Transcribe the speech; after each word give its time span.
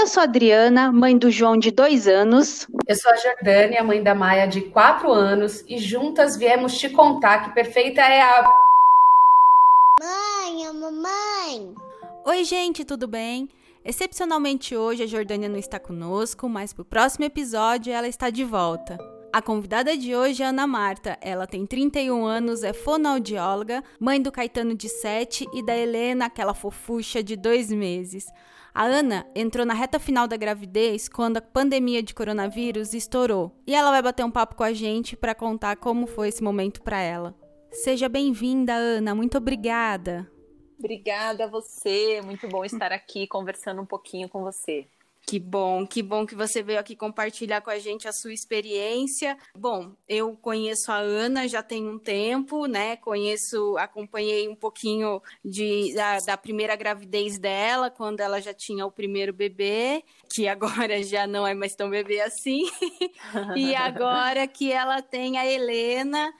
Eu 0.00 0.06
sou 0.06 0.22
a 0.22 0.24
Adriana, 0.24 0.90
mãe 0.90 1.18
do 1.18 1.30
João 1.30 1.58
de 1.58 1.70
dois 1.70 2.08
anos. 2.08 2.66
Eu 2.88 2.96
sou 2.96 3.12
a 3.12 3.16
Jordânia, 3.16 3.84
mãe 3.84 4.02
da 4.02 4.14
Maia 4.14 4.46
de 4.46 4.62
quatro 4.62 5.12
anos, 5.12 5.62
e 5.68 5.76
juntas 5.76 6.38
viemos 6.38 6.78
te 6.78 6.88
contar 6.88 7.44
que 7.44 7.54
perfeita 7.54 8.00
é 8.00 8.22
a. 8.22 8.50
Mãe, 10.00 10.66
a 10.66 10.72
mamãe. 10.72 11.74
Oi, 12.24 12.44
gente, 12.44 12.82
tudo 12.82 13.06
bem? 13.06 13.46
Excepcionalmente 13.84 14.74
hoje 14.74 15.02
a 15.02 15.06
Jordânia 15.06 15.50
não 15.50 15.58
está 15.58 15.78
conosco, 15.78 16.48
mas 16.48 16.72
pro 16.72 16.82
próximo 16.82 17.26
episódio 17.26 17.92
ela 17.92 18.08
está 18.08 18.30
de 18.30 18.42
volta. 18.42 18.96
A 19.30 19.42
convidada 19.42 19.94
de 19.98 20.16
hoje 20.16 20.42
é 20.42 20.46
Ana 20.46 20.66
Marta. 20.66 21.18
Ela 21.20 21.46
tem 21.46 21.66
31 21.66 22.24
anos, 22.24 22.64
é 22.64 22.72
fonoaudióloga, 22.72 23.84
mãe 24.00 24.20
do 24.20 24.32
Caetano 24.32 24.74
de 24.74 24.88
7 24.88 25.46
e 25.52 25.62
da 25.62 25.76
Helena, 25.76 26.24
aquela 26.24 26.54
fofucha 26.54 27.22
de 27.22 27.36
dois 27.36 27.70
meses. 27.70 28.32
A 28.72 28.84
Ana 28.84 29.26
entrou 29.34 29.66
na 29.66 29.74
reta 29.74 29.98
final 29.98 30.28
da 30.28 30.36
gravidez 30.36 31.08
quando 31.08 31.38
a 31.38 31.42
pandemia 31.42 32.02
de 32.02 32.14
coronavírus 32.14 32.94
estourou 32.94 33.52
e 33.66 33.74
ela 33.74 33.90
vai 33.90 34.02
bater 34.02 34.24
um 34.24 34.30
papo 34.30 34.54
com 34.54 34.62
a 34.62 34.72
gente 34.72 35.16
para 35.16 35.34
contar 35.34 35.76
como 35.76 36.06
foi 36.06 36.28
esse 36.28 36.42
momento 36.42 36.80
para 36.82 37.00
ela. 37.00 37.34
Seja 37.72 38.08
bem-vinda, 38.08 38.72
Ana. 38.74 39.14
Muito 39.14 39.38
obrigada. 39.38 40.30
Obrigada 40.78 41.44
a 41.44 41.48
você. 41.48 42.20
Muito 42.24 42.48
bom 42.48 42.64
estar 42.64 42.92
aqui 42.92 43.26
conversando 43.26 43.82
um 43.82 43.86
pouquinho 43.86 44.28
com 44.28 44.42
você. 44.42 44.86
Que 45.26 45.38
bom, 45.38 45.86
que 45.86 46.02
bom 46.02 46.26
que 46.26 46.34
você 46.34 46.62
veio 46.62 46.80
aqui 46.80 46.96
compartilhar 46.96 47.60
com 47.60 47.70
a 47.70 47.78
gente 47.78 48.08
a 48.08 48.12
sua 48.12 48.32
experiência. 48.32 49.36
Bom, 49.56 49.94
eu 50.08 50.36
conheço 50.36 50.90
a 50.90 50.96
Ana 50.96 51.46
já 51.46 51.62
tem 51.62 51.88
um 51.88 51.98
tempo, 51.98 52.66
né? 52.66 52.96
Conheço, 52.96 53.76
acompanhei 53.78 54.48
um 54.48 54.56
pouquinho 54.56 55.22
de, 55.44 55.94
da, 55.94 56.18
da 56.18 56.36
primeira 56.36 56.74
gravidez 56.74 57.38
dela, 57.38 57.90
quando 57.90 58.20
ela 58.20 58.40
já 58.40 58.52
tinha 58.52 58.84
o 58.84 58.90
primeiro 58.90 59.32
bebê, 59.32 60.02
que 60.32 60.48
agora 60.48 61.00
já 61.04 61.26
não 61.26 61.46
é 61.46 61.54
mais 61.54 61.74
tão 61.74 61.88
bebê 61.88 62.20
assim. 62.20 62.62
e 63.56 63.74
agora 63.74 64.48
que 64.48 64.72
ela 64.72 65.00
tem 65.00 65.38
a 65.38 65.46
Helena, 65.46 66.32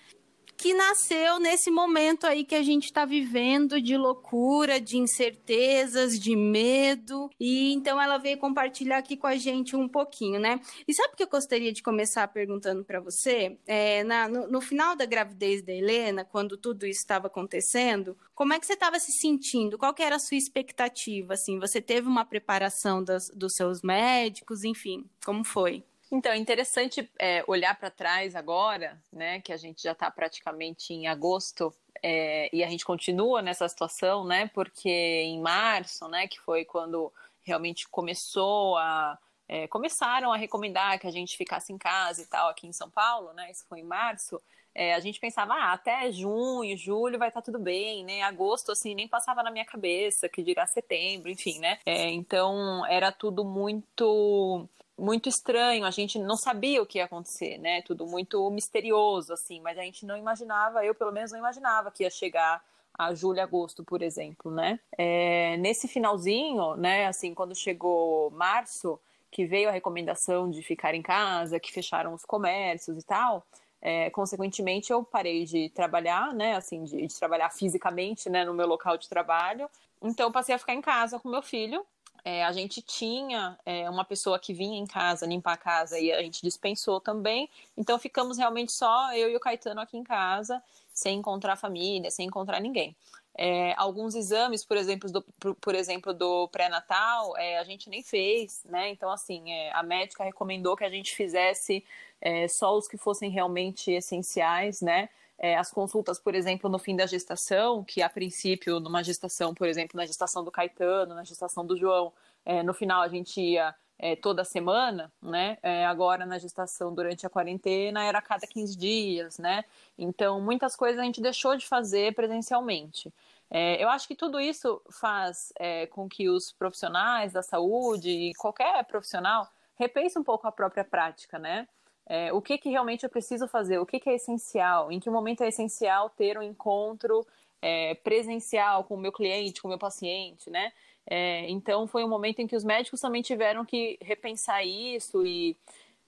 que 0.61 0.75
nasceu 0.75 1.41
nesse 1.41 1.70
momento 1.70 2.27
aí 2.27 2.44
que 2.44 2.55
a 2.55 2.62
gente 2.62 2.84
está 2.84 3.06
vivendo 3.06 3.80
de 3.80 3.97
loucura, 3.97 4.78
de 4.78 4.98
incertezas, 4.98 6.20
de 6.20 6.36
medo. 6.36 7.30
E 7.41 7.72
então 7.72 7.98
ela 7.98 8.19
veio 8.19 8.36
compartilhar 8.36 8.98
aqui 8.98 9.16
com 9.16 9.27
a 9.27 9.36
gente 9.36 9.75
um 9.75 9.88
pouquinho, 9.88 10.38
né? 10.38 10.61
E 10.86 10.92
sabe 10.92 11.14
o 11.14 11.16
que 11.16 11.22
eu 11.22 11.28
gostaria 11.28 11.72
de 11.72 11.83
começar 11.83 12.28
perguntando 12.28 12.84
para 12.84 13.00
você? 13.00 13.56
É, 13.66 14.05
na, 14.05 14.28
no, 14.28 14.48
no, 14.48 14.61
final 14.61 14.94
da 14.94 15.06
gravidez 15.06 15.62
da 15.62 15.72
Helena, 15.72 16.27
quando 16.27 16.58
tudo 16.58 16.86
isso 16.86 17.00
estava 17.00 17.28
acontecendo, 17.28 18.14
como 18.34 18.53
é 18.53 18.61
que 18.61 18.66
você 18.66 18.75
estava 18.75 19.00
se 19.00 19.12
sentindo? 19.12 19.78
Qual 19.78 19.94
que 19.94 20.03
era 20.03 20.16
a 20.16 20.20
sua 20.20 20.36
expectativa? 20.36 21.33
Assim, 21.33 21.58
você 21.58 21.81
teve 21.81 22.06
uma 22.06 22.27
preparação 22.27 23.03
das, 23.03 23.31
dos 23.34 23.55
seus 23.55 23.81
médicos, 23.81 24.62
enfim, 24.62 25.06
como 25.25 25.42
foi? 25.42 25.83
Então, 26.12 26.33
é 26.33 26.36
interessante 26.36 27.08
é, 27.19 27.44
olhar 27.47 27.78
para 27.78 27.89
trás 27.89 28.34
agora, 28.34 29.00
né, 29.12 29.41
que 29.41 29.53
a 29.53 29.56
gente 29.56 29.83
já 29.83 29.92
está 29.92 30.11
praticamente 30.11 30.92
em 30.92 31.06
agosto 31.06 31.72
é, 32.03 32.50
e 32.53 32.64
a 32.64 32.69
gente 32.69 32.84
continua 32.84 33.41
nessa 33.41 33.69
situação, 33.69 34.25
né, 34.25 34.50
porque 34.53 34.91
em 34.91 35.41
março, 35.41 36.08
né, 36.08 36.27
que 36.27 36.41
foi 36.41 36.64
quando 36.64 37.12
realmente 37.42 37.88
começou 37.88 38.77
a 38.77 39.19
é, 39.48 39.66
começaram 39.66 40.33
a 40.33 40.36
recomendar 40.36 40.97
que 41.00 41.08
a 41.08 41.11
gente 41.11 41.36
ficasse 41.36 41.72
em 41.72 41.78
casa 41.78 42.22
e 42.22 42.27
tal 42.27 42.48
aqui 42.48 42.69
em 42.69 42.72
São 42.72 42.88
Paulo, 42.88 43.33
né, 43.33 43.50
isso 43.50 43.66
foi 43.69 43.81
em 43.81 43.84
março. 43.84 44.41
É, 44.72 44.94
a 44.94 45.00
gente 45.00 45.19
pensava, 45.19 45.55
ah, 45.55 45.72
até 45.72 46.12
junho, 46.12 46.77
julho 46.77 47.19
vai 47.19 47.28
estar 47.28 47.41
tá 47.41 47.44
tudo 47.44 47.58
bem, 47.58 48.05
né? 48.05 48.22
Agosto, 48.22 48.70
assim, 48.70 48.94
nem 48.94 49.08
passava 49.08 49.42
na 49.42 49.50
minha 49.50 49.64
cabeça, 49.64 50.28
que 50.28 50.44
dirá 50.44 50.64
setembro, 50.66 51.28
enfim, 51.28 51.58
né? 51.58 51.81
É, 51.84 52.08
então, 52.11 52.86
era 52.86 53.11
tudo 53.11 53.44
muito 53.44 54.69
muito 55.01 55.29
estranho, 55.29 55.84
a 55.84 55.91
gente 55.91 56.19
não 56.19 56.37
sabia 56.37 56.83
o 56.83 56.87
que 56.87 56.98
ia 56.98 57.06
acontecer, 57.06 57.59
né? 57.59 57.83
Tudo 57.83 58.06
muito 58.06 58.48
misterioso, 58.51 59.33
assim, 59.33 59.61
mas 59.61 59.79
a 59.79 59.83
gente 59.83 60.05
não 60.05 60.17
imaginava, 60.17 60.84
eu 60.84 60.95
pelo 60.95 61.11
menos 61.11 61.33
não 61.33 61.39
imaginava 61.39 61.91
que 61.91 62.05
ia 62.05 62.11
chegar 62.11 62.62
a 62.93 63.15
julho, 63.15 63.41
agosto, 63.41 63.83
por 63.83 64.03
exemplo, 64.03 64.50
né? 64.50 64.78
É, 64.97 65.56
nesse 65.56 65.88
finalzinho, 65.88 66.77
né, 66.77 67.06
assim, 67.06 67.33
quando 67.34 67.55
chegou 67.55 68.31
março, 68.31 69.00
que 69.31 69.47
veio 69.47 69.69
a 69.69 69.72
recomendação 69.72 70.50
de 70.50 70.62
ficar 70.62 70.94
em 70.94 71.03
casa, 71.03 71.59
que 71.59 71.72
fecharam 71.72 72.12
os 72.12 72.25
comércios 72.25 72.99
e 72.99 73.03
tal, 73.03 73.47
é, 73.81 74.11
consequentemente 74.11 74.93
eu 74.93 75.03
parei 75.03 75.44
de 75.44 75.71
trabalhar, 75.71 76.34
né, 76.34 76.56
assim, 76.56 76.84
de, 76.84 77.06
de 77.06 77.15
trabalhar 77.15 77.50
fisicamente, 77.50 78.28
né, 78.28 78.44
no 78.44 78.53
meu 78.53 78.67
local 78.67 78.99
de 78.99 79.09
trabalho, 79.09 79.71
então 80.03 80.31
passei 80.31 80.55
a 80.55 80.59
ficar 80.59 80.75
em 80.75 80.82
casa 80.82 81.19
com 81.19 81.28
meu 81.28 81.43
filho, 81.43 81.87
é, 82.25 82.44
a 82.44 82.53
gente 82.53 82.82
tinha 82.82 83.58
é, 83.64 83.88
uma 83.88 84.04
pessoa 84.04 84.38
que 84.38 84.53
vinha 84.53 84.78
em 84.78 84.86
casa 84.86 85.26
limpar 85.26 85.54
a 85.54 85.56
casa 85.56 85.98
e 85.98 86.12
a 86.12 86.22
gente 86.22 86.42
dispensou 86.42 87.00
também. 87.00 87.48
Então 87.76 87.98
ficamos 87.98 88.38
realmente 88.38 88.72
só 88.72 89.14
eu 89.14 89.31
e 89.31 89.36
o 89.36 89.41
Caetano 89.41 89.81
aqui 89.81 89.97
em 89.97 90.04
casa, 90.04 90.62
sem 90.92 91.19
encontrar 91.19 91.56
família, 91.56 92.10
sem 92.10 92.26
encontrar 92.26 92.60
ninguém. 92.60 92.94
É, 93.36 93.75
alguns 93.76 94.14
exames, 94.14 94.64
por 94.64 94.76
exemplo, 94.76 95.10
do, 95.10 95.22
por, 95.60 95.75
exemplo, 95.75 96.12
do 96.12 96.48
pré-natal, 96.48 97.36
é, 97.36 97.58
a 97.58 97.64
gente 97.64 97.88
nem 97.88 98.03
fez, 98.03 98.62
né? 98.64 98.91
Então, 98.91 99.10
assim, 99.10 99.50
é, 99.52 99.72
a 99.72 99.82
médica 99.82 100.25
recomendou 100.25 100.76
que 100.76 100.84
a 100.84 100.91
gente 100.91 101.14
fizesse 101.14 101.84
é, 102.20 102.48
só 102.48 102.76
os 102.76 102.87
que 102.87 102.98
fossem 102.98 103.31
realmente 103.31 103.91
essenciais, 103.91 104.82
né? 104.82 105.08
É, 105.41 105.56
as 105.56 105.71
consultas, 105.71 106.19
por 106.19 106.34
exemplo, 106.34 106.69
no 106.69 106.78
fim 106.78 106.95
da 106.95 107.06
gestação, 107.06 107.83
que 107.83 108.03
a 108.03 108.11
princípio, 108.11 108.78
numa 108.78 109.03
gestação, 109.03 109.55
por 109.55 109.67
exemplo, 109.67 109.97
na 109.97 110.05
gestação 110.05 110.45
do 110.45 110.51
Caetano, 110.51 111.15
na 111.15 111.25
gestação 111.25 111.65
do 111.65 111.78
João, 111.78 112.12
é, 112.45 112.62
no 112.62 112.75
final 112.75 113.01
a 113.01 113.09
gente 113.09 113.41
ia 113.41 113.75
é, 113.99 114.15
toda 114.15 114.45
semana, 114.45 115.11
né? 115.21 115.56
É, 115.62 115.87
agora 115.87 116.27
na 116.27 116.39
gestação 116.39 116.95
durante 116.95 117.27
a 117.27 117.31
quarentena 117.31 118.05
era 118.05 118.19
a 118.19 118.23
cada 118.23 118.47
15 118.47 118.77
dias, 118.77 119.39
né? 119.39 119.65
Então 119.99 120.41
muitas 120.43 120.77
coisas 120.77 121.00
a 121.00 121.05
gente 121.05 121.23
deixou 121.23 121.56
de 121.56 121.67
fazer 121.67 122.15
presencialmente. 122.15 123.12
É, 123.50 123.83
eu 123.83 123.89
acho 123.89 124.06
que 124.06 124.15
tudo 124.15 124.39
isso 124.39 124.81
faz 124.91 125.53
é, 125.59 125.87
com 125.87 126.09
que 126.09 126.29
os 126.29 126.53
profissionais 126.53 127.33
da 127.33 127.43
saúde, 127.43 128.33
qualquer 128.39 128.84
profissional, 128.84 129.49
repense 129.75 130.19
um 130.19 130.23
pouco 130.23 130.47
a 130.47 130.53
própria 130.53 130.84
prática, 130.84 131.39
né? 131.39 131.67
É, 132.12 132.32
o 132.32 132.43
que, 132.43 132.59
que 132.59 132.69
realmente 132.69 133.04
eu 133.04 133.09
preciso 133.09 133.47
fazer, 133.47 133.78
o 133.78 133.87
que, 133.87 134.00
que 134.00 134.10
é 134.10 134.16
essencial, 134.16 134.91
em 134.91 134.98
que 134.98 135.09
momento 135.09 135.44
é 135.44 135.48
essencial 135.48 136.10
ter 136.10 136.37
um 136.37 136.43
encontro 136.43 137.25
é, 137.62 137.94
presencial 137.94 138.82
com 138.82 138.97
o 138.97 138.98
meu 138.98 139.12
cliente, 139.12 139.62
com 139.62 139.69
o 139.69 139.71
meu 139.71 139.78
paciente, 139.78 140.50
né? 140.50 140.72
É, 141.06 141.49
então 141.49 141.87
foi 141.87 142.03
um 142.04 142.09
momento 142.09 142.41
em 142.41 142.49
que 142.49 142.56
os 142.56 142.65
médicos 142.65 143.00
também 143.00 143.22
tiveram 143.22 143.65
que 143.65 143.97
repensar 144.03 144.65
isso 144.65 145.25
e 145.25 145.56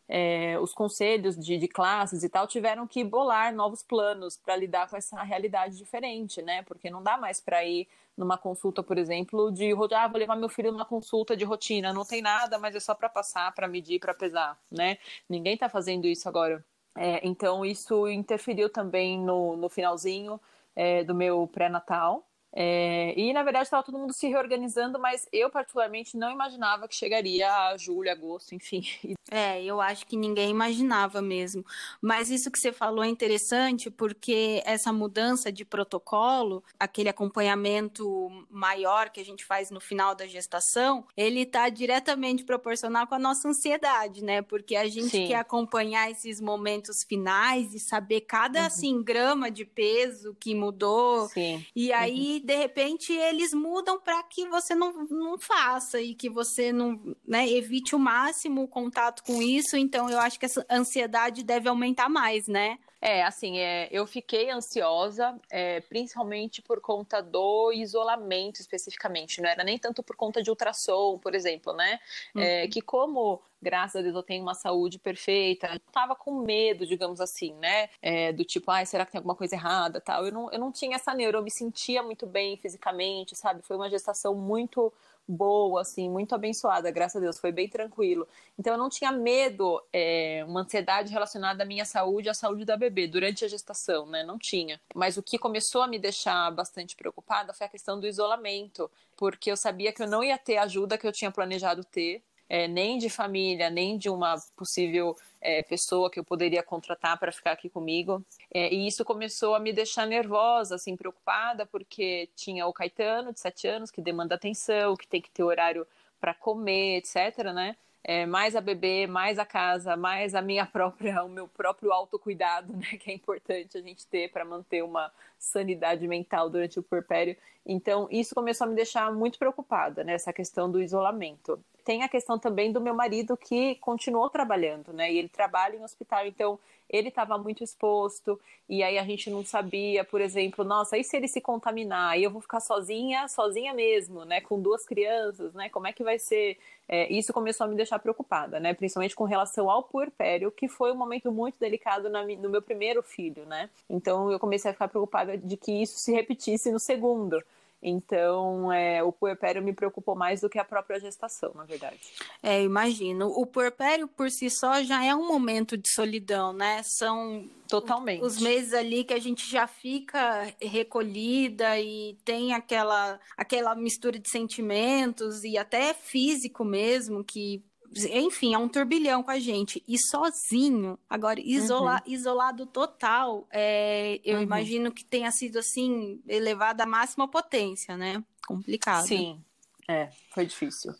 é, 0.08 0.58
os 0.58 0.74
conselhos 0.74 1.36
de, 1.36 1.56
de, 1.56 1.68
classes 1.68 2.24
e 2.24 2.28
tal 2.28 2.48
tiveram 2.48 2.84
que 2.84 3.04
bolar 3.04 3.54
novos 3.54 3.84
planos 3.84 4.36
para 4.36 4.56
lidar 4.56 4.90
com 4.90 4.96
essa 4.96 5.22
realidade 5.22 5.76
diferente, 5.78 6.42
né? 6.42 6.62
Porque 6.64 6.90
não 6.90 7.00
dá 7.00 7.16
mais 7.16 7.40
para 7.40 7.64
ir 7.64 7.86
numa 8.16 8.36
consulta, 8.38 8.82
por 8.82 8.98
exemplo, 8.98 9.50
de 9.50 9.72
ah, 9.94 10.08
vou 10.08 10.18
levar 10.18 10.36
meu 10.36 10.48
filho 10.48 10.72
numa 10.72 10.84
consulta 10.84 11.36
de 11.36 11.44
rotina, 11.44 11.92
não 11.92 12.04
tem 12.04 12.22
nada, 12.22 12.58
mas 12.58 12.74
é 12.74 12.80
só 12.80 12.94
para 12.94 13.08
passar, 13.08 13.52
para 13.54 13.66
medir, 13.68 13.98
para 13.98 14.14
pesar, 14.14 14.58
né? 14.70 14.98
Ninguém 15.28 15.54
está 15.54 15.68
fazendo 15.68 16.06
isso 16.06 16.28
agora. 16.28 16.64
É, 16.96 17.26
então 17.26 17.64
isso 17.64 18.06
interferiu 18.08 18.68
também 18.68 19.18
no, 19.18 19.56
no 19.56 19.68
finalzinho 19.68 20.40
é, 20.76 21.02
do 21.04 21.14
meu 21.14 21.46
pré-natal, 21.46 22.26
é, 22.54 23.18
e 23.18 23.32
na 23.32 23.42
verdade 23.42 23.64
estava 23.64 23.82
todo 23.82 23.98
mundo 23.98 24.12
se 24.12 24.28
reorganizando, 24.28 24.98
mas 24.98 25.26
eu 25.32 25.48
particularmente 25.48 26.16
não 26.18 26.30
imaginava 26.30 26.86
que 26.86 26.94
chegaria 26.94 27.50
a 27.50 27.76
julho, 27.78 28.10
agosto, 28.10 28.54
enfim. 28.54 28.82
É, 29.34 29.64
eu 29.64 29.80
acho 29.80 30.06
que 30.06 30.14
ninguém 30.14 30.50
imaginava 30.50 31.22
mesmo. 31.22 31.64
Mas 32.02 32.28
isso 32.28 32.50
que 32.50 32.58
você 32.58 32.70
falou 32.70 33.02
é 33.02 33.08
interessante 33.08 33.90
porque 33.90 34.62
essa 34.66 34.92
mudança 34.92 35.50
de 35.50 35.64
protocolo, 35.64 36.62
aquele 36.78 37.08
acompanhamento 37.08 38.28
maior 38.50 39.08
que 39.08 39.20
a 39.20 39.24
gente 39.24 39.42
faz 39.42 39.70
no 39.70 39.80
final 39.80 40.14
da 40.14 40.26
gestação, 40.26 41.06
ele 41.16 41.42
está 41.42 41.70
diretamente 41.70 42.44
proporcional 42.44 43.06
com 43.06 43.14
a 43.14 43.18
nossa 43.18 43.48
ansiedade, 43.48 44.22
né? 44.22 44.42
Porque 44.42 44.76
a 44.76 44.86
gente 44.86 45.08
Sim. 45.08 45.28
quer 45.28 45.36
acompanhar 45.36 46.10
esses 46.10 46.38
momentos 46.38 47.02
finais 47.02 47.72
e 47.72 47.80
saber 47.80 48.22
cada 48.22 48.60
uhum. 48.60 48.66
assim 48.66 49.02
grama 49.02 49.50
de 49.50 49.64
peso 49.64 50.36
que 50.38 50.54
mudou. 50.54 51.26
Sim. 51.28 51.64
E 51.74 51.90
aí 51.90 52.34
uhum 52.34 52.41
de 52.42 52.56
repente 52.56 53.12
eles 53.12 53.54
mudam 53.54 54.00
para 54.00 54.20
que 54.24 54.48
você 54.48 54.74
não, 54.74 55.06
não 55.08 55.38
faça 55.38 56.00
e 56.00 56.14
que 56.14 56.28
você 56.28 56.72
não 56.72 57.16
né, 57.26 57.48
evite 57.48 57.94
o 57.94 57.98
máximo 57.98 58.62
o 58.62 58.68
contato 58.68 59.22
com 59.22 59.40
isso. 59.40 59.76
Então 59.76 60.10
eu 60.10 60.18
acho 60.18 60.38
que 60.40 60.46
essa 60.46 60.66
ansiedade 60.68 61.44
deve 61.44 61.68
aumentar 61.68 62.08
mais, 62.08 62.48
né? 62.48 62.78
É, 63.04 63.24
assim, 63.24 63.58
é, 63.58 63.88
eu 63.90 64.06
fiquei 64.06 64.48
ansiosa, 64.48 65.36
é, 65.50 65.80
principalmente 65.80 66.62
por 66.62 66.80
conta 66.80 67.20
do 67.20 67.72
isolamento 67.72 68.60
especificamente, 68.60 69.42
não 69.42 69.50
era 69.50 69.64
nem 69.64 69.76
tanto 69.76 70.04
por 70.04 70.14
conta 70.14 70.40
de 70.40 70.48
ultrassom, 70.48 71.18
por 71.18 71.34
exemplo, 71.34 71.72
né? 71.72 71.98
É, 72.36 72.38
uhum. 72.38 72.42
É, 72.42 72.68
que 72.68 72.80
como 72.80 73.42
graças 73.60 73.96
a 73.96 74.02
Deus 74.02 74.14
eu 74.14 74.22
tenho 74.22 74.42
uma 74.42 74.54
saúde 74.54 74.98
perfeita. 74.98 75.68
Eu 75.72 75.80
tava 75.92 76.14
com 76.16 76.42
medo, 76.42 76.84
digamos 76.86 77.20
assim, 77.20 77.54
né? 77.54 77.88
É, 78.00 78.32
do 78.32 78.44
tipo, 78.44 78.70
ai, 78.70 78.84
será 78.84 79.06
que 79.06 79.12
tem 79.12 79.18
alguma 79.18 79.36
coisa 79.36 79.54
errada 79.54 80.00
tal. 80.00 80.26
Eu 80.26 80.32
não, 80.32 80.50
eu 80.52 80.58
não 80.58 80.72
tinha 80.72 80.96
essa 80.96 81.14
neuro, 81.14 81.38
eu 81.38 81.42
me 81.42 81.50
sentia 81.50 82.02
muito 82.02 82.26
bem 82.26 82.56
fisicamente, 82.56 83.36
sabe? 83.36 83.62
Foi 83.62 83.76
uma 83.76 83.88
gestação 83.88 84.34
muito 84.34 84.92
boa, 85.26 85.80
assim, 85.80 86.08
muito 86.10 86.34
abençoada, 86.34 86.90
graças 86.90 87.16
a 87.16 87.20
Deus, 87.20 87.38
foi 87.38 87.52
bem 87.52 87.68
tranquilo. 87.68 88.26
Então 88.58 88.74
eu 88.74 88.78
não 88.78 88.88
tinha 88.88 89.12
medo, 89.12 89.82
é, 89.92 90.44
uma 90.46 90.60
ansiedade 90.60 91.12
relacionada 91.12 91.62
à 91.62 91.66
minha 91.66 91.84
saúde, 91.84 92.28
à 92.28 92.34
saúde 92.34 92.64
da 92.64 92.76
bebê, 92.76 93.06
durante 93.06 93.44
a 93.44 93.48
gestação, 93.48 94.06
né? 94.06 94.22
Não 94.22 94.38
tinha. 94.38 94.80
Mas 94.94 95.16
o 95.16 95.22
que 95.22 95.38
começou 95.38 95.82
a 95.82 95.88
me 95.88 95.98
deixar 95.98 96.50
bastante 96.50 96.96
preocupada 96.96 97.52
foi 97.52 97.66
a 97.66 97.70
questão 97.70 97.98
do 97.98 98.06
isolamento, 98.06 98.90
porque 99.16 99.50
eu 99.50 99.56
sabia 99.56 99.92
que 99.92 100.02
eu 100.02 100.08
não 100.08 100.22
ia 100.22 100.38
ter 100.38 100.56
a 100.58 100.64
ajuda 100.64 100.98
que 100.98 101.06
eu 101.06 101.12
tinha 101.12 101.30
planejado 101.30 101.84
ter, 101.84 102.22
é, 102.52 102.68
nem 102.68 102.98
de 102.98 103.08
família, 103.08 103.70
nem 103.70 103.96
de 103.96 104.10
uma 104.10 104.34
possível 104.54 105.16
é, 105.40 105.62
pessoa 105.62 106.10
que 106.10 106.20
eu 106.20 106.24
poderia 106.24 106.62
contratar 106.62 107.18
para 107.18 107.32
ficar 107.32 107.52
aqui 107.52 107.70
comigo. 107.70 108.22
É, 108.52 108.70
e 108.70 108.86
isso 108.86 109.06
começou 109.06 109.54
a 109.54 109.58
me 109.58 109.72
deixar 109.72 110.06
nervosa, 110.06 110.74
assim, 110.74 110.94
preocupada, 110.94 111.64
porque 111.64 112.28
tinha 112.36 112.66
o 112.66 112.72
Caetano, 112.72 113.32
de 113.32 113.40
sete 113.40 113.66
anos, 113.66 113.90
que 113.90 114.02
demanda 114.02 114.34
atenção, 114.34 114.94
que 114.98 115.08
tem 115.08 115.22
que 115.22 115.30
ter 115.30 115.42
horário 115.42 115.86
para 116.20 116.34
comer, 116.34 116.98
etc., 116.98 117.54
né? 117.54 117.74
É, 118.04 118.26
mais 118.26 118.54
a 118.54 118.60
bebê, 118.60 119.06
mais 119.06 119.38
a 119.38 119.46
casa, 119.46 119.96
mais 119.96 120.34
a 120.34 120.42
minha 120.42 120.66
própria, 120.70 121.24
o 121.24 121.30
meu 121.30 121.48
próprio 121.48 121.90
autocuidado, 121.90 122.76
né, 122.76 122.98
que 123.00 123.10
é 123.10 123.14
importante 123.14 123.78
a 123.78 123.80
gente 123.80 124.06
ter 124.08 124.30
para 124.30 124.44
manter 124.44 124.84
uma 124.84 125.10
sanidade 125.42 126.06
mental 126.06 126.48
durante 126.48 126.78
o 126.78 126.82
puerpério. 126.82 127.36
Então, 127.66 128.08
isso 128.10 128.34
começou 128.34 128.66
a 128.66 128.70
me 128.70 128.76
deixar 128.76 129.12
muito 129.12 129.38
preocupada, 129.38 130.02
né, 130.02 130.14
essa 130.14 130.32
questão 130.32 130.70
do 130.70 130.82
isolamento 130.82 131.58
tem 131.84 132.02
a 132.02 132.08
questão 132.08 132.38
também 132.38 132.72
do 132.72 132.80
meu 132.80 132.94
marido 132.94 133.36
que 133.36 133.74
continuou 133.76 134.30
trabalhando, 134.30 134.92
né? 134.92 135.12
E 135.12 135.18
ele 135.18 135.28
trabalha 135.28 135.76
em 135.76 135.84
hospital, 135.84 136.26
então 136.26 136.58
ele 136.88 137.08
estava 137.08 137.38
muito 137.38 137.64
exposto, 137.64 138.38
e 138.68 138.82
aí 138.82 138.98
a 138.98 139.04
gente 139.04 139.30
não 139.30 139.42
sabia, 139.44 140.04
por 140.04 140.20
exemplo, 140.20 140.62
nossa, 140.62 140.98
e 140.98 141.02
se 141.02 141.16
ele 141.16 141.26
se 141.26 141.40
contaminar? 141.40 142.10
Aí 142.10 142.22
eu 142.22 142.30
vou 142.30 142.40
ficar 142.40 142.60
sozinha, 142.60 143.26
sozinha 143.28 143.72
mesmo, 143.72 144.24
né? 144.24 144.40
Com 144.40 144.60
duas 144.60 144.84
crianças, 144.84 145.54
né? 145.54 145.68
Como 145.70 145.86
é 145.86 145.92
que 145.92 146.04
vai 146.04 146.18
ser? 146.18 146.58
É, 146.88 147.10
isso 147.10 147.32
começou 147.32 147.64
a 147.64 147.68
me 147.68 147.76
deixar 147.76 147.98
preocupada, 147.98 148.60
né? 148.60 148.74
Principalmente 148.74 149.16
com 149.16 149.24
relação 149.24 149.70
ao 149.70 149.82
puerpério, 149.82 150.50
que 150.50 150.68
foi 150.68 150.92
um 150.92 150.96
momento 150.96 151.32
muito 151.32 151.58
delicado 151.58 152.10
na, 152.10 152.22
no 152.24 152.50
meu 152.50 152.60
primeiro 152.60 153.02
filho, 153.02 153.46
né? 153.46 153.70
Então 153.88 154.30
eu 154.30 154.38
comecei 154.38 154.70
a 154.70 154.74
ficar 154.74 154.88
preocupada 154.88 155.31
de 155.36 155.56
que 155.56 155.82
isso 155.82 155.98
se 155.98 156.12
repetisse 156.12 156.70
no 156.70 156.78
segundo. 156.78 157.42
Então, 157.82 158.72
é, 158.72 159.02
o 159.02 159.10
puerpério 159.10 159.60
me 159.60 159.72
preocupou 159.72 160.14
mais 160.14 160.40
do 160.40 160.48
que 160.48 160.58
a 160.58 160.64
própria 160.64 161.00
gestação, 161.00 161.50
na 161.54 161.64
verdade. 161.64 161.98
É, 162.40 162.62
imagino. 162.62 163.26
O 163.26 163.44
puerpério 163.44 164.06
por 164.06 164.30
si 164.30 164.48
só 164.48 164.84
já 164.84 165.04
é 165.04 165.12
um 165.12 165.26
momento 165.26 165.76
de 165.76 165.92
solidão, 165.92 166.52
né? 166.52 166.80
São 166.84 167.44
Totalmente. 167.68 168.22
Os 168.22 168.38
meses 168.38 168.74
ali 168.74 169.02
que 169.02 169.14
a 169.14 169.18
gente 169.18 169.50
já 169.50 169.66
fica 169.66 170.54
recolhida 170.60 171.80
e 171.80 172.18
tem 172.24 172.52
aquela, 172.52 173.18
aquela 173.34 173.74
mistura 173.74 174.18
de 174.18 174.28
sentimentos 174.28 175.42
e 175.42 175.56
até 175.56 175.94
físico 175.94 176.64
mesmo, 176.64 177.24
que 177.24 177.64
enfim, 178.10 178.54
é 178.54 178.58
um 178.58 178.68
turbilhão 178.68 179.22
com 179.22 179.30
a 179.30 179.38
gente. 179.38 179.82
E 179.86 179.96
sozinho, 179.98 180.98
agora, 181.08 181.40
isola, 181.40 182.02
uhum. 182.06 182.12
isolado 182.12 182.66
total, 182.66 183.46
é, 183.50 184.20
eu 184.24 184.36
uhum. 184.36 184.42
imagino 184.42 184.92
que 184.92 185.04
tenha 185.04 185.30
sido, 185.30 185.58
assim, 185.58 186.20
elevado 186.26 186.80
à 186.80 186.86
máxima 186.86 187.28
potência, 187.28 187.96
né? 187.96 188.22
Complicado. 188.46 189.06
Sim, 189.06 189.42
é, 189.88 190.10
foi 190.32 190.46
difícil. 190.46 190.94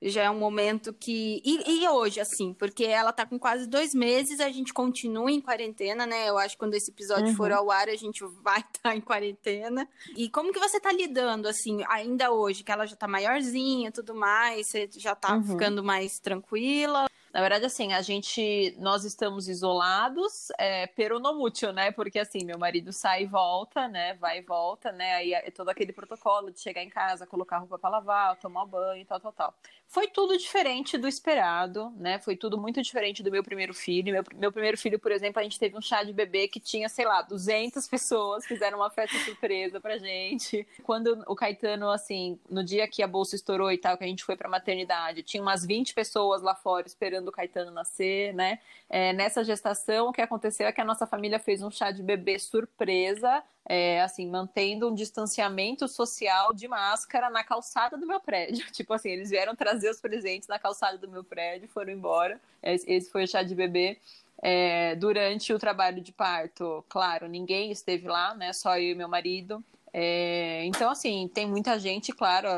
Já 0.00 0.24
é 0.24 0.30
um 0.30 0.38
momento 0.38 0.92
que. 0.92 1.42
E, 1.44 1.82
e, 1.82 1.88
hoje, 1.88 2.18
assim, 2.18 2.54
porque 2.54 2.84
ela 2.84 3.12
tá 3.12 3.26
com 3.26 3.38
quase 3.38 3.66
dois 3.66 3.94
meses, 3.94 4.40
a 4.40 4.48
gente 4.48 4.72
continua 4.72 5.30
em 5.30 5.40
quarentena, 5.40 6.06
né? 6.06 6.28
Eu 6.28 6.38
acho 6.38 6.54
que 6.54 6.58
quando 6.58 6.74
esse 6.74 6.90
episódio 6.90 7.28
uhum. 7.28 7.34
for 7.36 7.52
ao 7.52 7.70
ar, 7.70 7.88
a 7.88 7.96
gente 7.96 8.24
vai 8.42 8.60
estar 8.60 8.80
tá 8.90 8.96
em 8.96 9.00
quarentena. 9.00 9.86
E 10.16 10.30
como 10.30 10.52
que 10.52 10.58
você 10.58 10.80
tá 10.80 10.92
lidando, 10.92 11.46
assim, 11.46 11.84
ainda 11.88 12.30
hoje, 12.32 12.64
que 12.64 12.72
ela 12.72 12.86
já 12.86 12.96
tá 12.96 13.06
maiorzinha 13.06 13.88
e 13.88 13.92
tudo 13.92 14.14
mais, 14.14 14.68
você 14.68 14.88
já 14.96 15.14
tá 15.14 15.36
uhum. 15.36 15.44
ficando 15.44 15.84
mais 15.84 16.18
tranquila? 16.18 17.06
Na 17.32 17.40
verdade, 17.40 17.64
assim, 17.64 17.94
a 17.94 18.02
gente, 18.02 18.76
nós 18.78 19.04
estamos 19.04 19.48
isolados, 19.48 20.48
é, 20.58 20.86
peronomútil, 20.86 21.72
né? 21.72 21.90
Porque, 21.90 22.18
assim, 22.18 22.44
meu 22.44 22.58
marido 22.58 22.92
sai 22.92 23.22
e 23.22 23.26
volta, 23.26 23.88
né? 23.88 24.12
Vai 24.14 24.40
e 24.40 24.42
volta, 24.42 24.92
né? 24.92 25.14
Aí 25.14 25.32
é 25.32 25.50
todo 25.50 25.70
aquele 25.70 25.94
protocolo 25.94 26.50
de 26.50 26.60
chegar 26.60 26.82
em 26.82 26.90
casa, 26.90 27.26
colocar 27.26 27.56
roupa 27.56 27.78
para 27.78 27.88
lavar, 27.88 28.36
tomar 28.36 28.66
banho 28.66 29.06
tal, 29.06 29.18
tal, 29.18 29.32
tal. 29.32 29.54
Foi 29.88 30.08
tudo 30.08 30.36
diferente 30.36 30.98
do 30.98 31.08
esperado, 31.08 31.90
né? 31.96 32.18
Foi 32.18 32.36
tudo 32.36 32.58
muito 32.58 32.82
diferente 32.82 33.22
do 33.22 33.30
meu 33.30 33.42
primeiro 33.42 33.72
filho. 33.72 34.12
Meu, 34.12 34.24
meu 34.34 34.52
primeiro 34.52 34.76
filho, 34.76 34.98
por 34.98 35.12
exemplo, 35.12 35.40
a 35.40 35.42
gente 35.42 35.58
teve 35.58 35.76
um 35.76 35.82
chá 35.82 36.02
de 36.02 36.12
bebê 36.12 36.48
que 36.48 36.60
tinha, 36.60 36.88
sei 36.88 37.06
lá, 37.06 37.22
200 37.22 37.86
pessoas, 37.88 38.44
fizeram 38.44 38.78
uma 38.78 38.90
festa 38.90 39.18
surpresa 39.18 39.80
pra 39.80 39.96
gente. 39.96 40.66
Quando 40.82 41.22
o 41.26 41.34
Caetano, 41.34 41.90
assim, 41.90 42.38
no 42.50 42.64
dia 42.64 42.86
que 42.88 43.02
a 43.02 43.06
bolsa 43.06 43.36
estourou 43.36 43.72
e 43.72 43.78
tal, 43.78 43.96
que 43.96 44.04
a 44.04 44.06
gente 44.06 44.24
foi 44.24 44.36
pra 44.36 44.48
maternidade, 44.48 45.22
tinha 45.22 45.42
umas 45.42 45.64
20 45.64 45.94
pessoas 45.94 46.42
lá 46.42 46.54
fora 46.54 46.86
esperando 46.86 47.21
esperando 47.22 47.28
o 47.28 47.32
Caetano 47.32 47.70
nascer, 47.70 48.34
né? 48.34 48.58
É, 48.90 49.12
nessa 49.12 49.44
gestação, 49.44 50.08
o 50.08 50.12
que 50.12 50.20
aconteceu 50.20 50.66
é 50.66 50.72
que 50.72 50.80
a 50.80 50.84
nossa 50.84 51.06
família 51.06 51.38
fez 51.38 51.62
um 51.62 51.70
chá 51.70 51.90
de 51.90 52.02
bebê 52.02 52.38
surpresa, 52.38 53.42
é, 53.64 54.02
assim, 54.02 54.28
mantendo 54.28 54.88
um 54.88 54.94
distanciamento 54.94 55.86
social 55.88 56.52
de 56.52 56.68
máscara 56.68 57.30
na 57.30 57.44
calçada 57.44 57.96
do 57.96 58.06
meu 58.06 58.20
prédio. 58.20 58.64
Tipo 58.72 58.92
assim, 58.92 59.10
eles 59.10 59.30
vieram 59.30 59.54
trazer 59.54 59.90
os 59.90 60.00
presentes 60.00 60.48
na 60.48 60.58
calçada 60.58 60.98
do 60.98 61.08
meu 61.08 61.24
prédio, 61.24 61.68
foram 61.68 61.92
embora. 61.92 62.40
Esse 62.62 63.10
foi 63.10 63.24
o 63.24 63.28
chá 63.28 63.42
de 63.42 63.54
bebê. 63.54 63.98
É, 64.44 64.96
durante 64.96 65.52
o 65.52 65.58
trabalho 65.58 66.00
de 66.00 66.10
parto, 66.10 66.84
claro, 66.88 67.28
ninguém 67.28 67.70
esteve 67.70 68.08
lá, 68.08 68.34
né? 68.34 68.52
Só 68.52 68.76
eu 68.76 68.90
e 68.90 68.94
meu 68.94 69.08
marido. 69.08 69.62
É, 69.92 70.64
então, 70.64 70.90
assim, 70.90 71.28
tem 71.34 71.46
muita 71.46 71.78
gente, 71.78 72.12
claro, 72.12 72.48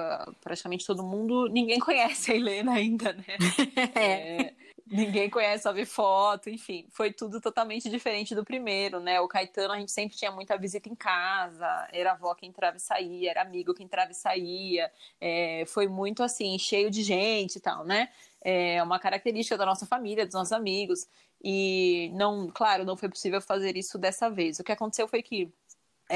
praticamente 0.40 0.86
todo 0.86 1.02
mundo, 1.02 1.48
ninguém 1.48 1.78
conhece 1.80 2.32
a 2.32 2.36
Helena 2.36 2.72
ainda, 2.72 3.12
né? 3.12 3.24
É, 3.96 4.54
ninguém 4.86 5.28
conhece, 5.28 5.64
só 5.64 5.72
vê 5.72 5.84
foto, 5.84 6.48
enfim, 6.48 6.86
foi 6.90 7.12
tudo 7.12 7.40
totalmente 7.40 7.88
diferente 7.90 8.34
do 8.34 8.44
primeiro, 8.44 9.00
né? 9.00 9.20
O 9.20 9.26
Caetano, 9.26 9.74
a 9.74 9.78
gente 9.78 9.90
sempre 9.90 10.16
tinha 10.16 10.30
muita 10.30 10.56
visita 10.56 10.88
em 10.88 10.94
casa, 10.94 11.88
era 11.92 12.12
avó 12.12 12.34
que 12.34 12.46
entrava 12.46 12.76
e 12.76 12.80
saía, 12.80 13.30
era 13.30 13.42
amigo 13.42 13.74
que 13.74 13.82
entrava 13.82 14.12
e 14.12 14.14
saía, 14.14 14.90
é, 15.20 15.64
foi 15.66 15.88
muito 15.88 16.22
assim, 16.22 16.56
cheio 16.58 16.90
de 16.90 17.02
gente 17.02 17.56
e 17.56 17.60
tal, 17.60 17.84
né? 17.84 18.10
É 18.40 18.82
uma 18.82 18.98
característica 18.98 19.56
da 19.56 19.64
nossa 19.64 19.86
família, 19.86 20.26
dos 20.26 20.34
nossos 20.34 20.52
amigos, 20.52 21.08
e 21.42 22.10
não, 22.14 22.48
claro, 22.48 22.84
não 22.84 22.96
foi 22.96 23.08
possível 23.08 23.40
fazer 23.40 23.76
isso 23.76 23.98
dessa 23.98 24.30
vez. 24.30 24.58
O 24.58 24.64
que 24.64 24.72
aconteceu 24.72 25.06
foi 25.06 25.22
que 25.22 25.52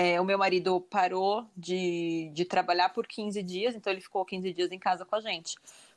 é, 0.00 0.20
o 0.20 0.24
meu 0.24 0.38
marido 0.38 0.80
parou 0.80 1.44
de, 1.56 2.30
de 2.32 2.44
trabalhar 2.44 2.90
por 2.90 3.04
15 3.04 3.42
dias, 3.42 3.74
então 3.74 3.92
ele 3.92 4.00
ficou 4.00 4.24
15 4.24 4.52
dias 4.52 4.70
em 4.70 4.78
casa 4.78 5.04
com 5.04 5.16
a 5.16 5.20
gente. 5.20 5.56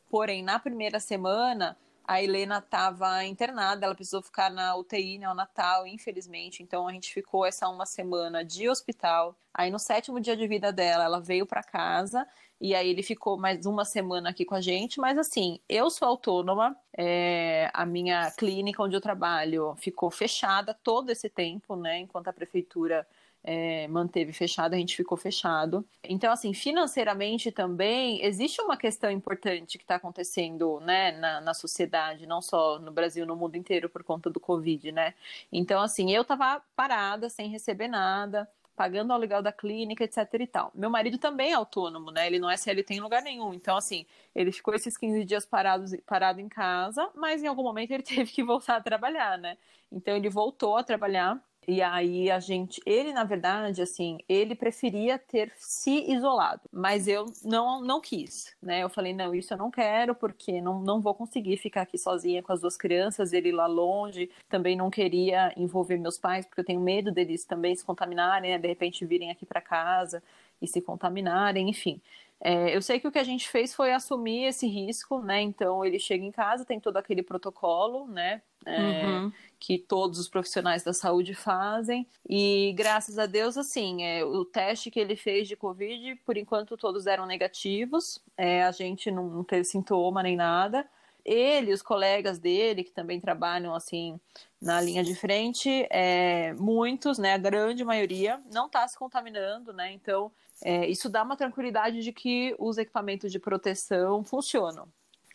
Porém, 0.09 0.41
na 0.41 0.57
primeira 0.57 0.99
semana, 0.99 1.77
a 2.03 2.19
Helena 2.19 2.57
estava 2.57 3.23
internada, 3.25 3.85
ela 3.85 3.93
precisou 3.93 4.23
ficar 4.23 4.49
na 4.49 4.75
UTI 4.75 5.19
neonatal, 5.19 5.85
infelizmente. 5.85 6.63
Então 6.63 6.87
a 6.87 6.91
gente 6.91 7.13
ficou 7.13 7.45
essa 7.45 7.69
uma 7.69 7.85
semana 7.85 8.43
de 8.43 8.67
hospital. 8.67 9.35
Aí 9.53 9.69
no 9.69 9.77
sétimo 9.77 10.19
dia 10.19 10.35
de 10.35 10.47
vida 10.47 10.73
dela, 10.73 11.03
ela 11.03 11.21
veio 11.21 11.45
para 11.45 11.61
casa 11.61 12.27
e 12.59 12.73
aí 12.73 12.89
ele 12.89 13.03
ficou 13.03 13.37
mais 13.37 13.67
uma 13.67 13.85
semana 13.85 14.31
aqui 14.31 14.43
com 14.43 14.55
a 14.55 14.61
gente. 14.61 14.99
Mas 14.99 15.15
assim, 15.15 15.59
eu 15.69 15.91
sou 15.91 16.07
autônoma, 16.07 16.75
é, 16.97 17.69
a 17.71 17.85
minha 17.85 18.31
clínica 18.31 18.81
onde 18.81 18.95
eu 18.95 19.01
trabalho 19.01 19.75
ficou 19.77 20.09
fechada 20.09 20.73
todo 20.73 21.11
esse 21.11 21.29
tempo, 21.29 21.75
né? 21.75 21.99
Enquanto 21.99 22.29
a 22.29 22.33
prefeitura 22.33 23.07
é, 23.43 23.87
manteve 23.87 24.31
fechado, 24.33 24.73
a 24.73 24.77
gente 24.77 24.95
ficou 24.95 25.17
fechado. 25.17 25.85
Então, 26.03 26.31
assim, 26.31 26.53
financeiramente 26.53 27.51
também 27.51 28.23
existe 28.23 28.61
uma 28.61 28.77
questão 28.77 29.09
importante 29.09 29.77
que 29.77 29.83
está 29.83 29.95
acontecendo, 29.95 30.79
né, 30.81 31.11
na, 31.13 31.41
na 31.41 31.53
sociedade, 31.53 32.25
não 32.27 32.41
só 32.41 32.79
no 32.79 32.91
Brasil, 32.91 33.25
no 33.25 33.35
mundo 33.35 33.55
inteiro, 33.55 33.89
por 33.89 34.03
conta 34.03 34.29
do 34.29 34.39
Covid, 34.39 34.91
né? 34.91 35.13
Então, 35.51 35.81
assim, 35.81 36.11
eu 36.11 36.23
tava 36.23 36.61
parada, 36.75 37.29
sem 37.29 37.49
receber 37.49 37.87
nada, 37.87 38.47
pagando 38.75 39.11
o 39.11 39.13
aluguel 39.13 39.41
da 39.41 39.51
clínica, 39.51 40.03
etc 40.03 40.17
e 40.39 40.47
tal. 40.47 40.71
Meu 40.73 40.89
marido 40.89 41.17
também 41.17 41.51
é 41.51 41.53
autônomo, 41.53 42.11
né? 42.11 42.27
Ele 42.27 42.39
não 42.39 42.49
é 42.49 42.57
CLT 42.57 42.95
em 42.95 42.99
lugar 42.99 43.21
nenhum. 43.21 43.53
Então, 43.53 43.77
assim, 43.77 44.05
ele 44.33 44.51
ficou 44.51 44.73
esses 44.73 44.97
15 44.97 45.23
dias 45.25 45.45
parados, 45.45 45.95
parado 46.05 46.39
em 46.39 46.49
casa, 46.49 47.09
mas 47.15 47.43
em 47.43 47.47
algum 47.47 47.63
momento 47.63 47.91
ele 47.91 48.03
teve 48.03 48.31
que 48.31 48.43
voltar 48.43 48.77
a 48.77 48.81
trabalhar, 48.81 49.37
né? 49.37 49.57
Então, 49.91 50.15
ele 50.15 50.29
voltou 50.29 50.77
a 50.77 50.83
trabalhar 50.83 51.39
e 51.71 51.81
aí 51.81 52.29
a 52.29 52.37
gente, 52.37 52.81
ele 52.85 53.13
na 53.13 53.23
verdade, 53.23 53.81
assim, 53.81 54.17
ele 54.27 54.53
preferia 54.55 55.17
ter 55.17 55.53
se 55.55 56.11
isolado, 56.11 56.63
mas 56.69 57.07
eu 57.07 57.27
não 57.45 57.81
não 57.81 58.01
quis, 58.01 58.53
né? 58.61 58.83
Eu 58.83 58.89
falei, 58.89 59.13
não, 59.13 59.33
isso 59.33 59.53
eu 59.53 59.57
não 59.57 59.71
quero 59.71 60.13
porque 60.13 60.59
não, 60.59 60.81
não 60.81 60.99
vou 60.99 61.15
conseguir 61.15 61.55
ficar 61.55 61.83
aqui 61.83 61.97
sozinha 61.97 62.43
com 62.43 62.51
as 62.51 62.59
duas 62.59 62.75
crianças, 62.75 63.31
ele 63.31 63.53
lá 63.53 63.67
longe, 63.67 64.29
também 64.49 64.75
não 64.75 64.89
queria 64.89 65.53
envolver 65.55 65.95
meus 65.97 66.17
pais 66.17 66.45
porque 66.45 66.59
eu 66.59 66.65
tenho 66.65 66.81
medo 66.81 67.09
deles 67.09 67.45
também 67.45 67.73
se 67.73 67.85
contaminarem, 67.85 68.51
né? 68.51 68.57
de 68.57 68.67
repente 68.67 69.05
virem 69.05 69.31
aqui 69.31 69.45
para 69.45 69.61
casa. 69.61 70.21
e 70.61 70.67
se 70.67 70.81
contaminarem, 70.81 71.69
enfim. 71.69 72.01
É, 72.43 72.75
eu 72.75 72.81
sei 72.81 72.99
que 72.99 73.07
o 73.07 73.11
que 73.11 73.19
a 73.19 73.23
gente 73.23 73.47
fez 73.47 73.73
foi 73.73 73.93
assumir 73.93 74.45
esse 74.45 74.67
risco, 74.67 75.21
né? 75.21 75.41
Então 75.41 75.85
ele 75.85 75.99
chega 75.99 76.25
em 76.25 76.31
casa, 76.31 76.65
tem 76.65 76.79
todo 76.79 76.97
aquele 76.97 77.23
protocolo, 77.23 78.07
né? 78.07 78.41
É, 78.65 79.05
uhum. 79.05 79.31
Que 79.63 79.77
todos 79.77 80.17
os 80.17 80.27
profissionais 80.27 80.83
da 80.83 80.91
saúde 80.91 81.35
fazem. 81.35 82.07
E 82.27 82.73
graças 82.75 83.19
a 83.19 83.27
Deus, 83.27 83.57
assim, 83.57 84.03
é, 84.03 84.25
o 84.25 84.43
teste 84.43 84.89
que 84.89 84.99
ele 84.99 85.15
fez 85.15 85.47
de 85.47 85.55
Covid, 85.55 86.15
por 86.25 86.35
enquanto 86.35 86.75
todos 86.75 87.05
eram 87.05 87.27
negativos. 87.27 88.19
É, 88.35 88.63
a 88.63 88.71
gente 88.71 89.11
não, 89.11 89.43
teve 89.43 89.63
sintoma 89.63 90.23
nem 90.23 90.35
nada 90.35 90.89
ele, 91.23 91.71
os 91.71 91.81
colegas 91.81 92.39
dele, 92.39 92.83
que 92.83 92.91
também 92.91 93.19
trabalham 93.19 93.73
assim 93.73 94.19
na 94.59 94.79
linha 94.81 95.03
de 95.03 95.15
frente, 95.15 95.87
é, 95.89 96.53
muitos, 96.53 97.17
né, 97.17 97.33
a 97.33 97.37
grande 97.37 97.83
maioria, 97.83 98.41
não 98.51 98.67
está 98.67 98.87
se 98.87 98.97
contaminando, 98.97 99.73
né? 99.73 99.91
Então, 99.91 100.31
é, 100.63 100.87
isso 100.87 101.09
dá 101.09 101.23
uma 101.23 101.35
tranquilidade 101.35 102.01
de 102.03 102.11
que 102.11 102.55
os 102.59 102.77
equipamentos 102.77 103.31
de 103.31 103.39
proteção 103.39 104.23
funcionam. 104.23 104.87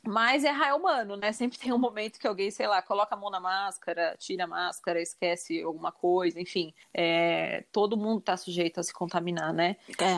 Mas 0.07 0.45
é 0.45 0.51
raio 0.51 0.77
humano, 0.77 1.17
né? 1.17 1.33
Sempre 1.33 1.59
tem 1.59 1.73
um 1.73 1.79
momento 1.79 2.19
que 2.19 2.27
alguém, 2.27 2.51
sei 2.51 2.67
lá, 2.67 2.81
coloca 2.81 3.15
a 3.15 3.19
mão 3.19 3.31
na 3.31 3.41
máscara, 3.41 4.15
tira 4.19 4.45
a 4.45 4.47
máscara, 4.47 5.01
esquece 5.01 5.63
alguma 5.63 5.91
coisa, 5.93 6.41
enfim. 6.41 6.73
É, 6.95 7.65
todo 7.73 7.97
mundo 7.97 8.21
está 8.21 8.37
sujeito 8.37 8.81
a 8.81 8.83
se 8.83 8.93
contaminar, 8.93 9.53
né? 9.53 9.77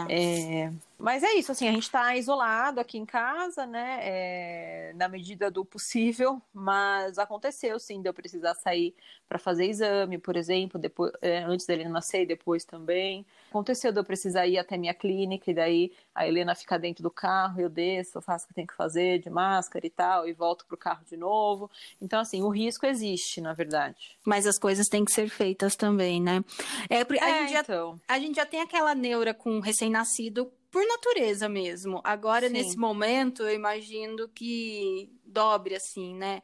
É. 0.09 0.65
é 0.65 0.73
mas 0.99 1.23
é 1.23 1.35
isso, 1.35 1.53
assim, 1.53 1.69
a 1.69 1.73
gente 1.73 1.85
está 1.85 2.17
isolado 2.17 2.81
aqui 2.81 2.99
em 2.99 3.07
casa, 3.07 3.65
né? 3.65 4.01
É, 4.03 4.93
na 4.97 5.09
medida 5.09 5.49
do 5.49 5.65
possível, 5.65 6.43
mas 6.53 7.19
aconteceu 7.19 7.79
sim 7.79 8.03
de 8.03 8.09
eu 8.09 8.15
precisar 8.15 8.55
sair 8.55 8.95
para 9.29 9.39
fazer 9.39 9.67
exame, 9.67 10.19
por 10.19 10.37
exemplo, 10.37 10.77
depois, 10.77 11.13
é, 11.23 11.39
antes 11.45 11.67
dele 11.67 11.89
nascer 11.89 12.23
e 12.23 12.27
depois 12.27 12.65
também. 12.65 13.25
Aconteceu 13.49 13.93
de 13.93 14.01
eu 14.01 14.05
precisar 14.05 14.47
ir 14.49 14.59
até 14.59 14.77
minha 14.77 14.93
clínica, 14.93 15.51
e 15.51 15.55
daí 15.55 15.93
a 16.13 16.27
Helena 16.27 16.55
fica 16.57 16.77
dentro 16.77 17.03
do 17.03 17.11
carro, 17.11 17.61
eu 17.61 17.69
desço, 17.69 18.19
eu 18.19 18.23
faço 18.23 18.47
o 18.47 18.49
que 18.49 18.55
tem 18.55 18.67
que 18.67 18.75
fazer 18.75 19.21
de 19.21 19.31
máscara 19.31 19.87
e 19.87 19.91
tal, 19.91 20.29
e 20.29 20.33
volto 20.33 20.67
pro 20.67 20.77
carro 20.77 21.05
de 21.05 21.17
novo. 21.17 21.71
Então, 22.03 22.19
assim, 22.19 22.43
o 22.43 22.49
risco 22.49 22.87
existe, 22.87 23.41
na 23.41 23.53
verdade. 23.53 24.19
Mas 24.25 24.47
as 24.47 24.59
coisas 24.59 24.89
têm 24.89 25.05
que 25.05 25.13
ser 25.13 25.29
feitas 25.29 25.77
também, 25.77 26.21
né? 26.21 26.43
É, 26.91 27.03
a, 27.03 27.31
é, 27.31 27.39
gente 27.41 27.53
já, 27.53 27.61
então. 27.61 28.01
a 28.09 28.19
gente 28.19 28.35
já 28.35 28.47
tem 28.47 28.61
aquela 28.61 28.97
neura 28.97 29.33
com 29.33 29.61
recém-nascido 29.61 30.51
por 30.71 30.87
natureza 30.87 31.49
mesmo. 31.49 32.01
Agora, 32.05 32.47
Sim. 32.47 32.53
nesse 32.53 32.77
momento, 32.77 33.43
eu 33.43 33.55
imagino 33.55 34.29
que 34.29 35.11
dobre, 35.25 35.75
assim, 35.75 36.15
né? 36.15 36.43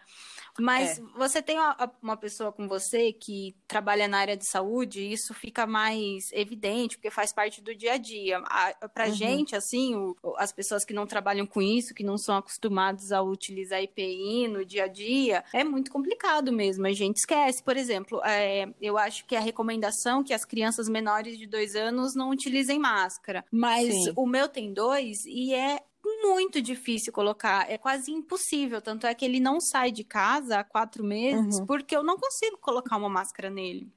Mas 0.58 0.99
é. 0.99 1.02
você 1.16 1.42
tem 1.42 1.58
uma, 2.00 2.16
pessoa 2.16 2.52
com 2.52 2.68
você 2.68 3.12
que 3.12 3.56
trabalha 3.66 4.06
na 4.06 4.18
área 4.18 4.37
de 4.37 4.46
saúde, 4.46 5.00
e 5.00 5.12
isso 5.12 5.34
fica 5.34 5.66
mais 5.66 6.30
evidente, 6.32 6.96
porque 6.96 7.11
faz 7.11 7.32
parte 7.32 7.61
do 7.61 7.75
dia 7.75 7.94
a 7.94 7.96
dia. 7.96 8.38
A, 8.38 8.88
pra 8.88 9.06
uhum. 9.06 9.14
gente, 9.14 9.56
assim, 9.56 9.94
o, 9.94 10.16
as 10.37 10.52
pessoas 10.52 10.84
que 10.84 10.94
não 10.94 11.06
trabalham 11.06 11.46
com 11.46 11.61
isso, 11.61 11.94
que 11.94 12.04
não 12.04 12.16
são 12.16 12.37
acostumados 12.37 13.12
a 13.12 13.20
utilizar 13.20 13.82
IPI 13.82 14.49
no 14.49 14.64
dia 14.64 14.84
a 14.84 14.88
dia, 14.88 15.44
é 15.52 15.64
muito 15.64 15.90
complicado 15.90 16.52
mesmo. 16.52 16.87
A 16.87 16.92
gente 16.92 17.16
esquece. 17.16 17.62
Por 17.62 17.76
exemplo, 17.76 18.20
é, 18.25 18.68
eu 18.80 18.96
acho 18.96 19.26
que 19.26 19.34
a 19.34 19.40
recomendação 19.40 20.23
que 20.23 20.32
as 20.32 20.44
crianças 20.44 20.88
menores 20.88 21.37
de 21.38 21.46
dois 21.46 21.75
anos 21.75 22.14
não 22.14 22.30
utilizem 22.30 22.78
máscara. 22.78 23.44
Mas 23.50 23.92
Sim. 23.92 24.12
o 24.16 24.26
meu 24.26 24.49
tem 24.49 24.73
dois 24.73 25.25
e 25.26 25.52
é 25.52 25.80
muito 26.25 26.61
difícil 26.61 27.12
colocar, 27.12 27.71
é 27.71 27.78
quase 27.78 28.11
impossível. 28.11 28.81
Tanto 28.81 29.07
é 29.07 29.14
que 29.14 29.25
ele 29.25 29.40
não 29.40 29.61
sai 29.61 29.90
de 29.90 30.04
casa 30.04 30.61
há 30.61 30.64
quatro 30.64 31.04
meses 31.04 31.59
uhum. 31.59 31.66
porque 31.66 31.97
eu 31.97 32.02
não 32.02 32.16
consigo 32.16 32.59
colocar 32.59 32.97
uma 32.97 33.09
máscara 33.09 33.50
nele. 33.50 33.93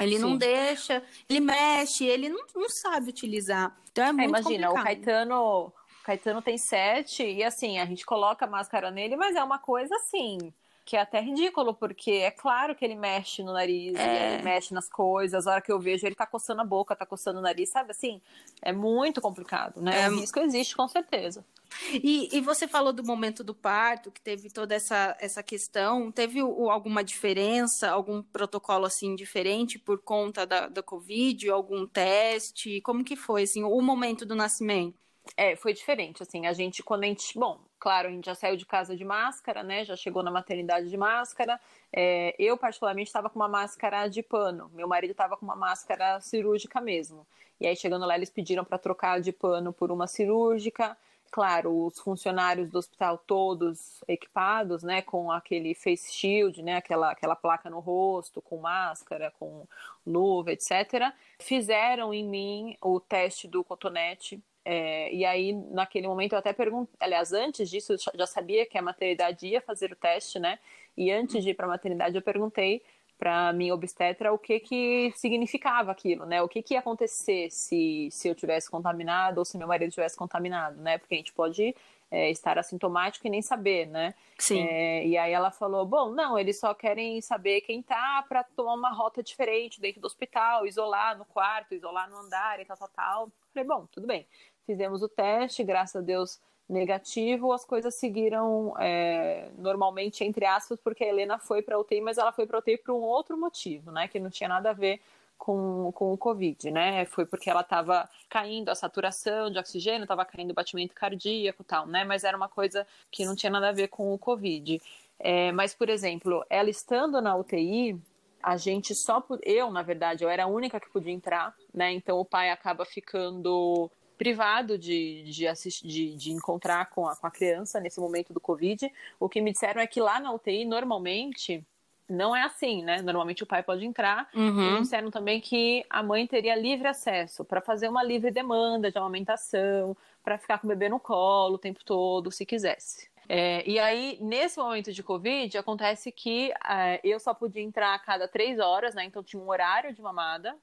Ele 0.00 0.16
Sim. 0.16 0.22
não 0.22 0.36
deixa, 0.36 1.02
ele 1.28 1.40
mexe, 1.40 2.04
ele 2.04 2.28
não, 2.28 2.44
não 2.54 2.68
sabe 2.68 3.10
utilizar. 3.10 3.74
Então 3.90 4.04
é, 4.04 4.08
é 4.08 4.12
muito 4.12 4.28
Imagina, 4.28 4.68
complicado. 4.68 4.72
o 4.72 4.84
Caetano, 4.84 5.42
o 5.66 5.72
Caetano 6.04 6.42
tem 6.42 6.58
sete 6.58 7.22
e 7.22 7.42
assim, 7.42 7.78
a 7.78 7.86
gente 7.86 8.04
coloca 8.04 8.44
a 8.44 8.48
máscara 8.48 8.90
nele, 8.90 9.16
mas 9.16 9.34
é 9.34 9.42
uma 9.42 9.58
coisa 9.58 9.94
assim 9.96 10.52
que 10.86 10.96
é 10.96 11.00
até 11.00 11.20
ridículo, 11.20 11.74
porque 11.74 12.12
é 12.12 12.30
claro 12.30 12.72
que 12.72 12.84
ele 12.84 12.94
mexe 12.94 13.42
no 13.42 13.52
nariz, 13.52 13.96
é. 13.96 14.34
ele 14.34 14.44
mexe 14.44 14.72
nas 14.72 14.88
coisas, 14.88 15.44
a 15.44 15.54
hora 15.54 15.60
que 15.60 15.72
eu 15.72 15.80
vejo 15.80 16.06
ele 16.06 16.14
tá 16.14 16.24
coçando 16.24 16.62
a 16.62 16.64
boca, 16.64 16.94
tá 16.94 17.04
coçando 17.04 17.40
o 17.40 17.42
nariz, 17.42 17.70
sabe 17.70 17.90
assim? 17.90 18.22
É 18.62 18.72
muito 18.72 19.20
complicado, 19.20 19.82
né? 19.82 20.02
É... 20.02 20.08
O 20.08 20.20
risco 20.20 20.38
existe, 20.38 20.76
com 20.76 20.86
certeza. 20.86 21.44
E, 21.92 22.28
e 22.32 22.40
você 22.40 22.68
falou 22.68 22.92
do 22.92 23.02
momento 23.02 23.42
do 23.42 23.52
parto, 23.52 24.12
que 24.12 24.20
teve 24.20 24.48
toda 24.48 24.76
essa, 24.76 25.16
essa 25.18 25.42
questão. 25.42 26.12
Teve 26.12 26.40
o, 26.40 26.70
alguma 26.70 27.02
diferença, 27.02 27.90
algum 27.90 28.22
protocolo 28.22 28.86
assim 28.86 29.16
diferente 29.16 29.80
por 29.80 29.98
conta 29.98 30.46
da, 30.46 30.68
da 30.68 30.82
Covid, 30.84 31.50
algum 31.50 31.84
teste? 31.84 32.80
Como 32.82 33.02
que 33.02 33.16
foi 33.16 33.42
assim, 33.42 33.64
o 33.64 33.80
momento 33.82 34.24
do 34.24 34.36
nascimento? 34.36 35.05
É, 35.36 35.56
foi 35.56 35.72
diferente, 35.72 36.22
assim, 36.22 36.46
a 36.46 36.52
gente, 36.52 36.82
quando 36.82 37.04
a 37.04 37.06
gente, 37.06 37.38
bom, 37.38 37.58
claro, 37.80 38.08
a 38.08 38.10
gente 38.10 38.26
já 38.26 38.34
saiu 38.34 38.56
de 38.56 38.66
casa 38.66 38.96
de 38.96 39.04
máscara, 39.04 39.62
né, 39.62 39.84
já 39.84 39.96
chegou 39.96 40.22
na 40.22 40.30
maternidade 40.30 40.88
de 40.88 40.96
máscara, 40.96 41.60
é, 41.92 42.34
eu 42.38 42.56
particularmente 42.56 43.08
estava 43.08 43.28
com 43.28 43.38
uma 43.38 43.48
máscara 43.48 44.08
de 44.08 44.22
pano, 44.22 44.70
meu 44.74 44.86
marido 44.86 45.10
estava 45.10 45.36
com 45.36 45.44
uma 45.44 45.56
máscara 45.56 46.20
cirúrgica 46.20 46.80
mesmo, 46.80 47.26
e 47.60 47.66
aí 47.66 47.76
chegando 47.76 48.06
lá 48.06 48.14
eles 48.14 48.30
pediram 48.30 48.64
para 48.64 48.78
trocar 48.78 49.20
de 49.20 49.32
pano 49.32 49.72
por 49.72 49.90
uma 49.90 50.06
cirúrgica, 50.06 50.96
claro, 51.30 51.86
os 51.86 51.98
funcionários 51.98 52.70
do 52.70 52.78
hospital 52.78 53.18
todos 53.18 54.02
equipados, 54.08 54.82
né, 54.82 55.02
com 55.02 55.30
aquele 55.30 55.74
face 55.74 56.12
shield, 56.12 56.62
né, 56.62 56.76
aquela, 56.76 57.10
aquela 57.10 57.36
placa 57.36 57.68
no 57.68 57.80
rosto, 57.80 58.40
com 58.40 58.58
máscara, 58.58 59.32
com 59.38 59.66
luva, 60.06 60.52
etc., 60.52 61.12
fizeram 61.38 62.14
em 62.14 62.24
mim 62.24 62.76
o 62.80 63.00
teste 63.00 63.48
do 63.48 63.64
cotonete, 63.64 64.42
é, 64.68 65.14
e 65.14 65.24
aí, 65.24 65.52
naquele 65.52 66.08
momento, 66.08 66.32
eu 66.32 66.40
até 66.40 66.52
perguntei, 66.52 66.92
aliás, 66.98 67.32
antes 67.32 67.70
disso, 67.70 67.92
eu 67.92 67.98
já 68.16 68.26
sabia 68.26 68.66
que 68.66 68.76
a 68.76 68.82
maternidade 68.82 69.46
ia 69.46 69.60
fazer 69.60 69.92
o 69.92 69.96
teste, 69.96 70.40
né? 70.40 70.58
E 70.96 71.08
antes 71.12 71.44
de 71.44 71.50
ir 71.50 71.54
para 71.54 71.66
a 71.66 71.68
maternidade, 71.68 72.16
eu 72.16 72.22
perguntei 72.22 72.82
para 73.16 73.52
minha 73.52 73.72
obstetra 73.72 74.32
o 74.32 74.38
que 74.38 74.58
que 74.58 75.12
significava 75.14 75.92
aquilo, 75.92 76.26
né? 76.26 76.42
O 76.42 76.48
que 76.48 76.62
que 76.62 76.74
ia 76.74 76.80
acontecer 76.80 77.48
se, 77.48 78.08
se 78.10 78.26
eu 78.26 78.34
tivesse 78.34 78.68
contaminado 78.68 79.38
ou 79.38 79.44
se 79.44 79.56
meu 79.56 79.68
marido 79.68 79.92
tivesse 79.92 80.16
contaminado, 80.16 80.82
né? 80.82 80.98
Porque 80.98 81.14
a 81.14 81.18
gente 81.18 81.32
pode 81.32 81.72
é, 82.10 82.28
estar 82.32 82.58
assintomático 82.58 83.24
e 83.24 83.30
nem 83.30 83.42
saber, 83.42 83.86
né? 83.86 84.14
Sim. 84.36 84.66
É, 84.66 85.06
e 85.06 85.16
aí 85.16 85.32
ela 85.32 85.52
falou, 85.52 85.86
bom, 85.86 86.10
não, 86.10 86.36
eles 86.36 86.58
só 86.58 86.74
querem 86.74 87.20
saber 87.20 87.60
quem 87.60 87.84
tá 87.84 88.24
para 88.28 88.42
tomar 88.42 88.74
uma 88.74 88.92
rota 88.92 89.22
diferente 89.22 89.80
dentro 89.80 90.00
do 90.00 90.06
hospital, 90.06 90.66
isolar 90.66 91.16
no 91.16 91.24
quarto, 91.24 91.72
isolar 91.72 92.10
no 92.10 92.16
andar 92.16 92.58
e 92.58 92.64
tal, 92.64 92.76
tal, 92.76 92.88
tal. 92.88 93.32
Falei, 93.54 93.66
bom, 93.66 93.86
tudo 93.92 94.08
bem 94.08 94.26
fizemos 94.66 95.02
o 95.02 95.08
teste, 95.08 95.64
graças 95.64 95.96
a 95.96 96.00
Deus 96.00 96.40
negativo, 96.68 97.52
as 97.52 97.64
coisas 97.64 97.94
seguiram 97.94 98.74
é, 98.78 99.48
normalmente, 99.56 100.24
entre 100.24 100.44
aspas, 100.44 100.78
porque 100.82 101.04
a 101.04 101.08
Helena 101.08 101.38
foi 101.38 101.62
para 101.62 101.78
UTI, 101.78 102.00
mas 102.00 102.18
ela 102.18 102.32
foi 102.32 102.46
para 102.46 102.58
UTI 102.58 102.78
por 102.78 102.92
um 102.92 103.02
outro 103.02 103.38
motivo, 103.38 103.92
né, 103.92 104.08
que 104.08 104.18
não 104.18 104.30
tinha 104.30 104.48
nada 104.48 104.70
a 104.70 104.72
ver 104.72 105.00
com, 105.38 105.92
com 105.92 106.12
o 106.12 106.18
Covid, 106.18 106.70
né, 106.72 107.04
foi 107.06 107.24
porque 107.24 107.48
ela 107.48 107.60
estava 107.60 108.08
caindo 108.28 108.68
a 108.68 108.74
saturação 108.74 109.50
de 109.50 109.58
oxigênio, 109.58 110.02
estava 110.02 110.24
caindo 110.24 110.50
o 110.50 110.54
batimento 110.54 110.94
cardíaco 110.94 111.62
tal, 111.62 111.86
né, 111.86 112.04
mas 112.04 112.24
era 112.24 112.36
uma 112.36 112.48
coisa 112.48 112.86
que 113.12 113.24
não 113.24 113.36
tinha 113.36 113.50
nada 113.50 113.68
a 113.68 113.72
ver 113.72 113.88
com 113.88 114.12
o 114.12 114.18
Covid. 114.18 114.82
É, 115.18 115.52
mas, 115.52 115.72
por 115.74 115.88
exemplo, 115.88 116.44
ela 116.50 116.68
estando 116.68 117.22
na 117.22 117.36
UTI, 117.36 117.98
a 118.42 118.56
gente 118.56 118.94
só 118.94 119.24
eu 119.42 119.70
na 119.70 119.82
verdade 119.82 120.22
eu 120.22 120.30
era 120.30 120.44
a 120.44 120.46
única 120.46 120.78
que 120.78 120.88
podia 120.90 121.12
entrar 121.12 121.52
né 121.74 121.90
então 121.92 122.20
o 122.20 122.24
pai 122.24 122.50
acaba 122.50 122.84
ficando 122.84 123.90
privado 124.16 124.78
de, 124.78 125.24
de, 125.24 125.46
assistir, 125.46 125.86
de, 125.86 126.14
de 126.14 126.32
encontrar 126.32 126.90
com 126.90 127.06
a, 127.06 127.16
com 127.16 127.26
a 127.26 127.30
criança 127.30 127.80
nesse 127.80 128.00
momento 128.00 128.32
do 128.32 128.40
Covid. 128.40 128.90
O 129.20 129.28
que 129.28 129.40
me 129.40 129.52
disseram 129.52 129.80
é 129.80 129.86
que 129.86 130.00
lá 130.00 130.18
na 130.20 130.32
UTI, 130.32 130.64
normalmente, 130.64 131.64
não 132.08 132.34
é 132.34 132.42
assim, 132.42 132.84
né? 132.84 133.02
Normalmente 133.02 133.42
o 133.42 133.46
pai 133.46 133.62
pode 133.62 133.84
entrar. 133.84 134.28
Uhum. 134.34 134.62
E 134.62 134.72
me 134.72 134.80
disseram 134.80 135.10
também 135.10 135.40
que 135.40 135.84
a 135.90 136.02
mãe 136.02 136.26
teria 136.26 136.54
livre 136.54 136.88
acesso 136.88 137.44
para 137.44 137.60
fazer 137.60 137.88
uma 137.88 138.02
livre 138.02 138.30
demanda 138.30 138.90
de 138.90 138.98
amamentação, 138.98 139.96
para 140.22 140.38
ficar 140.38 140.58
com 140.58 140.66
o 140.66 140.70
bebê 140.70 140.88
no 140.88 141.00
colo 141.00 141.54
o 141.54 141.58
tempo 141.58 141.84
todo, 141.84 142.30
se 142.30 142.46
quisesse. 142.46 143.08
É, 143.28 143.68
e 143.68 143.78
aí, 143.78 144.18
nesse 144.20 144.58
momento 144.58 144.92
de 144.92 145.02
Covid, 145.02 145.58
acontece 145.58 146.12
que 146.12 146.52
é, 146.64 147.00
eu 147.02 147.18
só 147.18 147.34
podia 147.34 147.62
entrar 147.62 147.94
a 147.94 147.98
cada 147.98 148.28
três 148.28 148.58
horas, 148.58 148.94
né? 148.94 149.04
Então 149.04 149.22
tinha 149.22 149.42
um 149.42 149.48
horário 149.48 149.92
de 149.92 150.00
mamada. 150.00 150.56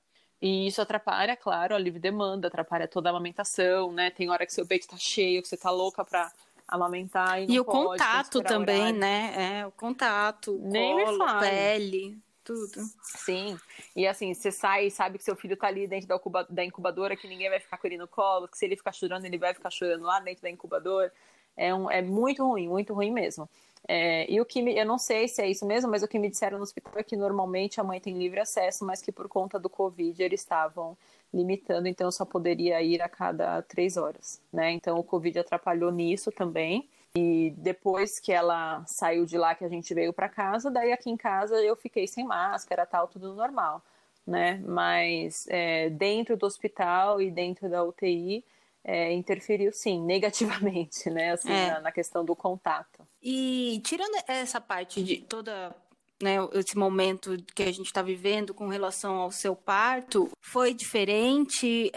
E 0.43 0.67
isso 0.67 0.81
atrapalha, 0.81 1.37
claro, 1.37 1.73
a 1.73 1.79
livre 1.79 2.01
demanda, 2.01 2.49
atrapalha 2.49 2.85
toda 2.85 3.07
a 3.07 3.11
amamentação, 3.11 3.93
né? 3.93 4.11
Tem 4.11 4.29
hora 4.29 4.45
que 4.45 4.51
seu 4.51 4.67
peito 4.67 4.89
tá 4.89 4.97
cheio, 4.97 5.41
que 5.41 5.47
você 5.47 5.55
tá 5.55 5.71
louca 5.71 6.03
pra 6.03 6.29
amamentar 6.67 7.41
e, 7.41 7.45
e 7.49 7.59
o 7.61 7.63
pode, 7.63 7.77
contato 7.77 8.43
também, 8.43 8.91
né? 8.91 9.61
É, 9.61 9.65
o 9.65 9.71
contato, 9.71 10.59
Nem 10.61 11.05
colo, 11.05 11.25
me 11.25 11.39
pele, 11.39 12.17
tudo. 12.43 12.81
Sim. 13.03 13.57
E 13.95 14.05
assim, 14.05 14.33
você 14.33 14.51
sai 14.51 14.87
e 14.87 14.91
sabe 14.91 15.17
que 15.17 15.23
seu 15.23 15.37
filho 15.37 15.55
tá 15.55 15.67
ali 15.67 15.87
dentro 15.87 16.09
da 16.49 16.65
incubadora, 16.65 17.15
que 17.15 17.25
ninguém 17.25 17.49
vai 17.49 17.61
ficar 17.61 17.77
com 17.77 17.87
ele 17.87 17.97
no 17.97 18.07
colo, 18.09 18.49
que 18.49 18.57
se 18.57 18.65
ele 18.65 18.75
ficar 18.75 18.91
chorando, 18.91 19.23
ele 19.23 19.37
vai 19.37 19.53
ficar 19.53 19.69
chorando 19.69 20.03
lá 20.03 20.19
dentro 20.19 20.43
da 20.43 20.49
incubadora. 20.49 21.09
É, 21.55 21.73
um, 21.73 21.89
é 21.89 22.01
muito 22.01 22.45
ruim, 22.45 22.67
muito 22.67 22.93
ruim 22.93 23.13
mesmo. 23.13 23.49
É, 23.87 24.31
e 24.31 24.39
o 24.39 24.45
que 24.45 24.61
me, 24.61 24.77
eu 24.77 24.85
não 24.85 24.97
sei 24.97 25.27
se 25.27 25.41
é 25.41 25.49
isso 25.49 25.65
mesmo, 25.65 25.91
mas 25.91 26.03
o 26.03 26.07
que 26.07 26.17
me 26.17 26.29
disseram 26.29 26.57
no 26.57 26.63
hospital 26.63 26.93
é 26.95 27.03
que 27.03 27.17
normalmente 27.17 27.81
a 27.81 27.83
mãe 27.83 27.99
tem 27.99 28.17
livre 28.17 28.39
acesso, 28.39 28.85
mas 28.85 29.01
que 29.01 29.11
por 29.11 29.27
conta 29.27 29.59
do 29.59 29.69
Covid 29.69 30.23
eles 30.23 30.39
estavam 30.39 30.97
limitando, 31.33 31.87
então 31.87 32.07
eu 32.07 32.11
só 32.11 32.23
poderia 32.23 32.81
ir 32.81 33.01
a 33.01 33.09
cada 33.09 33.61
três 33.63 33.97
horas, 33.97 34.39
né? 34.51 34.71
Então 34.71 34.97
o 34.97 35.03
Covid 35.03 35.39
atrapalhou 35.39 35.91
nisso 35.91 36.31
também. 36.31 36.87
E 37.15 37.53
depois 37.57 38.19
que 38.19 38.31
ela 38.31 38.83
saiu 38.87 39.25
de 39.25 39.37
lá, 39.37 39.53
que 39.53 39.63
a 39.63 39.69
gente 39.69 39.93
veio 39.93 40.13
para 40.13 40.29
casa, 40.29 40.71
daí 40.71 40.91
aqui 40.91 41.09
em 41.09 41.17
casa 41.17 41.61
eu 41.61 41.75
fiquei 41.75 42.07
sem 42.07 42.23
máscara, 42.23 42.85
tal, 42.85 43.07
tudo 43.07 43.33
normal, 43.33 43.83
né? 44.25 44.61
Mas 44.65 45.45
é, 45.49 45.89
dentro 45.89 46.37
do 46.37 46.45
hospital 46.45 47.21
e 47.21 47.29
dentro 47.29 47.69
da 47.69 47.83
UTI 47.83 48.43
é, 48.83 49.13
interferiu 49.13 49.71
sim, 49.73 50.01
negativamente, 50.05 51.09
né? 51.09 51.31
Assim, 51.31 51.51
é. 51.51 51.71
na, 51.71 51.81
na, 51.81 51.91
questão 51.91 52.23
do 52.25 52.35
contato. 52.35 53.07
E 53.21 53.81
tirando 53.83 54.15
essa 54.27 54.59
parte 54.59 55.03
de 55.03 55.17
toda 55.17 55.75
né, 56.21 56.37
esse 56.53 56.77
momento 56.77 57.35
que 57.53 57.63
a 57.63 57.71
gente 57.71 57.87
está 57.87 58.01
vivendo 58.01 58.53
com 58.53 58.67
relação 58.67 59.15
ao 59.15 59.29
seu 59.29 59.55
parto, 59.55 60.29
foi 60.41 60.73
diferente? 60.73 61.91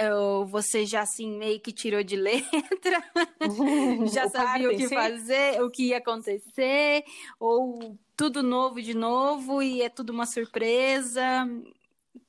Você 0.48 0.84
já 0.84 1.02
assim 1.02 1.38
meio 1.38 1.60
que 1.60 1.72
tirou 1.72 2.02
de 2.02 2.16
letra? 2.18 3.02
já 4.12 4.26
o 4.26 4.30
sabia 4.30 4.68
o 4.68 4.76
que 4.76 4.88
fazer, 4.88 5.62
o 5.62 5.70
que 5.70 5.88
ia 5.88 5.98
acontecer? 5.98 7.04
Ou 7.38 7.96
tudo 8.16 8.42
novo 8.42 8.82
de 8.82 8.94
novo 8.94 9.62
e 9.62 9.82
é 9.82 9.88
tudo 9.88 10.10
uma 10.10 10.26
surpresa? 10.26 11.48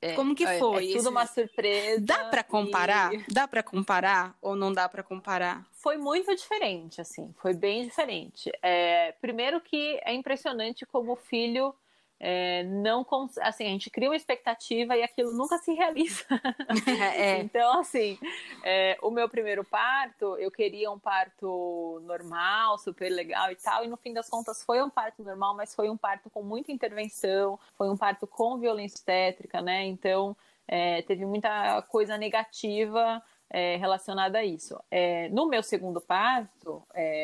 É, 0.00 0.14
Como 0.14 0.34
que 0.34 0.44
é, 0.44 0.58
foi? 0.58 0.92
É 0.92 0.96
tudo 0.96 1.10
uma 1.10 1.26
surpresa. 1.26 2.00
Dá 2.00 2.24
para 2.26 2.42
comparar? 2.42 3.12
E... 3.14 3.24
Dá 3.28 3.48
para 3.48 3.62
comparar 3.62 4.36
ou 4.40 4.54
não 4.54 4.72
dá 4.72 4.88
para 4.88 5.02
comparar? 5.02 5.66
Foi 5.72 5.96
muito 5.96 6.34
diferente, 6.34 7.00
assim. 7.00 7.34
Foi 7.40 7.54
bem 7.54 7.84
diferente. 7.84 8.50
É, 8.62 9.12
primeiro 9.20 9.60
que 9.60 10.00
é 10.04 10.12
impressionante 10.12 10.86
como 10.86 11.12
o 11.12 11.16
filho 11.16 11.74
é, 12.20 12.64
não 12.64 13.06
assim 13.40 13.64
a 13.64 13.68
gente 13.68 13.90
cria 13.90 14.08
uma 14.08 14.16
expectativa 14.16 14.96
e 14.96 15.02
aquilo 15.02 15.32
nunca 15.32 15.56
se 15.58 15.72
realiza. 15.72 16.24
É. 17.18 17.38
então 17.38 17.78
assim 17.80 18.18
é, 18.64 18.96
o 19.02 19.10
meu 19.10 19.28
primeiro 19.28 19.64
parto 19.64 20.36
eu 20.36 20.50
queria 20.50 20.90
um 20.90 20.98
parto 20.98 22.00
normal 22.04 22.78
super 22.78 23.08
legal 23.10 23.50
e 23.50 23.56
tal 23.56 23.84
e 23.84 23.88
no 23.88 23.96
fim 23.96 24.12
das 24.12 24.28
contas 24.28 24.62
foi 24.62 24.82
um 24.82 24.90
parto 24.90 25.22
normal 25.22 25.54
mas 25.54 25.74
foi 25.74 25.88
um 25.88 25.96
parto 25.96 26.28
com 26.30 26.42
muita 26.42 26.72
intervenção 26.72 27.58
foi 27.76 27.88
um 27.88 27.96
parto 27.96 28.26
com 28.26 28.58
violência 28.58 28.96
obstétrica 28.96 29.60
né? 29.60 29.84
Então 29.84 30.36
é, 30.66 31.02
teve 31.02 31.24
muita 31.24 31.82
coisa 31.82 32.18
negativa 32.18 33.22
é, 33.50 33.76
relacionada 33.76 34.38
a 34.38 34.44
isso. 34.44 34.78
É, 34.90 35.28
no 35.30 35.46
meu 35.48 35.62
segundo 35.62 36.00
parto 36.00 36.82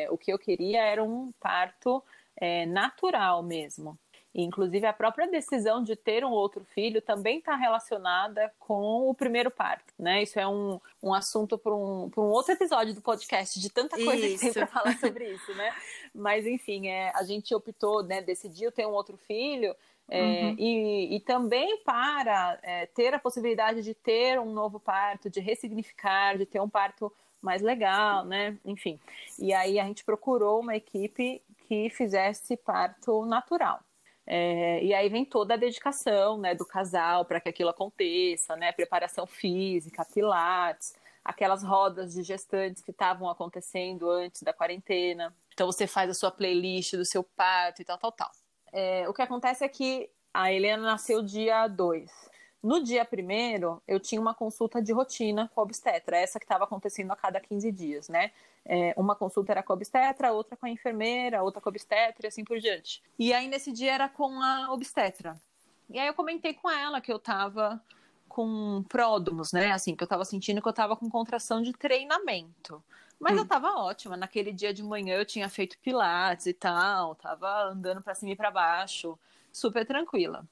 o 0.09 0.17
que 0.17 0.31
eu 0.31 0.39
queria 0.39 0.83
era 0.83 1.03
um 1.03 1.31
parto 1.39 2.03
natural 2.67 3.41
mesmo 3.43 3.97
Inclusive, 4.37 4.85
a 4.85 4.91
própria 4.91 5.27
decisão 5.27 5.81
de 5.81 5.95
ter 5.95 6.25
um 6.25 6.29
outro 6.29 6.65
filho 6.65 7.01
também 7.01 7.37
está 7.37 7.55
relacionada 7.55 8.51
com 8.59 9.09
o 9.09 9.15
primeiro 9.15 9.49
parto, 9.49 9.93
né? 9.97 10.23
Isso 10.23 10.37
é 10.37 10.45
um, 10.45 10.77
um 11.01 11.13
assunto 11.13 11.57
para 11.57 11.73
um, 11.73 12.11
um 12.17 12.21
outro 12.21 12.51
episódio 12.51 12.93
do 12.93 13.01
podcast, 13.01 13.57
de 13.57 13.69
tanta 13.69 13.95
coisa 13.95 14.27
isso. 14.27 14.45
que 14.45 14.51
tem 14.51 14.53
para 14.53 14.67
falar 14.67 14.97
sobre 14.99 15.31
isso, 15.31 15.55
né? 15.55 15.73
Mas, 16.13 16.45
enfim, 16.45 16.87
é, 16.89 17.13
a 17.15 17.23
gente 17.23 17.55
optou, 17.55 18.03
né, 18.03 18.21
decidiu 18.21 18.73
ter 18.73 18.85
um 18.85 18.91
outro 18.91 19.15
filho 19.15 19.73
é, 20.09 20.21
uhum. 20.21 20.55
e, 20.59 21.15
e, 21.15 21.19
também 21.21 21.77
para 21.77 22.59
é, 22.61 22.87
ter 22.87 23.13
a 23.13 23.19
possibilidade 23.19 23.81
de 23.81 23.93
ter 23.93 24.37
um 24.37 24.51
novo 24.51 24.81
parto, 24.81 25.29
de 25.29 25.39
ressignificar, 25.39 26.37
de 26.37 26.45
ter 26.45 26.59
um 26.59 26.69
parto 26.69 27.11
mais 27.41 27.61
legal, 27.61 28.25
né? 28.25 28.57
Enfim. 28.65 28.99
E 29.39 29.53
aí 29.53 29.79
a 29.79 29.85
gente 29.85 30.03
procurou 30.03 30.59
uma 30.59 30.75
equipe 30.75 31.41
que 31.67 31.89
fizesse 31.89 32.57
parto 32.57 33.25
natural. 33.25 33.79
É, 34.27 34.83
e 34.83 34.93
aí 34.93 35.07
vem 35.07 35.23
toda 35.23 35.53
a 35.53 35.57
dedicação 35.57 36.37
né, 36.39 36.55
do 36.55 36.65
casal 36.65 37.25
para 37.25 37.39
que 37.39 37.49
aquilo 37.49 37.69
aconteça, 37.69 38.55
né? 38.55 38.71
Preparação 38.71 39.27
física, 39.27 40.05
pilates, 40.05 40.95
aquelas 41.23 41.63
rodas 41.63 42.13
de 42.13 42.23
gestantes 42.23 42.81
que 42.81 42.91
estavam 42.91 43.29
acontecendo 43.29 44.09
antes 44.09 44.41
da 44.41 44.53
quarentena. 44.53 45.33
Então 45.53 45.67
você 45.67 45.85
faz 45.87 46.09
a 46.09 46.13
sua 46.13 46.31
playlist 46.31 46.95
do 46.95 47.05
seu 47.05 47.23
parto 47.23 47.81
e 47.81 47.85
tal, 47.85 47.97
tal, 47.97 48.11
tal. 48.11 48.31
É, 48.71 49.07
o 49.07 49.13
que 49.13 49.21
acontece 49.21 49.63
é 49.63 49.69
que 49.69 50.09
a 50.33 50.51
Helena 50.51 50.83
nasceu 50.83 51.23
dia 51.23 51.67
2. 51.67 52.11
No 52.65 52.83
dia 52.83 53.05
primeiro, 53.05 53.79
eu 53.87 53.99
tinha 53.99 54.19
uma 54.19 54.33
consulta 54.33 54.81
de 54.81 54.91
rotina 54.91 55.51
com 55.53 55.61
a 55.61 55.63
obstetra, 55.63 56.17
essa 56.17 56.39
que 56.39 56.45
estava 56.45 56.63
acontecendo 56.63 57.11
a 57.11 57.15
cada 57.15 57.39
15 57.39 57.71
dias, 57.71 58.09
né? 58.09 58.31
É, 58.65 58.91
uma 58.97 59.15
consulta 59.15 59.51
era 59.51 59.61
com 59.61 59.71
a 59.71 59.75
obstetra, 59.75 60.33
outra 60.33 60.57
com 60.57 60.65
a 60.65 60.69
enfermeira, 60.71 61.43
outra 61.43 61.61
com 61.61 61.69
a 61.69 61.71
obstetra 61.71 62.25
e 62.25 62.27
assim 62.27 62.43
por 62.43 62.57
diante. 62.57 63.03
E 63.19 63.31
aí, 63.31 63.47
nesse 63.47 63.71
dia, 63.71 63.93
era 63.93 64.09
com 64.09 64.41
a 64.41 64.73
obstetra. 64.73 65.39
E 65.91 65.99
aí, 65.99 66.07
eu 66.07 66.15
comentei 66.15 66.55
com 66.55 66.67
ela 66.67 66.99
que 66.99 67.13
eu 67.13 67.19
tava 67.19 67.79
com 68.27 68.83
pródomos, 68.89 69.53
né? 69.53 69.71
Assim, 69.71 69.95
que 69.95 70.03
eu 70.03 70.07
tava 70.07 70.25
sentindo 70.25 70.59
que 70.59 70.67
eu 70.67 70.73
tava 70.73 70.95
com 70.95 71.07
contração 71.07 71.61
de 71.61 71.71
treinamento. 71.71 72.83
Mas 73.19 73.33
hum. 73.33 73.41
eu 73.41 73.47
tava 73.47 73.75
ótima. 73.75 74.17
Naquele 74.17 74.51
dia 74.51 74.73
de 74.73 74.81
manhã 74.81 75.17
eu 75.17 75.25
tinha 75.25 75.47
feito 75.49 75.77
pilates 75.77 76.47
e 76.47 76.53
tal, 76.53 77.13
tava 77.13 77.65
andando 77.65 78.01
para 78.01 78.15
cima 78.15 78.31
e 78.31 78.35
para 78.35 78.49
baixo, 78.49 79.19
super 79.51 79.85
tranquila 79.85 80.43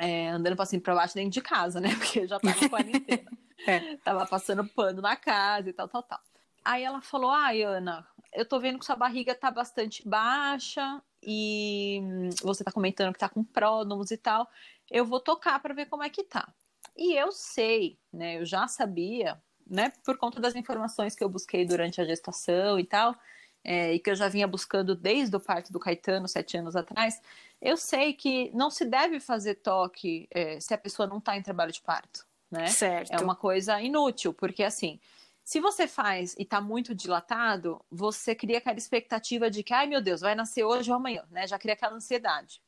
é, 0.00 0.28
andando 0.28 0.56
pra 0.56 0.64
cima 0.64 0.82
pra 0.82 0.94
baixo 0.94 1.14
dentro 1.14 1.30
de 1.30 1.42
casa, 1.42 1.78
né? 1.78 1.90
Porque 1.96 2.20
eu 2.20 2.26
já 2.26 2.40
tava 2.40 2.58
com 2.58 2.68
quarentena. 2.70 3.30
é. 3.66 3.96
Tava 3.98 4.26
passando 4.26 4.64
pano 4.64 5.02
na 5.02 5.14
casa 5.14 5.68
e 5.68 5.72
tal, 5.74 5.86
tal, 5.86 6.02
tal. 6.02 6.20
Aí 6.64 6.82
ela 6.82 7.02
falou: 7.02 7.30
Ai, 7.30 7.62
Ana, 7.62 8.06
eu 8.32 8.46
tô 8.46 8.58
vendo 8.58 8.78
que 8.78 8.86
sua 8.86 8.96
barriga 8.96 9.34
tá 9.34 9.50
bastante 9.50 10.06
baixa 10.08 11.02
e 11.22 12.00
você 12.42 12.64
tá 12.64 12.72
comentando 12.72 13.12
que 13.12 13.18
tá 13.18 13.28
com 13.28 13.44
pródomos 13.44 14.10
e 14.10 14.16
tal. 14.16 14.48
Eu 14.90 15.04
vou 15.04 15.20
tocar 15.20 15.60
para 15.60 15.74
ver 15.74 15.86
como 15.86 16.02
é 16.02 16.08
que 16.08 16.24
tá. 16.24 16.50
E 16.96 17.14
eu 17.14 17.30
sei, 17.30 17.98
né? 18.10 18.38
Eu 18.38 18.46
já 18.46 18.66
sabia, 18.66 19.40
né? 19.66 19.92
Por 20.04 20.16
conta 20.16 20.40
das 20.40 20.56
informações 20.56 21.14
que 21.14 21.22
eu 21.22 21.28
busquei 21.28 21.66
durante 21.66 22.00
a 22.00 22.04
gestação 22.04 22.80
e 22.80 22.84
tal, 22.84 23.14
é, 23.62 23.94
e 23.94 23.98
que 23.98 24.10
eu 24.10 24.14
já 24.14 24.28
vinha 24.28 24.46
buscando 24.46 24.94
desde 24.94 25.36
o 25.36 25.40
parto 25.40 25.72
do 25.72 25.78
Caetano, 25.78 26.26
sete 26.26 26.56
anos 26.56 26.74
atrás, 26.74 27.20
eu 27.60 27.76
sei 27.76 28.12
que 28.14 28.50
não 28.54 28.70
se 28.70 28.84
deve 28.84 29.20
fazer 29.20 29.56
toque 29.56 30.26
é, 30.30 30.58
se 30.60 30.72
a 30.72 30.78
pessoa 30.78 31.06
não 31.06 31.18
está 31.18 31.36
em 31.36 31.42
trabalho 31.42 31.72
de 31.72 31.80
parto, 31.80 32.26
né? 32.50 32.66
Certo. 32.68 33.12
É 33.12 33.18
uma 33.20 33.36
coisa 33.36 33.80
inútil, 33.80 34.32
porque 34.32 34.62
assim, 34.62 34.98
se 35.44 35.60
você 35.60 35.86
faz 35.86 36.34
e 36.38 36.42
está 36.42 36.60
muito 36.60 36.94
dilatado, 36.94 37.84
você 37.90 38.34
cria 38.34 38.58
aquela 38.58 38.78
expectativa 38.78 39.50
de 39.50 39.62
que, 39.62 39.74
ai 39.74 39.86
meu 39.86 40.00
Deus, 40.00 40.20
vai 40.20 40.34
nascer 40.34 40.64
hoje 40.64 40.90
ou 40.90 40.96
amanhã, 40.96 41.24
né? 41.30 41.46
Já 41.46 41.58
cria 41.58 41.74
aquela 41.74 41.94
ansiedade. 41.94 42.62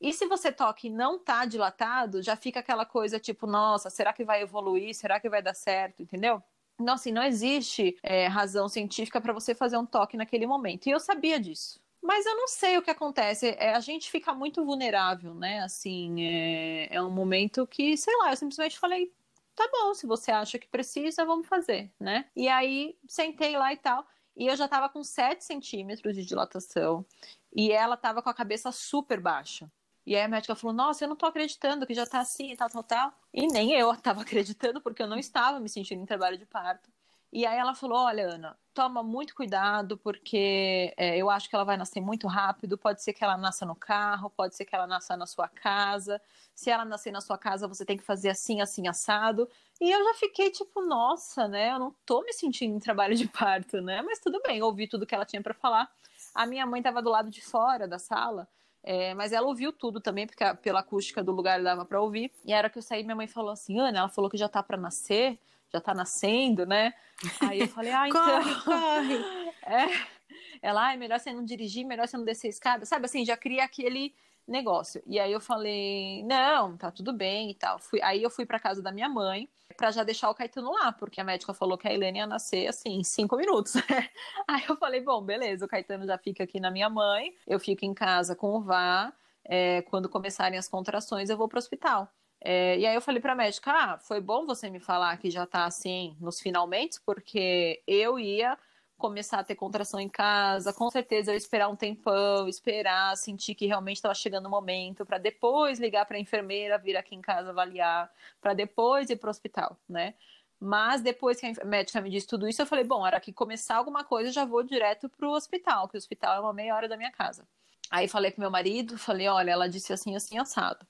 E 0.00 0.12
se 0.12 0.26
você 0.26 0.50
toca 0.50 0.86
e 0.86 0.90
não 0.90 1.16
está 1.16 1.44
dilatado, 1.44 2.22
já 2.22 2.36
fica 2.36 2.60
aquela 2.60 2.84
coisa 2.84 3.18
tipo, 3.20 3.46
nossa, 3.46 3.88
será 3.88 4.12
que 4.12 4.24
vai 4.24 4.42
evoluir? 4.42 4.94
Será 4.94 5.20
que 5.20 5.28
vai 5.28 5.40
dar 5.40 5.54
certo? 5.54 6.02
Entendeu? 6.02 6.42
Então, 6.80 6.94
assim, 6.94 7.12
não 7.12 7.22
existe 7.22 7.96
é, 8.02 8.26
razão 8.26 8.68
científica 8.68 9.20
para 9.20 9.32
você 9.32 9.54
fazer 9.54 9.76
um 9.76 9.86
toque 9.86 10.16
naquele 10.16 10.46
momento. 10.46 10.86
E 10.86 10.90
eu 10.90 11.00
sabia 11.00 11.38
disso. 11.38 11.80
Mas 12.02 12.26
eu 12.26 12.36
não 12.36 12.48
sei 12.48 12.76
o 12.76 12.82
que 12.82 12.90
acontece. 12.90 13.56
É, 13.58 13.74
a 13.74 13.80
gente 13.80 14.10
fica 14.10 14.34
muito 14.34 14.64
vulnerável, 14.64 15.34
né? 15.34 15.60
Assim, 15.60 16.22
é, 16.22 16.94
é 16.96 17.02
um 17.02 17.10
momento 17.10 17.66
que, 17.66 17.96
sei 17.96 18.14
lá, 18.18 18.30
eu 18.30 18.36
simplesmente 18.36 18.78
falei, 18.78 19.10
tá 19.54 19.68
bom, 19.72 19.94
se 19.94 20.06
você 20.06 20.30
acha 20.30 20.58
que 20.58 20.68
precisa, 20.68 21.24
vamos 21.24 21.46
fazer, 21.46 21.90
né? 21.98 22.26
E 22.36 22.48
aí, 22.48 22.96
sentei 23.08 23.56
lá 23.56 23.72
e 23.72 23.76
tal. 23.76 24.06
E 24.36 24.46
eu 24.46 24.56
já 24.56 24.68
tava 24.68 24.88
com 24.88 25.02
7 25.02 25.44
centímetros 25.44 26.14
de 26.14 26.24
dilatação. 26.24 27.06
E 27.54 27.70
ela 27.70 27.96
tava 27.96 28.20
com 28.20 28.28
a 28.28 28.34
cabeça 28.34 28.72
super 28.72 29.20
baixa. 29.20 29.70
E 30.06 30.14
aí 30.14 30.22
a 30.22 30.28
médica 30.28 30.54
falou: 30.54 30.74
Nossa, 30.74 31.04
eu 31.04 31.08
não 31.08 31.16
tô 31.16 31.26
acreditando 31.26 31.86
que 31.86 31.94
já 31.94 32.06
tá 32.06 32.20
assim, 32.20 32.54
tal, 32.56 32.68
tal, 32.68 32.82
tal. 32.82 33.12
E 33.32 33.46
nem 33.46 33.72
eu 33.72 33.94
tava 34.00 34.22
acreditando, 34.22 34.80
porque 34.80 35.02
eu 35.02 35.06
não 35.06 35.18
estava 35.18 35.60
me 35.60 35.68
sentindo 35.68 36.02
em 36.02 36.06
trabalho 36.06 36.38
de 36.38 36.46
parto. 36.46 36.90
E 37.32 37.44
aí 37.44 37.58
ela 37.58 37.74
falou: 37.74 37.98
Olha, 37.98 38.28
Ana, 38.28 38.56
toma 38.72 39.02
muito 39.02 39.34
cuidado, 39.34 39.96
porque 39.98 40.94
é, 40.96 41.16
eu 41.16 41.28
acho 41.30 41.48
que 41.48 41.54
ela 41.56 41.64
vai 41.64 41.76
nascer 41.76 42.00
muito 42.00 42.28
rápido. 42.28 42.78
Pode 42.78 43.02
ser 43.02 43.12
que 43.12 43.24
ela 43.24 43.36
nasça 43.36 43.66
no 43.66 43.74
carro, 43.74 44.30
pode 44.30 44.54
ser 44.54 44.64
que 44.64 44.74
ela 44.74 44.86
nasça 44.86 45.16
na 45.16 45.26
sua 45.26 45.48
casa. 45.48 46.20
Se 46.54 46.70
ela 46.70 46.84
nascer 46.84 47.10
na 47.10 47.20
sua 47.20 47.36
casa, 47.36 47.66
você 47.66 47.84
tem 47.84 47.96
que 47.96 48.04
fazer 48.04 48.30
assim, 48.30 48.60
assim, 48.60 48.86
assado. 48.86 49.48
E 49.80 49.90
eu 49.90 50.04
já 50.04 50.14
fiquei 50.14 50.50
tipo, 50.50 50.80
nossa, 50.82 51.48
né? 51.48 51.72
Eu 51.72 51.78
não 51.80 51.94
tô 52.06 52.22
me 52.22 52.32
sentindo 52.32 52.76
em 52.76 52.78
trabalho 52.78 53.16
de 53.16 53.26
parto, 53.26 53.80
né? 53.80 54.02
Mas 54.02 54.20
tudo 54.20 54.40
bem, 54.42 54.62
ouvi 54.62 54.86
tudo 54.86 55.06
que 55.06 55.14
ela 55.14 55.24
tinha 55.24 55.42
para 55.42 55.54
falar. 55.54 55.90
A 56.34 56.46
minha 56.46 56.66
mãe 56.66 56.80
estava 56.80 57.02
do 57.02 57.10
lado 57.10 57.30
de 57.30 57.42
fora 57.42 57.88
da 57.88 57.98
sala. 57.98 58.48
É, 58.86 59.14
mas 59.14 59.32
ela 59.32 59.46
ouviu 59.46 59.72
tudo 59.72 59.98
também, 59.98 60.26
porque 60.26 60.44
pela 60.56 60.80
acústica 60.80 61.24
do 61.24 61.32
lugar 61.32 61.62
dava 61.62 61.86
para 61.86 62.00
ouvir. 62.02 62.30
E 62.44 62.52
a 62.52 62.58
hora 62.58 62.68
que 62.68 62.76
eu 62.76 62.82
saí, 62.82 63.02
minha 63.02 63.16
mãe 63.16 63.26
falou 63.26 63.50
assim: 63.50 63.80
Ana, 63.80 64.00
ela 64.00 64.08
falou 64.10 64.30
que 64.30 64.36
já 64.36 64.46
tá 64.46 64.62
para 64.62 64.76
nascer, 64.76 65.38
já 65.72 65.80
tá 65.80 65.94
nascendo, 65.94 66.66
né? 66.66 66.92
Aí 67.40 67.60
eu 67.60 67.68
falei: 67.68 67.92
Ah, 67.92 68.06
então. 68.08 68.22
corre, 68.22 68.54
corre. 68.62 69.44
É. 69.66 70.14
Ela, 70.60 70.88
ah, 70.88 70.92
é 70.92 70.96
melhor 70.96 71.18
você 71.18 71.32
não 71.32 71.42
dirigir, 71.42 71.86
melhor 71.86 72.06
você 72.06 72.18
não 72.18 72.24
descer 72.24 72.48
a 72.48 72.50
escada, 72.50 72.84
sabe 72.84 73.06
assim, 73.06 73.24
já 73.24 73.34
cria 73.34 73.64
aquele 73.64 74.14
negócio. 74.46 75.02
E 75.06 75.18
aí 75.18 75.32
eu 75.32 75.40
falei, 75.40 76.22
não, 76.24 76.76
tá 76.76 76.90
tudo 76.90 77.12
bem 77.12 77.50
e 77.50 77.54
tal. 77.54 77.78
Fui, 77.78 78.00
aí 78.02 78.22
eu 78.22 78.30
fui 78.30 78.44
para 78.44 78.60
casa 78.60 78.82
da 78.82 78.92
minha 78.92 79.08
mãe 79.08 79.48
para 79.76 79.90
já 79.90 80.04
deixar 80.04 80.30
o 80.30 80.34
Caetano 80.34 80.72
lá, 80.72 80.92
porque 80.92 81.20
a 81.20 81.24
médica 81.24 81.52
falou 81.52 81.76
que 81.76 81.88
a 81.88 81.92
Helena 81.92 82.18
ia 82.18 82.26
nascer 82.26 82.68
assim 82.68 83.00
em 83.00 83.04
cinco 83.04 83.36
minutos. 83.36 83.74
aí 84.46 84.62
eu 84.68 84.76
falei, 84.76 85.00
bom, 85.00 85.22
beleza, 85.22 85.64
o 85.64 85.68
Caetano 85.68 86.06
já 86.06 86.18
fica 86.18 86.44
aqui 86.44 86.60
na 86.60 86.70
minha 86.70 86.88
mãe, 86.88 87.34
eu 87.46 87.58
fico 87.58 87.84
em 87.84 87.94
casa 87.94 88.36
com 88.36 88.50
o 88.56 88.62
Vá. 88.62 89.12
É, 89.46 89.82
quando 89.82 90.08
começarem 90.08 90.58
as 90.58 90.66
contrações, 90.66 91.28
eu 91.28 91.36
vou 91.36 91.48
pro 91.48 91.58
hospital. 91.58 92.10
É, 92.40 92.78
e 92.78 92.86
aí 92.86 92.94
eu 92.94 93.00
falei 93.00 93.20
pra 93.20 93.34
médica, 93.34 93.72
ah, 93.72 93.98
foi 93.98 94.20
bom 94.20 94.46
você 94.46 94.68
me 94.70 94.80
falar 94.80 95.16
que 95.18 95.30
já 95.30 95.46
tá 95.46 95.64
assim 95.64 96.16
nos 96.20 96.40
finalmente, 96.40 96.98
porque 97.04 97.82
eu 97.86 98.18
ia 98.18 98.58
começar 98.96 99.40
a 99.40 99.44
ter 99.44 99.54
contração 99.54 100.00
em 100.00 100.08
casa, 100.08 100.72
com 100.72 100.90
certeza 100.90 101.32
eu 101.32 101.36
esperar 101.36 101.68
um 101.68 101.76
tempão, 101.76 102.48
esperar, 102.48 103.16
sentir 103.16 103.54
que 103.54 103.66
realmente 103.66 103.96
estava 103.96 104.14
chegando 104.14 104.46
o 104.46 104.50
momento, 104.50 105.04
para 105.04 105.18
depois 105.18 105.78
ligar 105.78 106.06
para 106.06 106.16
a 106.16 106.20
enfermeira 106.20 106.78
vir 106.78 106.96
aqui 106.96 107.14
em 107.14 107.20
casa 107.20 107.50
avaliar, 107.50 108.10
para 108.40 108.54
depois 108.54 109.10
ir 109.10 109.16
para 109.16 109.28
o 109.28 109.30
hospital, 109.30 109.76
né? 109.88 110.14
Mas 110.60 111.02
depois 111.02 111.38
que 111.38 111.46
a 111.46 111.64
médica 111.64 112.00
me 112.00 112.08
disse 112.08 112.26
tudo 112.26 112.48
isso, 112.48 112.62
eu 112.62 112.66
falei, 112.66 112.84
bom, 112.84 113.00
hora 113.00 113.20
que 113.20 113.32
começar 113.32 113.76
alguma 113.76 114.04
coisa, 114.04 114.32
já 114.32 114.44
vou 114.44 114.62
direto 114.62 115.08
para 115.08 115.28
o 115.28 115.32
hospital, 115.32 115.88
que 115.88 115.96
o 115.96 115.98
hospital 115.98 116.36
é 116.36 116.40
uma 116.40 116.52
meia 116.52 116.74
hora 116.74 116.88
da 116.88 116.96
minha 116.96 117.10
casa. 117.10 117.46
Aí 117.90 118.08
falei 118.08 118.30
com 118.30 118.40
meu 118.40 118.50
marido, 118.50 118.96
falei, 118.96 119.28
olha, 119.28 119.50
ela 119.50 119.68
disse 119.68 119.92
assim, 119.92 120.16
assim, 120.16 120.38
assado. 120.38 120.86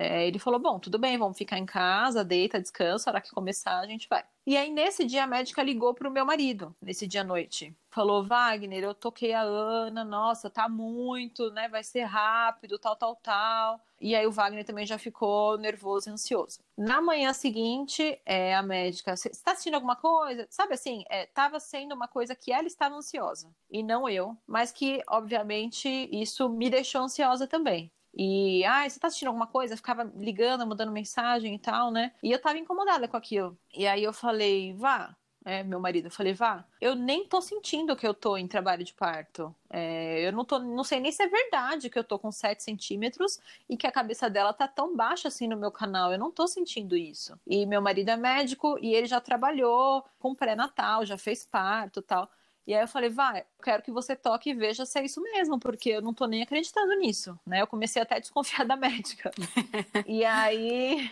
É, 0.00 0.24
ele 0.28 0.38
falou: 0.38 0.60
bom, 0.60 0.78
tudo 0.78 0.96
bem, 0.96 1.18
vamos 1.18 1.36
ficar 1.36 1.58
em 1.58 1.66
casa, 1.66 2.24
deita, 2.24 2.60
descansa, 2.60 3.10
a 3.10 3.14
hora 3.14 3.20
que 3.20 3.32
começar 3.32 3.80
a 3.80 3.86
gente 3.86 4.08
vai. 4.08 4.24
E 4.46 4.56
aí, 4.56 4.70
nesse 4.70 5.04
dia, 5.04 5.24
a 5.24 5.26
médica 5.26 5.60
ligou 5.60 5.92
pro 5.92 6.10
meu 6.10 6.24
marido, 6.24 6.74
nesse 6.80 7.04
dia 7.04 7.22
à 7.22 7.24
noite. 7.24 7.76
Falou: 7.90 8.24
Wagner, 8.24 8.84
eu 8.84 8.94
toquei 8.94 9.32
a 9.32 9.42
Ana, 9.42 10.04
nossa, 10.04 10.48
tá 10.48 10.68
muito, 10.68 11.50
né? 11.50 11.68
Vai 11.68 11.82
ser 11.82 12.04
rápido, 12.04 12.78
tal, 12.78 12.94
tal, 12.94 13.16
tal. 13.16 13.80
E 14.00 14.14
aí, 14.14 14.24
o 14.24 14.30
Wagner 14.30 14.64
também 14.64 14.86
já 14.86 14.98
ficou 14.98 15.58
nervoso 15.58 16.08
e 16.08 16.12
ansioso. 16.12 16.60
Na 16.76 17.02
manhã 17.02 17.32
seguinte, 17.32 18.20
é, 18.24 18.54
a 18.54 18.62
médica: 18.62 19.16
Você 19.16 19.30
está 19.30 19.50
assistindo 19.50 19.74
alguma 19.74 19.96
coisa? 19.96 20.46
Sabe 20.48 20.74
assim, 20.74 21.02
é, 21.10 21.26
tava 21.26 21.58
sendo 21.58 21.92
uma 21.92 22.06
coisa 22.06 22.36
que 22.36 22.52
ela 22.52 22.68
estava 22.68 22.94
ansiosa, 22.94 23.50
e 23.68 23.82
não 23.82 24.08
eu, 24.08 24.36
mas 24.46 24.70
que, 24.70 25.02
obviamente, 25.08 25.88
isso 26.12 26.48
me 26.48 26.70
deixou 26.70 27.02
ansiosa 27.02 27.48
também. 27.48 27.90
E, 28.18 28.64
ah, 28.64 28.88
você 28.88 28.98
tá 28.98 29.06
assistindo 29.06 29.28
alguma 29.28 29.46
coisa? 29.46 29.74
Eu 29.74 29.78
ficava 29.78 30.02
ligando, 30.16 30.66
mandando 30.66 30.90
mensagem 30.90 31.54
e 31.54 31.58
tal, 31.58 31.92
né? 31.92 32.12
E 32.20 32.32
eu 32.32 32.40
tava 32.40 32.58
incomodada 32.58 33.06
com 33.06 33.16
aquilo. 33.16 33.56
E 33.72 33.86
aí 33.86 34.02
eu 34.02 34.12
falei, 34.12 34.74
vá, 34.74 35.16
é, 35.44 35.62
meu 35.62 35.78
marido, 35.80 36.06
eu 36.06 36.10
falei, 36.10 36.34
vá, 36.34 36.64
eu 36.80 36.94
nem 36.94 37.26
tô 37.26 37.40
sentindo 37.40 37.96
que 37.96 38.06
eu 38.06 38.12
tô 38.12 38.36
em 38.36 38.48
trabalho 38.48 38.84
de 38.84 38.92
parto. 38.92 39.54
É, 39.70 40.26
eu 40.26 40.32
não, 40.32 40.44
tô, 40.44 40.58
não 40.58 40.82
sei 40.82 41.00
nem 41.00 41.12
se 41.12 41.22
é 41.22 41.28
verdade 41.28 41.88
que 41.88 41.98
eu 41.98 42.04
tô 42.04 42.18
com 42.18 42.32
7 42.32 42.62
centímetros 42.62 43.40
e 43.68 43.76
que 43.76 43.86
a 43.86 43.92
cabeça 43.92 44.28
dela 44.28 44.52
tá 44.52 44.66
tão 44.66 44.96
baixa 44.96 45.28
assim 45.28 45.46
no 45.46 45.56
meu 45.56 45.70
canal. 45.70 46.12
Eu 46.12 46.18
não 46.18 46.30
tô 46.30 46.46
sentindo 46.48 46.96
isso. 46.96 47.38
E 47.46 47.64
meu 47.66 47.80
marido 47.80 48.10
é 48.10 48.16
médico 48.16 48.78
e 48.82 48.94
ele 48.94 49.06
já 49.06 49.20
trabalhou 49.20 50.04
com 50.18 50.34
pré-natal, 50.34 51.06
já 51.06 51.16
fez 51.16 51.46
parto 51.46 52.02
tal. 52.02 52.28
E 52.68 52.74
aí 52.74 52.82
eu 52.82 52.86
falei, 52.86 53.08
vai, 53.08 53.40
eu 53.40 53.64
quero 53.64 53.82
que 53.82 53.90
você 53.90 54.14
toque 54.14 54.50
e 54.50 54.54
veja 54.54 54.84
se 54.84 54.98
é 54.98 55.02
isso 55.02 55.22
mesmo, 55.22 55.58
porque 55.58 55.88
eu 55.88 56.02
não 56.02 56.12
tô 56.12 56.26
nem 56.26 56.42
acreditando 56.42 56.94
nisso, 56.96 57.40
né? 57.46 57.62
Eu 57.62 57.66
comecei 57.66 58.02
até 58.02 58.16
a 58.16 58.18
desconfiar 58.18 58.66
da 58.66 58.76
médica. 58.76 59.30
e 60.06 60.22
aí 60.22 61.10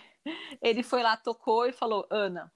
ele 0.60 0.82
foi 0.82 1.02
lá, 1.02 1.16
tocou 1.16 1.64
e 1.64 1.72
falou, 1.72 2.06
Ana, 2.10 2.52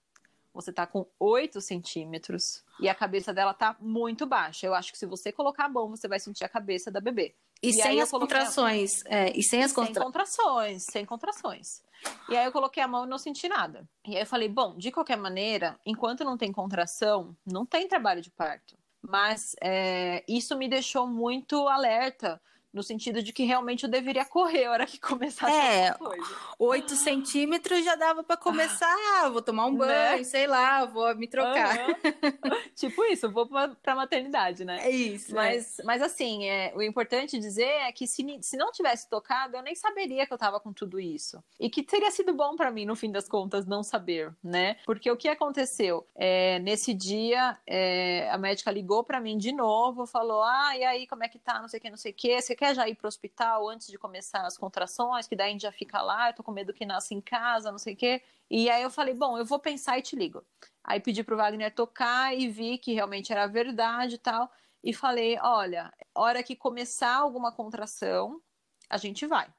você 0.52 0.70
tá 0.70 0.86
com 0.86 1.06
8 1.18 1.62
centímetros 1.62 2.62
e 2.78 2.90
a 2.90 2.94
cabeça 2.94 3.32
dela 3.32 3.54
tá 3.54 3.74
muito 3.80 4.26
baixa. 4.26 4.66
Eu 4.66 4.74
acho 4.74 4.92
que 4.92 4.98
se 4.98 5.06
você 5.06 5.32
colocar 5.32 5.64
a 5.64 5.68
mão, 5.70 5.88
você 5.88 6.06
vai 6.06 6.20
sentir 6.20 6.44
a 6.44 6.48
cabeça 6.48 6.90
da 6.90 7.00
bebê. 7.00 7.34
E, 7.62 7.70
e 7.70 7.72
sem 7.72 8.02
as 8.02 8.10
contrações. 8.10 9.02
É, 9.06 9.32
e 9.34 9.42
sem 9.42 9.62
as 9.62 9.72
contra... 9.72 9.94
Sem 9.94 10.02
contrações, 10.02 10.84
sem 10.84 11.06
contrações. 11.06 11.82
E 12.28 12.36
aí 12.36 12.44
eu 12.44 12.52
coloquei 12.52 12.82
a 12.82 12.88
mão 12.88 13.06
e 13.06 13.08
não 13.08 13.16
senti 13.16 13.48
nada. 13.48 13.88
E 14.06 14.14
aí 14.14 14.22
eu 14.22 14.26
falei, 14.26 14.48
bom, 14.48 14.76
de 14.76 14.92
qualquer 14.92 15.16
maneira, 15.16 15.80
enquanto 15.86 16.22
não 16.22 16.36
tem 16.36 16.52
contração, 16.52 17.34
não 17.46 17.64
tem 17.64 17.88
trabalho 17.88 18.20
de 18.20 18.30
parto. 18.30 18.78
Mas 19.02 19.56
é, 19.62 20.24
isso 20.28 20.56
me 20.56 20.68
deixou 20.68 21.06
muito 21.06 21.68
alerta 21.68 22.40
no 22.72 22.82
sentido 22.82 23.22
de 23.22 23.32
que 23.32 23.44
realmente 23.44 23.84
eu 23.84 23.90
deveria 23.90 24.24
correr 24.24 24.66
a 24.66 24.72
hora 24.72 24.86
que 24.86 24.98
começasse 25.00 25.52
é, 25.52 25.92
coisa. 25.92 26.24
8 26.58 26.94
centímetros 26.96 27.84
já 27.84 27.96
dava 27.96 28.22
para 28.22 28.36
começar, 28.36 28.94
ah, 29.16 29.28
vou 29.28 29.42
tomar 29.42 29.66
um 29.66 29.74
banho, 29.74 30.18
né? 30.18 30.24
sei 30.24 30.46
lá, 30.46 30.84
vou 30.84 31.14
me 31.16 31.26
trocar. 31.26 31.88
Uhum. 31.88 31.94
tipo 32.74 33.04
isso, 33.06 33.30
vou 33.30 33.46
pra, 33.46 33.94
maternidade, 33.94 34.64
né? 34.64 34.80
É 34.82 34.90
isso. 34.90 35.34
Mas, 35.34 35.78
é. 35.78 35.82
mas 35.82 36.02
assim, 36.02 36.44
é, 36.44 36.72
o 36.74 36.82
importante 36.82 37.38
dizer 37.38 37.64
é 37.64 37.92
que 37.92 38.06
se, 38.06 38.24
se 38.40 38.56
não 38.56 38.70
tivesse 38.72 39.08
tocado, 39.08 39.56
eu 39.56 39.62
nem 39.62 39.74
saberia 39.74 40.26
que 40.26 40.32
eu 40.32 40.38
tava 40.38 40.60
com 40.60 40.72
tudo 40.72 41.00
isso. 41.00 41.42
E 41.58 41.68
que 41.68 41.82
teria 41.82 42.10
sido 42.10 42.32
bom 42.32 42.56
para 42.56 42.70
mim, 42.70 42.84
no 42.84 42.96
fim 42.96 43.10
das 43.10 43.28
contas, 43.28 43.66
não 43.66 43.82
saber, 43.82 44.32
né? 44.42 44.76
Porque 44.84 45.10
o 45.10 45.16
que 45.16 45.28
aconteceu? 45.28 46.06
É, 46.14 46.58
nesse 46.60 46.94
dia, 46.94 47.58
é, 47.66 48.28
a 48.30 48.38
médica 48.38 48.70
ligou 48.70 49.02
para 49.02 49.20
mim 49.20 49.36
de 49.36 49.52
novo, 49.52 50.06
falou, 50.06 50.42
ah, 50.42 50.76
e 50.76 50.84
aí, 50.84 51.06
como 51.06 51.24
é 51.24 51.28
que 51.28 51.38
tá, 51.38 51.60
não 51.60 51.68
sei 51.68 51.78
o 51.78 51.82
que, 51.82 51.90
não 51.90 51.96
sei 51.96 52.12
o 52.12 52.14
que, 52.14 52.40
você 52.40 52.54
quer 52.60 52.74
já 52.74 52.86
ir 52.86 52.94
para 52.94 53.06
o 53.06 53.08
hospital 53.08 53.70
antes 53.70 53.86
de 53.86 53.96
começar 53.96 54.44
as 54.44 54.58
contrações, 54.58 55.26
que 55.26 55.34
daí 55.34 55.48
a 55.48 55.52
gente 55.52 55.62
já 55.62 55.72
fica 55.72 56.02
lá, 56.02 56.28
eu 56.28 56.34
tô 56.34 56.42
com 56.42 56.52
medo 56.52 56.74
que 56.74 56.84
nasça 56.84 57.14
em 57.14 57.20
casa, 57.20 57.72
não 57.72 57.78
sei 57.78 57.94
o 57.94 57.96
quê. 57.96 58.22
E 58.50 58.68
aí 58.68 58.82
eu 58.82 58.90
falei, 58.90 59.14
bom, 59.14 59.38
eu 59.38 59.46
vou 59.46 59.58
pensar 59.58 59.98
e 59.98 60.02
te 60.02 60.14
ligo. 60.14 60.44
Aí 60.84 61.00
pedi 61.00 61.24
pro 61.24 61.38
Wagner 61.38 61.74
tocar 61.74 62.36
e 62.36 62.48
vi 62.48 62.76
que 62.76 62.92
realmente 62.92 63.32
era 63.32 63.46
verdade 63.46 64.16
e 64.16 64.18
tal. 64.18 64.52
E 64.84 64.92
falei, 64.92 65.38
olha, 65.40 65.90
hora 66.14 66.42
que 66.42 66.54
começar 66.54 67.16
alguma 67.16 67.50
contração, 67.50 68.42
a 68.90 68.98
gente 68.98 69.26
vai. 69.26 69.50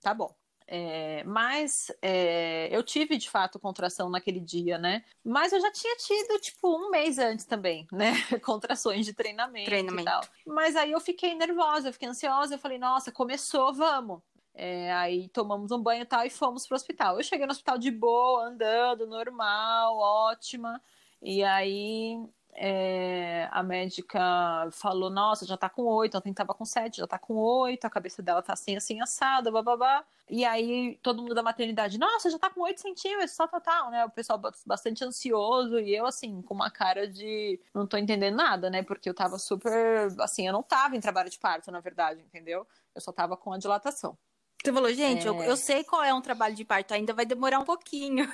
Tá 0.00 0.14
bom. 0.14 0.32
É, 0.66 1.22
mas 1.24 1.92
é, 2.00 2.68
eu 2.74 2.82
tive 2.82 3.16
de 3.16 3.28
fato 3.28 3.58
contração 3.58 4.08
naquele 4.08 4.40
dia, 4.40 4.78
né? 4.78 5.04
Mas 5.22 5.52
eu 5.52 5.60
já 5.60 5.70
tinha 5.70 5.94
tido, 5.96 6.40
tipo, 6.40 6.68
um 6.68 6.90
mês 6.90 7.18
antes 7.18 7.44
também, 7.44 7.86
né? 7.92 8.14
Contrações 8.42 9.04
de 9.04 9.12
treinamento, 9.12 9.66
treinamento. 9.66 10.02
e 10.02 10.04
tal. 10.04 10.22
Mas 10.46 10.74
aí 10.76 10.92
eu 10.92 11.00
fiquei 11.00 11.34
nervosa, 11.34 11.88
eu 11.88 11.92
fiquei 11.92 12.08
ansiosa, 12.08 12.54
eu 12.54 12.58
falei, 12.58 12.78
nossa, 12.78 13.12
começou, 13.12 13.72
vamos. 13.74 14.20
É, 14.54 14.92
aí 14.92 15.28
tomamos 15.30 15.72
um 15.72 15.82
banho 15.82 16.02
e 16.02 16.06
tal 16.06 16.24
e 16.24 16.30
fomos 16.30 16.66
pro 16.66 16.76
hospital. 16.76 17.16
Eu 17.16 17.24
cheguei 17.24 17.44
no 17.44 17.52
hospital 17.52 17.76
de 17.76 17.90
boa, 17.90 18.46
andando, 18.46 19.06
normal, 19.06 19.98
ótima. 19.98 20.80
E 21.20 21.42
aí 21.42 22.18
é, 22.56 23.48
a 23.50 23.62
médica 23.62 24.20
falou, 24.72 25.10
nossa, 25.10 25.46
já 25.46 25.56
tá 25.56 25.68
com 25.68 25.82
oito, 25.82 26.16
ontem 26.16 26.32
tava 26.32 26.54
com 26.54 26.64
sete, 26.64 26.98
já 26.98 27.06
tá 27.06 27.18
com 27.18 27.34
oito, 27.34 27.84
a 27.84 27.90
cabeça 27.90 28.22
dela 28.22 28.42
tá 28.42 28.52
assim, 28.52 28.76
assim, 28.76 29.00
assada, 29.00 29.50
bababá. 29.50 30.04
E 30.28 30.44
aí 30.44 30.98
todo 31.02 31.22
mundo 31.22 31.34
da 31.34 31.42
maternidade, 31.42 31.98
nossa, 31.98 32.30
já 32.30 32.38
tá 32.38 32.48
com 32.50 32.60
oito 32.62 32.80
centímetros, 32.80 33.32
só 33.32 33.46
total, 33.46 33.90
né? 33.90 34.04
O 34.04 34.10
pessoal 34.10 34.40
bastante 34.66 35.04
ansioso 35.04 35.78
e 35.80 35.94
eu, 35.94 36.06
assim, 36.06 36.40
com 36.42 36.54
uma 36.54 36.70
cara 36.70 37.08
de 37.08 37.60
não 37.74 37.86
tô 37.86 37.96
entendendo 37.96 38.36
nada, 38.36 38.70
né? 38.70 38.82
Porque 38.82 39.08
eu 39.08 39.14
tava 39.14 39.38
super, 39.38 40.08
assim, 40.20 40.46
eu 40.46 40.52
não 40.52 40.62
tava 40.62 40.96
em 40.96 41.00
trabalho 41.00 41.30
de 41.30 41.38
parto, 41.38 41.70
na 41.70 41.80
verdade, 41.80 42.20
entendeu? 42.22 42.66
Eu 42.94 43.00
só 43.00 43.12
tava 43.12 43.36
com 43.36 43.52
a 43.52 43.58
dilatação. 43.58 44.16
Você 44.64 44.72
falou, 44.72 44.90
gente, 44.94 45.26
é... 45.26 45.28
eu, 45.28 45.42
eu, 45.42 45.56
sei 45.58 45.84
qual 45.84 46.02
é 46.02 46.14
um 46.14 46.22
trabalho 46.22 46.54
de 46.54 46.64
parto, 46.64 46.94
ainda 46.94 47.12
vai 47.12 47.26
demorar 47.26 47.58
um 47.58 47.64
pouquinho. 47.64 48.24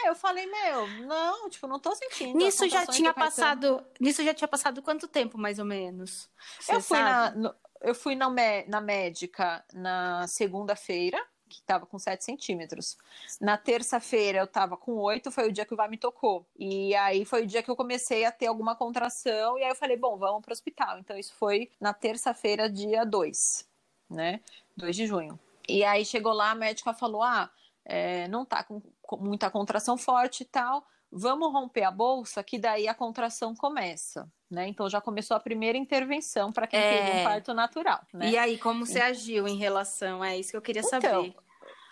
É, 0.00 0.08
eu 0.08 0.14
falei, 0.14 0.46
meu, 0.46 0.86
não, 1.06 1.50
tipo, 1.50 1.66
não 1.66 1.78
tô 1.78 1.94
sentindo. 1.94 2.38
Nisso 2.38 2.66
já 2.66 2.86
tinha 2.86 3.12
passado. 3.12 3.84
Nisso 4.00 4.24
já 4.24 4.32
tinha 4.32 4.48
passado 4.48 4.80
quanto 4.80 5.06
tempo, 5.06 5.36
mais 5.36 5.58
ou 5.58 5.66
menos? 5.66 6.30
Você 6.58 6.74
eu 6.74 6.80
fui, 6.80 6.98
na, 6.98 7.30
no, 7.32 7.54
eu 7.82 7.94
fui 7.94 8.14
na, 8.14 8.28
na 8.68 8.80
médica 8.80 9.62
na 9.74 10.26
segunda-feira, 10.26 11.22
que 11.46 11.56
estava 11.56 11.84
com 11.84 11.98
7 11.98 12.24
centímetros. 12.24 12.96
Na 13.38 13.58
terça-feira 13.58 14.38
eu 14.38 14.44
estava 14.44 14.78
com 14.78 14.96
8, 14.96 15.30
foi 15.30 15.48
o 15.48 15.52
dia 15.52 15.66
que 15.66 15.74
o 15.74 15.76
VAR 15.76 15.90
me 15.90 15.98
tocou. 15.98 16.46
E 16.58 16.94
aí 16.94 17.26
foi 17.26 17.42
o 17.42 17.46
dia 17.46 17.62
que 17.62 17.70
eu 17.70 17.76
comecei 17.76 18.24
a 18.24 18.32
ter 18.32 18.46
alguma 18.46 18.74
contração, 18.74 19.58
e 19.58 19.62
aí 19.62 19.70
eu 19.70 19.76
falei, 19.76 19.98
bom, 19.98 20.16
vamos 20.16 20.40
para 20.40 20.52
o 20.52 20.54
hospital. 20.54 20.98
Então 21.00 21.18
isso 21.18 21.34
foi 21.34 21.70
na 21.78 21.92
terça-feira, 21.92 22.70
dia 22.70 23.04
2, 23.04 23.68
né? 24.08 24.40
2 24.74 24.96
de 24.96 25.06
junho. 25.06 25.38
E 25.70 25.84
aí 25.84 26.04
chegou 26.04 26.32
lá, 26.32 26.50
a 26.50 26.54
médica 26.54 26.92
falou: 26.92 27.22
ah, 27.22 27.50
é, 27.84 28.28
não 28.28 28.44
tá 28.44 28.62
com, 28.62 28.82
com 29.02 29.16
muita 29.16 29.50
contração 29.50 29.96
forte 29.96 30.42
e 30.42 30.46
tal, 30.46 30.84
vamos 31.10 31.52
romper 31.52 31.84
a 31.84 31.90
bolsa, 31.90 32.42
que 32.42 32.58
daí 32.58 32.86
a 32.86 32.94
contração 32.94 33.54
começa. 33.54 34.30
Né? 34.50 34.68
Então 34.68 34.88
já 34.88 35.00
começou 35.00 35.36
a 35.36 35.40
primeira 35.40 35.78
intervenção 35.78 36.52
para 36.52 36.66
quem 36.66 36.80
é... 36.80 37.06
teve 37.06 37.20
um 37.20 37.24
parto 37.24 37.54
natural. 37.54 38.00
Né? 38.12 38.30
E 38.30 38.38
aí, 38.38 38.58
como 38.58 38.84
você 38.84 39.00
agiu 39.00 39.46
em 39.46 39.56
relação? 39.56 40.24
É 40.24 40.36
isso 40.36 40.50
que 40.50 40.56
eu 40.56 40.62
queria 40.62 40.82
então, 40.82 41.00
saber. 41.00 41.34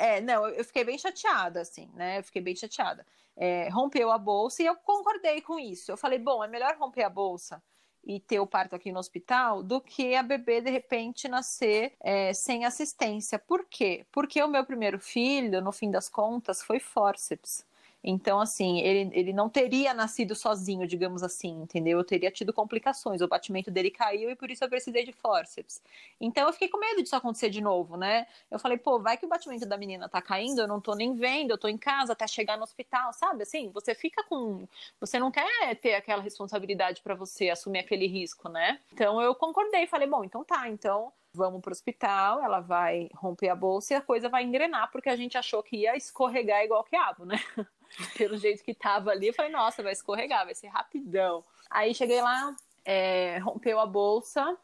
É, 0.01 0.21
não, 0.21 0.47
eu 0.49 0.65
fiquei 0.65 0.85
bem 0.85 0.99
chateada, 0.99 1.61
assim, 1.61 1.91
né? 1.95 2.19
Eu 2.19 2.25
fiquei 2.25 2.41
bem 2.41 2.55
chateada. 2.55 3.05
É, 3.37 3.69
rompeu 3.69 4.11
a 4.11 4.19
bolsa 4.19 4.63
e 4.63 4.67
eu 4.67 4.77
concordei 4.77 5.41
com 5.41 5.59
isso. 5.59 5.91
Eu 5.91 5.97
falei, 5.97 6.19
bom, 6.19 6.43
é 6.43 6.49
melhor 6.49 6.77
romper 6.77 7.03
a 7.03 7.11
bolsa 7.11 7.63
e 8.05 8.21
ter 8.21 8.41
o 8.41 8.47
parto 8.47 8.75
aqui 8.75 8.91
no 8.91 8.99
hospital 8.99 9.63
do 9.63 9.81
que 9.81 10.15
a 10.15 10.23
bebê 10.23 10.61
de 10.61 10.71
repente 10.71 11.29
nascer 11.29 11.93
é, 12.01 12.33
sem 12.33 12.65
assistência. 12.65 13.39
Por 13.39 13.65
quê? 13.65 14.07
Porque 14.13 14.43
o 14.43 14.49
meu 14.49 14.65
primeiro 14.65 14.99
filho, 14.99 15.61
no 15.61 15.73
fim 15.73 15.91
das 15.91 16.09
contas, 16.09 16.63
foi 16.63 16.81
fórceps. 16.81 17.67
Então, 18.03 18.41
assim, 18.41 18.79
ele, 18.81 19.11
ele 19.13 19.33
não 19.33 19.49
teria 19.49 19.93
nascido 19.93 20.35
sozinho, 20.35 20.87
digamos 20.87 21.23
assim, 21.23 21.63
entendeu? 21.63 21.99
Eu 21.99 22.05
teria 22.05 22.31
tido 22.31 22.53
complicações. 22.53 23.21
O 23.21 23.29
batimento 23.29 23.71
dele 23.71 23.91
caiu 23.91 24.31
e 24.31 24.37
por 24.37 24.51
isso 24.51 24.65
eu 24.65 24.69
precisei 24.69 25.05
de 25.05 25.13
fórceps. 25.13 25.83
Então, 26.21 26.47
eu 26.47 26.53
fiquei 26.53 26.69
com 26.69 26.79
medo 26.79 27.03
disso 27.03 27.17
acontecer 27.17 27.51
de 27.51 27.61
novo, 27.61 27.97
né? 27.97 28.27
Eu 28.51 28.59
falei, 28.59 28.79
pô, 28.79 29.01
vai 29.01 29.17
que 29.17 29.27
o 29.27 29.29
batimento 29.29 29.67
da 29.67 29.77
menina 29.77 30.09
tá 30.09 30.23
caindo, 30.23 30.61
eu 30.61 30.69
não 30.69 30.81
tô 30.81 30.95
nem 30.95 31.15
vendo, 31.15 31.51
eu 31.51 31.59
tô 31.59 31.69
em 31.69 31.79
casa 31.79 32.13
até 32.13 32.27
chegar 32.27 32.57
no 32.57 32.63
hospital, 32.63 33.13
sabe? 33.13 33.43
Assim, 33.43 33.71
você 33.71 33.95
fica 33.95 34.23
com. 34.25 34.67
Você 35.01 35.19
não 35.19 35.31
quer 35.31 35.75
ter 35.77 35.95
aquela 35.95 36.23
responsabilidade 36.23 37.03
para 37.03 37.15
você 37.15 37.51
assumir 37.51 37.81
aquele 37.81 38.07
risco, 38.07 38.49
né? 38.49 38.79
Então, 38.93 39.21
eu 39.21 39.35
concordei, 39.35 39.87
falei, 39.87 40.09
bom, 40.09 40.25
então 40.25 40.45
tá, 40.45 40.69
então 40.69 41.13
vamos 41.35 41.61
para 41.61 41.71
o 41.71 41.73
hospital, 41.73 42.43
ela 42.43 42.61
vai 42.61 43.09
romper 43.15 43.49
a 43.49 43.55
bolsa 43.55 43.95
e 43.95 43.97
a 43.97 44.01
coisa 44.01 44.29
vai 44.29 44.43
engrenar, 44.43 44.91
porque 44.91 45.09
a 45.09 45.17
gente 45.17 45.39
achou 45.39 45.63
que 45.63 45.77
ia 45.77 45.97
escorregar 45.97 46.65
igual 46.65 46.83
quiabo, 46.85 47.25
né? 47.25 47.37
Pelo 48.17 48.37
jeito 48.37 48.63
que 48.63 48.75
tava 48.75 49.11
ali, 49.11 49.29
eu 49.29 49.35
falei, 49.35 49.51
nossa, 49.51 49.83
vai 49.83 49.93
escorregar, 49.93 50.45
vai 50.45 50.55
ser 50.55 50.69
rapidão. 50.69 51.45
Aí 51.71 51.95
cheguei 51.95 52.21
lá, 52.21 52.55
é, 52.85 53.39
rompeu 53.39 53.79
a 53.79 53.87
bolsa 53.87 54.57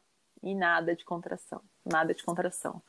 e 0.42 0.54
nada 0.54 0.94
de 0.94 1.04
contração, 1.04 1.60
nada 1.84 2.14
de 2.14 2.22
contração. 2.22 2.82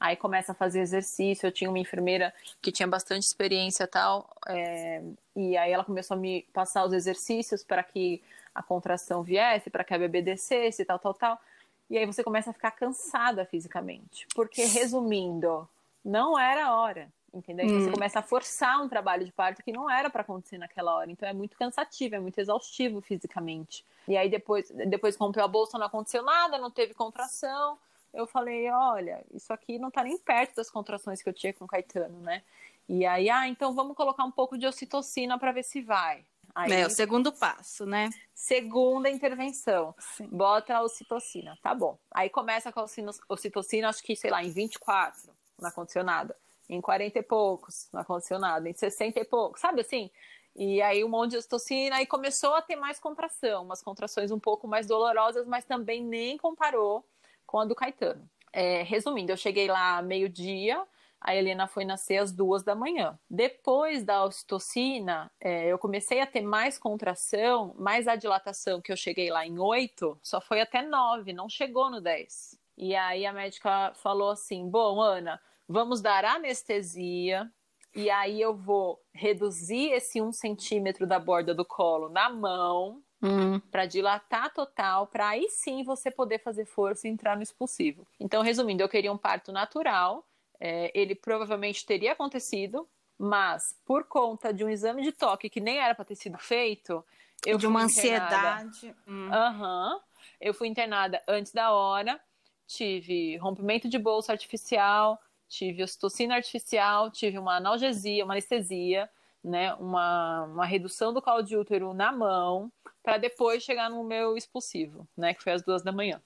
Aí 0.00 0.16
começa 0.16 0.52
a 0.52 0.54
fazer 0.54 0.80
exercício, 0.80 1.46
eu 1.46 1.52
tinha 1.52 1.70
uma 1.70 1.78
enfermeira 1.78 2.34
que 2.60 2.72
tinha 2.72 2.88
bastante 2.88 3.24
experiência 3.24 3.84
e 3.84 3.86
tal, 3.86 4.34
é, 4.48 5.02
e 5.36 5.56
aí 5.56 5.72
ela 5.72 5.84
começou 5.84 6.16
a 6.16 6.20
me 6.20 6.42
passar 6.52 6.84
os 6.84 6.92
exercícios 6.92 7.62
para 7.62 7.82
que 7.82 8.22
a 8.54 8.62
contração 8.62 9.22
viesse, 9.22 9.70
para 9.70 9.84
que 9.84 9.94
a 9.94 9.98
bebê 9.98 10.22
descesse, 10.22 10.84
tal, 10.84 10.98
tal, 10.98 11.14
tal. 11.14 11.40
E 11.88 11.98
aí 11.98 12.06
você 12.06 12.22
começa 12.24 12.50
a 12.50 12.52
ficar 12.52 12.70
cansada 12.70 13.44
fisicamente. 13.44 14.26
Porque, 14.34 14.64
resumindo, 14.64 15.68
não 16.04 16.38
era 16.38 16.74
hora. 16.74 17.12
Entendeu? 17.32 17.66
Hum. 17.66 17.80
Você 17.80 17.90
começa 17.90 18.18
a 18.18 18.22
forçar 18.22 18.82
um 18.82 18.88
trabalho 18.88 19.24
de 19.24 19.32
parto 19.32 19.62
que 19.62 19.72
não 19.72 19.90
era 19.90 20.10
para 20.10 20.20
acontecer 20.20 20.58
naquela 20.58 20.94
hora. 20.94 21.10
Então 21.10 21.26
é 21.26 21.32
muito 21.32 21.56
cansativo, 21.56 22.14
é 22.14 22.20
muito 22.20 22.38
exaustivo 22.38 23.00
fisicamente. 23.00 23.84
E 24.06 24.16
aí 24.16 24.28
depois, 24.28 24.70
depois 24.70 25.16
rompeu 25.16 25.42
a 25.42 25.48
bolsa, 25.48 25.78
não 25.78 25.86
aconteceu 25.86 26.22
nada, 26.22 26.58
não 26.58 26.70
teve 26.70 26.92
contração. 26.92 27.78
Eu 28.12 28.26
falei, 28.26 28.70
olha, 28.70 29.24
isso 29.32 29.50
aqui 29.50 29.78
não 29.78 29.90
tá 29.90 30.04
nem 30.04 30.18
perto 30.18 30.56
das 30.56 30.70
contrações 30.70 31.22
que 31.22 31.28
eu 31.28 31.32
tinha 31.32 31.54
com 31.54 31.64
o 31.64 31.68
Caetano, 31.68 32.20
né? 32.20 32.42
E 32.86 33.06
aí, 33.06 33.30
ah, 33.30 33.48
então 33.48 33.72
vamos 33.72 33.96
colocar 33.96 34.24
um 34.24 34.30
pouco 34.30 34.58
de 34.58 34.66
ocitocina 34.66 35.38
para 35.38 35.52
ver 35.52 35.62
se 35.62 35.80
vai. 35.80 36.26
Aí, 36.54 36.70
é 36.70 36.86
o 36.86 36.90
segundo 36.90 37.32
passo, 37.32 37.86
né? 37.86 38.10
Segunda 38.34 39.08
intervenção. 39.08 39.94
Sim. 39.98 40.28
Bota 40.30 40.76
a 40.76 40.82
ocitocina. 40.82 41.58
Tá 41.62 41.74
bom. 41.74 41.98
Aí 42.10 42.28
começa 42.28 42.70
com 42.70 42.80
a 42.80 42.86
ocitocina, 43.28 43.88
acho 43.88 44.02
que, 44.02 44.14
sei 44.14 44.30
lá, 44.30 44.44
em 44.44 44.50
24, 44.50 45.32
não 45.58 45.68
aconteceu 45.70 46.04
nada. 46.04 46.36
Em 46.68 46.80
40 46.80 47.18
e 47.18 47.22
poucos, 47.22 47.88
não 47.92 48.00
aconteceu 48.00 48.38
nada. 48.38 48.68
Em 48.68 48.74
60 48.74 49.20
e 49.20 49.24
poucos, 49.24 49.60
sabe 49.60 49.80
assim? 49.80 50.10
E 50.54 50.82
aí 50.82 51.02
um 51.02 51.08
monte 51.08 51.32
de 51.32 51.36
ocitocina 51.38 52.00
e 52.02 52.06
começou 52.06 52.54
a 52.54 52.62
ter 52.62 52.76
mais 52.76 52.98
contração, 52.98 53.64
umas 53.64 53.82
contrações 53.82 54.30
um 54.30 54.38
pouco 54.38 54.68
mais 54.68 54.86
dolorosas, 54.86 55.46
mas 55.46 55.64
também 55.64 56.04
nem 56.04 56.36
comparou 56.36 57.04
com 57.46 57.60
a 57.60 57.64
do 57.64 57.74
Caetano. 57.74 58.28
É, 58.52 58.82
resumindo, 58.82 59.32
eu 59.32 59.36
cheguei 59.36 59.66
lá 59.66 60.02
meio-dia, 60.02 60.86
a 61.18 61.34
Helena 61.34 61.66
foi 61.66 61.84
nascer 61.84 62.18
às 62.18 62.32
duas 62.32 62.62
da 62.62 62.74
manhã. 62.74 63.18
Depois 63.30 64.04
da 64.04 64.24
ocitocina, 64.24 65.30
é, 65.40 65.66
eu 65.66 65.78
comecei 65.78 66.20
a 66.20 66.26
ter 66.26 66.42
mais 66.42 66.76
contração, 66.76 67.74
mais 67.78 68.06
a 68.06 68.16
dilatação 68.16 68.82
que 68.82 68.92
eu 68.92 68.96
cheguei 68.96 69.30
lá 69.30 69.46
em 69.46 69.58
oito, 69.58 70.18
só 70.22 70.40
foi 70.40 70.60
até 70.60 70.82
nove, 70.82 71.32
não 71.32 71.48
chegou 71.48 71.90
no 71.90 72.00
dez. 72.00 72.58
E 72.76 72.94
aí 72.94 73.24
a 73.24 73.32
médica 73.32 73.92
falou 73.94 74.30
assim: 74.30 74.68
Bom, 74.68 75.00
Ana, 75.00 75.40
vamos 75.68 76.00
dar 76.00 76.24
anestesia, 76.24 77.50
e 77.94 78.10
aí 78.10 78.40
eu 78.40 78.54
vou 78.56 79.00
reduzir 79.14 79.92
esse 79.92 80.20
um 80.20 80.32
centímetro 80.32 81.06
da 81.06 81.18
borda 81.18 81.54
do 81.54 81.64
colo 81.64 82.08
na 82.08 82.28
mão, 82.30 83.02
Hum. 83.22 83.60
para 83.70 83.86
dilatar 83.86 84.52
total, 84.52 85.06
para 85.06 85.28
aí 85.28 85.48
sim 85.48 85.84
você 85.84 86.10
poder 86.10 86.38
fazer 86.40 86.64
força 86.66 87.06
e 87.06 87.10
entrar 87.10 87.36
no 87.36 87.42
expulsivo. 87.42 88.06
Então, 88.18 88.42
resumindo, 88.42 88.82
eu 88.82 88.88
queria 88.88 89.12
um 89.12 89.16
parto 89.18 89.52
natural, 89.52 90.26
é, 90.60 90.90
ele 90.94 91.14
provavelmente 91.14 91.86
teria 91.86 92.12
acontecido, 92.12 92.88
mas 93.18 93.78
por 93.86 94.04
conta 94.04 94.52
de 94.52 94.64
um 94.64 94.68
exame 94.68 95.02
de 95.02 95.12
toque 95.12 95.48
que 95.48 95.60
nem 95.60 95.78
era 95.78 95.94
para 95.94 96.04
ter 96.04 96.16
sido 96.16 96.36
feito, 96.38 97.04
eu 97.46 97.56
de 97.56 97.66
uma 97.66 97.82
ansiedade. 97.84 98.94
Hum. 99.06 99.28
Aham. 99.32 99.94
Uhum, 99.94 100.00
eu 100.40 100.52
fui 100.52 100.66
internada 100.68 101.22
antes 101.28 101.52
da 101.52 101.70
hora, 101.72 102.20
tive 102.66 103.36
rompimento 103.36 103.88
de 103.88 103.98
bolsa 103.98 104.32
artificial, 104.32 105.18
tive 105.52 105.82
ocitocina 105.82 106.34
artificial, 106.34 107.10
tive 107.10 107.38
uma 107.38 107.56
analgesia, 107.56 108.24
uma 108.24 108.34
anestesia, 108.34 109.08
né, 109.42 109.74
uma, 109.74 110.44
uma 110.44 110.64
redução 110.64 111.12
do 111.12 111.20
colo 111.20 111.42
de 111.42 111.56
útero 111.56 111.92
na 111.92 112.12
mão, 112.12 112.72
para 113.02 113.18
depois 113.18 113.62
chegar 113.62 113.90
no 113.90 114.04
meu 114.04 114.36
expulsivo, 114.36 115.06
né, 115.16 115.34
que 115.34 115.42
foi 115.42 115.52
às 115.52 115.62
duas 115.62 115.82
da 115.82 115.92
manhã. 115.92 116.22